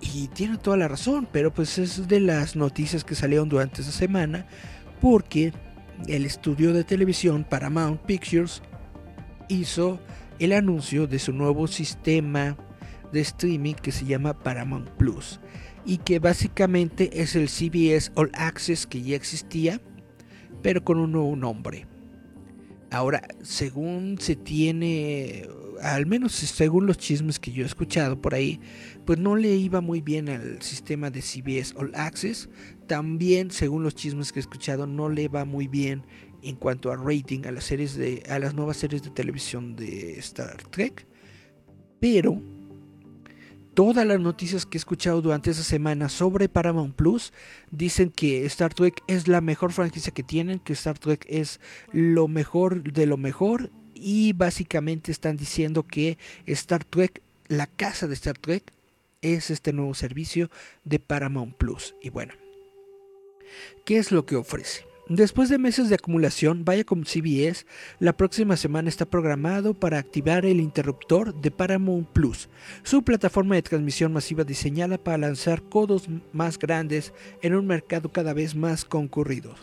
[0.01, 3.91] Y tiene toda la razón, pero pues es de las noticias que salieron durante esa
[3.91, 4.47] semana
[5.01, 5.53] porque
[6.07, 8.63] el estudio de televisión Paramount Pictures
[9.49, 9.99] hizo
[10.39, 12.57] el anuncio de su nuevo sistema
[13.13, 15.41] de streaming que se llama Paramount Plus
[15.85, 19.81] y que básicamente es el CBS All Access que ya existía,
[20.63, 21.87] pero con un nuevo nombre.
[22.91, 25.49] Ahora, según se tiene,
[25.85, 28.59] al menos según los chismes que yo he escuchado por ahí,
[29.05, 32.49] pues no le iba muy bien al sistema de CBS All Access.
[32.87, 36.07] También, según los chismes que he escuchado, no le va muy bien
[36.43, 40.19] en cuanto a rating a las series de a las nuevas series de televisión de
[40.19, 41.07] Star Trek,
[42.01, 42.41] pero
[43.75, 47.35] todas las noticias que he escuchado durante esa semana sobre Paramount Plus
[47.71, 51.61] dicen que Star Trek es la mejor franquicia que tienen, que Star Trek es
[51.93, 53.71] lo mejor de lo mejor
[54.07, 58.71] y básicamente están diciendo que Star Trek, la casa de Star Trek,
[59.23, 60.51] es este nuevo servicio
[60.85, 61.95] de Paramount Plus.
[62.03, 62.35] Y bueno,
[63.87, 64.85] ¿qué es lo que ofrece?
[65.09, 67.65] Después de meses de acumulación, Viacom CBS
[67.99, 72.51] la próxima semana está programado para activar el interruptor de Paramount Plus,
[72.83, 78.35] su plataforma de transmisión masiva diseñada para lanzar codos más grandes en un mercado cada
[78.35, 79.55] vez más concurrido.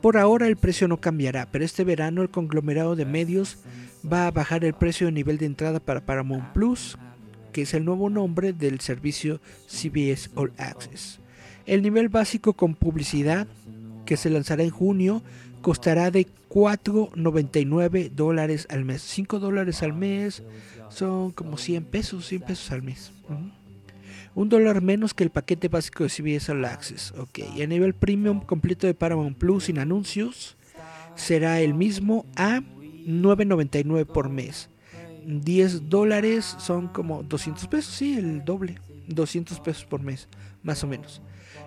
[0.00, 3.58] Por ahora el precio no cambiará, pero este verano el conglomerado de medios
[4.10, 6.96] va a bajar el precio de nivel de entrada para Paramount Plus,
[7.52, 11.20] que es el nuevo nombre del servicio CBS All Access.
[11.66, 13.46] El nivel básico con publicidad
[14.06, 15.22] que se lanzará en junio
[15.60, 19.02] costará de 4.99 dólares al mes.
[19.02, 20.42] 5 dólares al mes
[20.88, 23.12] son como 100 pesos, 100 pesos al mes.
[24.34, 27.12] Un dólar menos que el paquete básico de CBS All Access.
[27.18, 30.56] Ok, y a nivel premium completo de Paramount Plus sin anuncios
[31.14, 34.70] será el mismo a 9.99 por mes.
[35.26, 38.78] 10 dólares son como 200 pesos, sí, el doble.
[39.08, 40.28] 200 pesos por mes,
[40.62, 41.20] más o menos.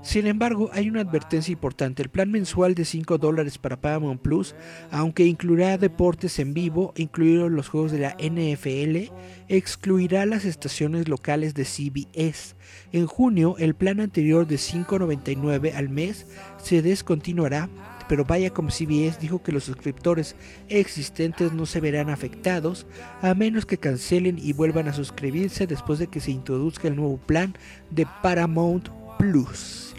[0.03, 2.03] Sin embargo, hay una advertencia importante.
[2.03, 4.53] El plan mensual de 5 dólares para Paramount Plus,
[4.91, 9.13] aunque incluirá deportes en vivo, incluidos los juegos de la NFL,
[9.47, 12.55] excluirá las estaciones locales de CBS.
[12.91, 16.27] En junio, el plan anterior de 5.99 al mes
[16.61, 17.69] se descontinuará,
[18.09, 20.35] pero vaya como CBS dijo que los suscriptores
[20.67, 22.85] existentes no se verán afectados
[23.21, 27.17] a menos que cancelen y vuelvan a suscribirse después de que se introduzca el nuevo
[27.17, 27.55] plan
[27.89, 29.92] de Paramount Plus.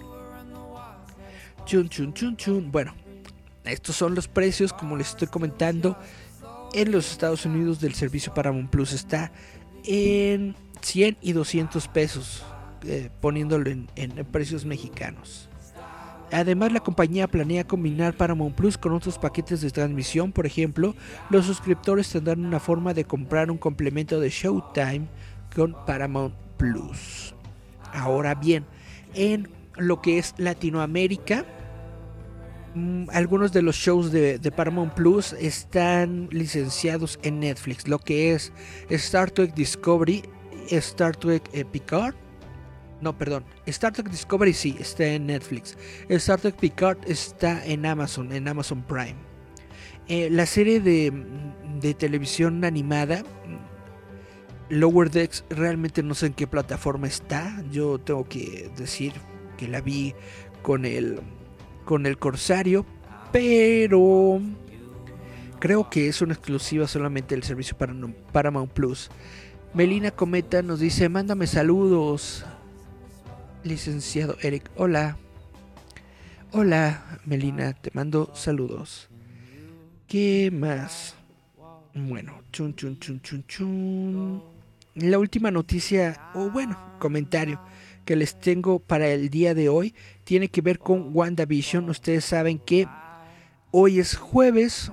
[1.64, 2.70] Chun, chun, chun, chun.
[2.70, 2.94] Bueno,
[3.64, 5.96] estos son los precios, como les estoy comentando,
[6.74, 8.92] en los Estados Unidos del servicio Paramount Plus.
[8.92, 9.32] Está
[9.84, 12.42] en 100 y 200 pesos,
[12.84, 15.48] eh, poniéndolo en, en precios mexicanos.
[16.32, 20.32] Además, la compañía planea combinar Paramount Plus con otros paquetes de transmisión.
[20.32, 20.94] Por ejemplo,
[21.30, 25.06] los suscriptores tendrán una forma de comprar un complemento de Showtime
[25.54, 27.34] con Paramount Plus.
[27.92, 28.64] Ahora bien,
[29.14, 31.44] en lo que es Latinoamérica,
[32.74, 37.88] mm, algunos de los shows de, Paramount Plus están licenciados en Netflix.
[37.88, 38.52] Lo que es
[38.90, 40.22] Star Trek Discovery,
[40.70, 42.14] Star Trek eh, Picard.
[43.00, 43.44] No, perdón.
[43.66, 45.76] Star Trek Discovery sí, está en Netflix.
[46.08, 49.16] Star Trek Picard está en Amazon, en Amazon Prime.
[50.08, 51.12] Eh, la serie de,
[51.80, 53.22] de televisión animada,
[54.68, 57.62] Lower Decks, realmente no sé en qué plataforma está.
[57.70, 59.12] Yo tengo que decir
[59.56, 60.14] que la vi
[60.62, 61.20] con el,
[61.84, 62.84] con el Corsario,
[63.32, 64.40] pero
[65.58, 69.10] creo que es una exclusiva solamente del servicio Param- Paramount Plus.
[69.74, 72.44] Melina Cometa nos dice, mándame saludos,
[73.64, 74.70] licenciado Eric.
[74.76, 75.16] Hola.
[76.52, 79.08] Hola, Melina, te mando saludos.
[80.06, 81.16] ¿Qué más?
[81.94, 84.42] Bueno, chun chun chun chun chun.
[84.94, 87.60] La última noticia, o bueno, comentario
[88.04, 89.94] que les tengo para el día de hoy
[90.24, 91.88] tiene que ver con WandaVision.
[91.90, 92.86] Ustedes saben que
[93.70, 94.92] hoy es jueves,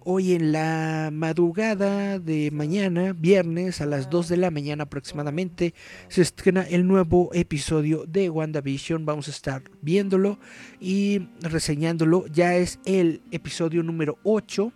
[0.00, 5.74] hoy en la madrugada de mañana, viernes a las 2 de la mañana aproximadamente,
[6.08, 9.06] se estrena el nuevo episodio de WandaVision.
[9.06, 10.38] Vamos a estar viéndolo
[10.80, 12.26] y reseñándolo.
[12.26, 14.72] Ya es el episodio número 8.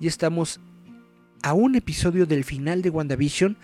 [0.00, 0.60] Ya estamos
[1.42, 3.56] a un episodio del final de WandaVision.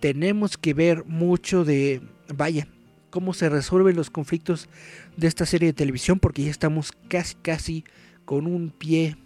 [0.00, 2.00] Tenemos que ver mucho de,
[2.34, 2.68] vaya,
[3.10, 4.68] cómo se resuelven los conflictos
[5.16, 7.84] de esta serie de televisión, porque ya estamos casi, casi
[8.24, 9.16] con un pie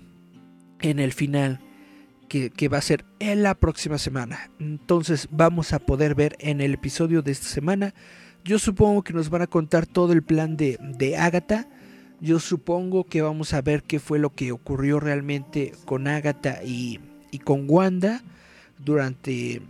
[0.81, 1.61] en el final
[2.29, 4.51] que, va a ser en la próxima semana.
[4.61, 7.93] Entonces vamos a poder ver en el episodio de esta semana.
[8.45, 11.67] Yo supongo que nos van a contar todo el plan de, de Agatha.
[12.21, 17.01] Yo supongo que vamos a ver qué fue lo que ocurrió realmente con Agatha y,
[17.33, 18.23] y con Wanda
[18.79, 19.61] durante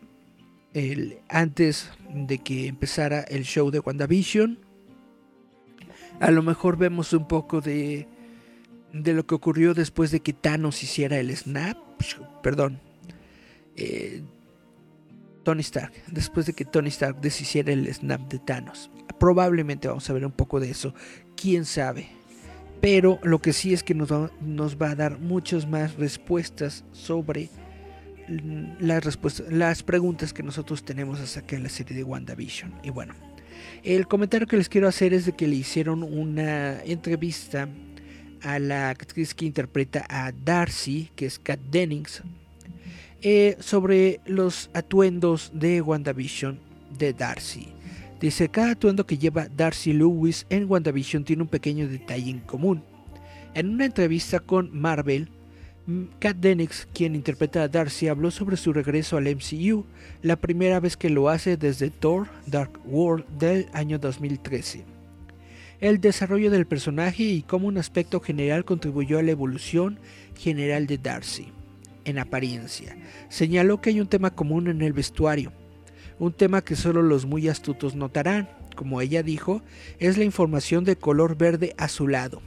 [1.28, 4.58] antes de que empezara el show de WandaVision.
[6.20, 8.06] A lo mejor vemos un poco de,
[8.92, 11.76] de lo que ocurrió después de que Thanos hiciera el snap.
[12.42, 12.80] Perdón.
[13.76, 14.22] Eh,
[15.42, 15.92] Tony Stark.
[16.08, 18.90] Después de que Tony Stark deshiciera el snap de Thanos.
[19.18, 20.94] Probablemente vamos a ver un poco de eso.
[21.36, 22.10] Quién sabe.
[22.80, 26.84] Pero lo que sí es que nos va, nos va a dar muchas más respuestas
[26.92, 27.50] sobre
[28.80, 32.72] las, respuestas, las preguntas que nosotros tenemos acerca de la serie de WandaVision.
[32.82, 33.14] Y bueno,
[33.82, 37.68] el comentario que les quiero hacer es de que le hicieron una entrevista
[38.42, 42.22] a la actriz que interpreta a Darcy, que es Kat Dennings,
[43.22, 46.58] eh, sobre los atuendos de WandaVision
[46.98, 47.68] de Darcy.
[48.20, 52.82] Dice, cada atuendo que lleva Darcy Lewis en WandaVision tiene un pequeño detalle en común.
[53.54, 55.30] En una entrevista con Marvel,
[56.18, 59.86] Kat Dennings, quien interpreta a Darcy, habló sobre su regreso al MCU,
[60.22, 64.84] la primera vez que lo hace desde Thor Dark World del año 2013.
[65.80, 69.98] El desarrollo del personaje y cómo un aspecto general contribuyó a la evolución
[70.36, 71.48] general de Darcy.
[72.04, 72.96] En apariencia,
[73.28, 75.52] señaló que hay un tema común en el vestuario,
[76.18, 79.62] un tema que solo los muy astutos notarán, como ella dijo,
[79.98, 82.42] es la información de color verde azulado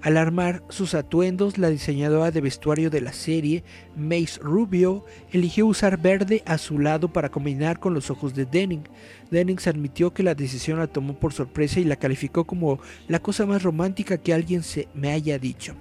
[0.00, 3.64] al armar sus atuendos, la diseñadora de vestuario de la serie,
[3.96, 8.84] Mace Rubio, eligió usar verde a su lado para combinar con los ojos de Denning.
[9.32, 13.44] Dennings admitió que la decisión la tomó por sorpresa y la calificó como la cosa
[13.44, 15.74] más romántica que alguien se me haya dicho.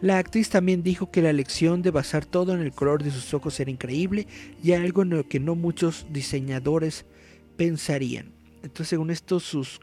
[0.00, 3.34] La actriz también dijo que la elección de basar todo en el color de sus
[3.34, 4.28] ojos era increíble
[4.62, 7.06] y algo en lo que no muchos diseñadores
[7.56, 8.34] pensarían.
[8.62, 9.80] Entonces, según esto, sus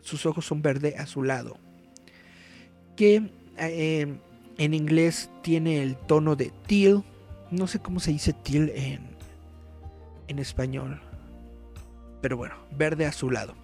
[0.00, 1.61] sus ojos son verde a su lado
[2.96, 4.14] que eh,
[4.58, 7.04] en inglés tiene el tono de teal.
[7.50, 9.00] No sé cómo se dice teal en,
[10.28, 11.00] en español.
[12.20, 13.54] Pero bueno, verde azulado.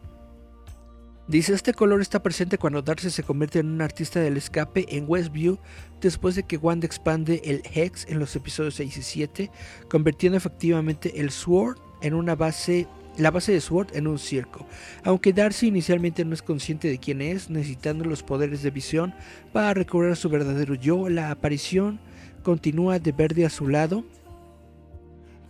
[1.28, 5.04] Dice, este color está presente cuando Darcy se convierte en un artista del escape en
[5.06, 5.58] Westview
[6.00, 9.50] después de que Wanda expande el Hex en los episodios 6 y 7,
[9.90, 12.86] convirtiendo efectivamente el Sword en una base
[13.18, 14.66] la base de Sword en un circo.
[15.04, 19.14] Aunque Darcy inicialmente no es consciente de quién es, necesitando los poderes de visión
[19.52, 22.00] para recobrar su verdadero yo, la aparición
[22.42, 24.04] continúa de verde a su lado.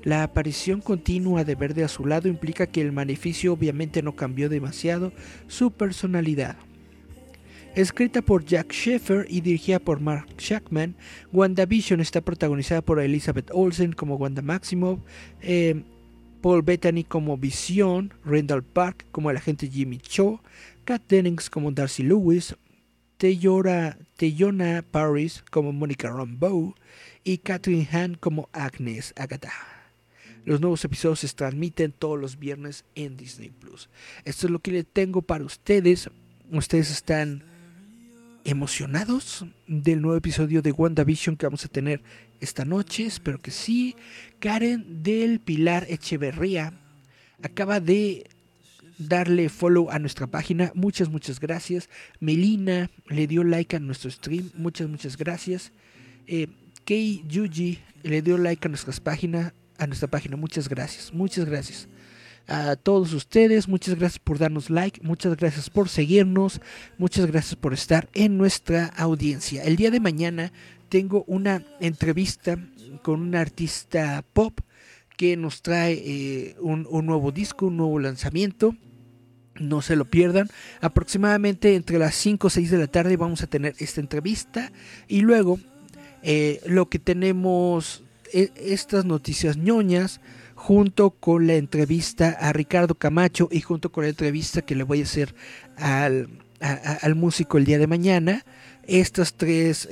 [0.03, 4.49] La aparición continua de verde a su lado implica que el maleficio obviamente no cambió
[4.49, 5.13] demasiado
[5.49, 6.57] su personalidad.
[7.75, 10.97] Escrita por Jack Sheffer y dirigida por Mark Shackman,
[11.33, 15.01] WandaVision está protagonizada por Elizabeth Olsen como Wanda Maximoff,
[15.43, 15.85] eh,
[16.41, 20.41] Paul Bettany como Vision, Randall Park como el agente Jimmy Cho,
[20.85, 22.55] Kat Dennings como Darcy Lewis,
[23.19, 26.75] Teyona Paris como Monica Rambeau
[27.25, 29.53] y Catherine Hahn como Agnes Agatha.
[30.45, 33.91] Los nuevos episodios se transmiten todos los viernes en Disney Plus.
[34.25, 36.09] Esto es lo que le tengo para ustedes.
[36.51, 37.43] Ustedes están
[38.45, 42.03] emocionados del nuevo episodio de WandaVision que vamos a tener
[42.41, 43.07] esta noche.
[43.07, 43.97] Espero que sí.
[44.41, 46.73] Karen del Pilar Echeverría
[47.43, 48.29] acaba de
[48.99, 50.73] darle follow a nuestra página.
[50.75, 51.89] Muchas, muchas gracias.
[52.21, 54.51] Melina le dio like a nuestro stream.
[54.55, 55.73] Muchas, muchas gracias.
[56.27, 56.49] Eh,
[56.85, 60.37] Kei Yuji le dio like a nuestras páginas, a nuestra página.
[60.37, 61.13] Muchas gracias.
[61.13, 61.89] Muchas gracias.
[62.51, 66.63] A todos ustedes, muchas gracias por darnos like, muchas gracias por seguirnos,
[66.97, 69.65] muchas gracias por estar en nuestra audiencia.
[69.65, 70.51] El día de mañana
[70.89, 72.59] tengo una entrevista
[73.03, 74.61] con un artista pop
[75.17, 78.75] que nos trae eh, un, nuevo disco, un nuevo lanzamiento.
[79.57, 80.49] No se lo pierdan.
[80.81, 84.71] Aproximadamente entre las 5 o 6 de la tarde vamos a tener esta entrevista.
[85.09, 85.59] Y luego
[86.23, 90.21] eh, lo que tenemos, e, estas noticias ñoñas,
[90.55, 95.01] junto con la entrevista a Ricardo Camacho y junto con la entrevista que le voy
[95.01, 95.35] a hacer
[95.77, 96.29] al,
[96.61, 98.45] al músico el día de mañana.
[98.85, 99.89] Estas tres...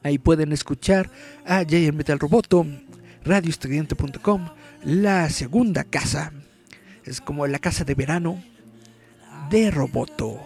[0.02, 1.10] Ahí pueden escuchar
[1.44, 2.64] a Giant Metal Roboto,
[3.24, 4.48] radioestridente.com
[4.84, 6.32] la segunda casa
[7.04, 8.42] es como la casa de verano
[9.50, 10.40] de Roboto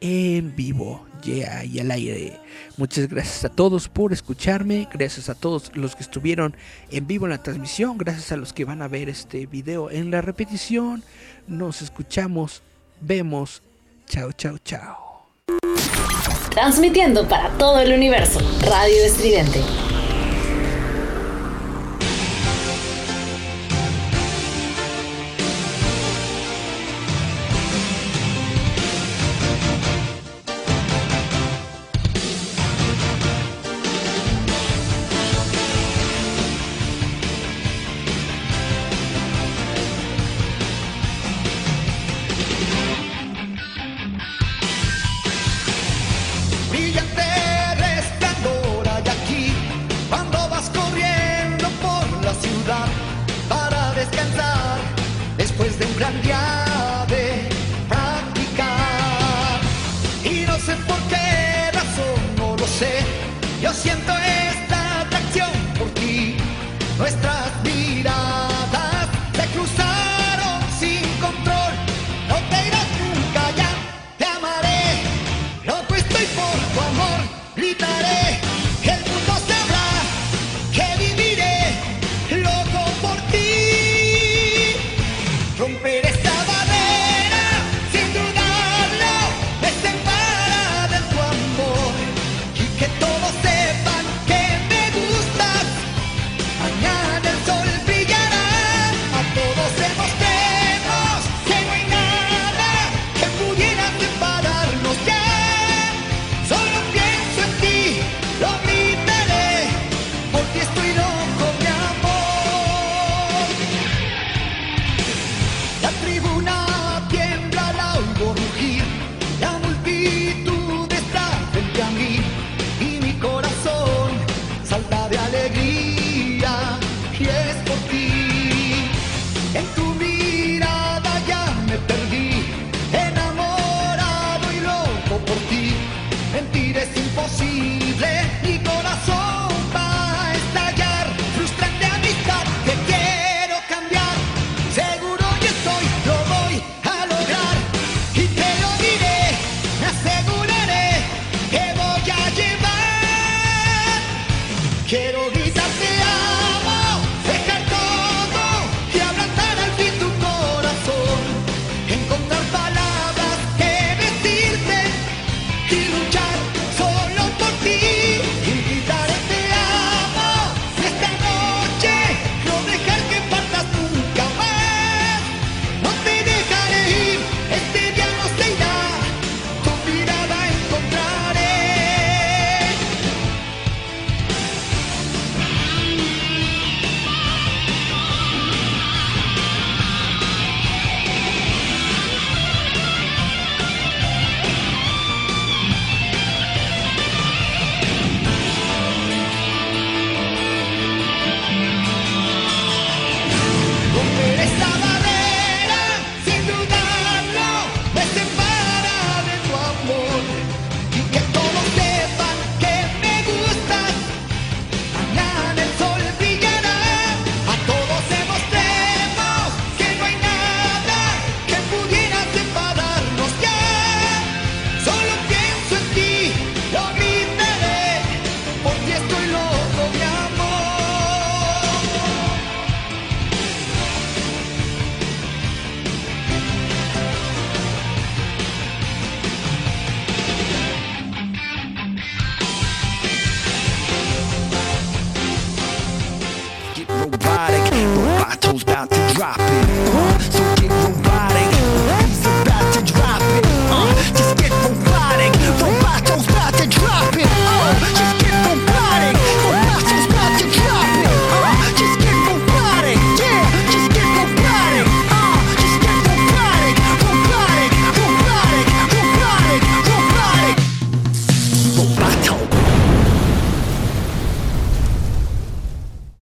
[0.00, 2.38] en vivo, yeah, y al aire.
[2.76, 6.54] Muchas gracias a todos por escucharme, gracias a todos los que estuvieron
[6.90, 10.10] en vivo en la transmisión, gracias a los que van a ver este video en
[10.10, 11.02] la repetición.
[11.46, 12.62] Nos escuchamos,
[13.00, 13.62] vemos,
[14.06, 15.26] chao, chao, chao.
[16.50, 19.60] Transmitiendo para todo el universo, Radio Estridente.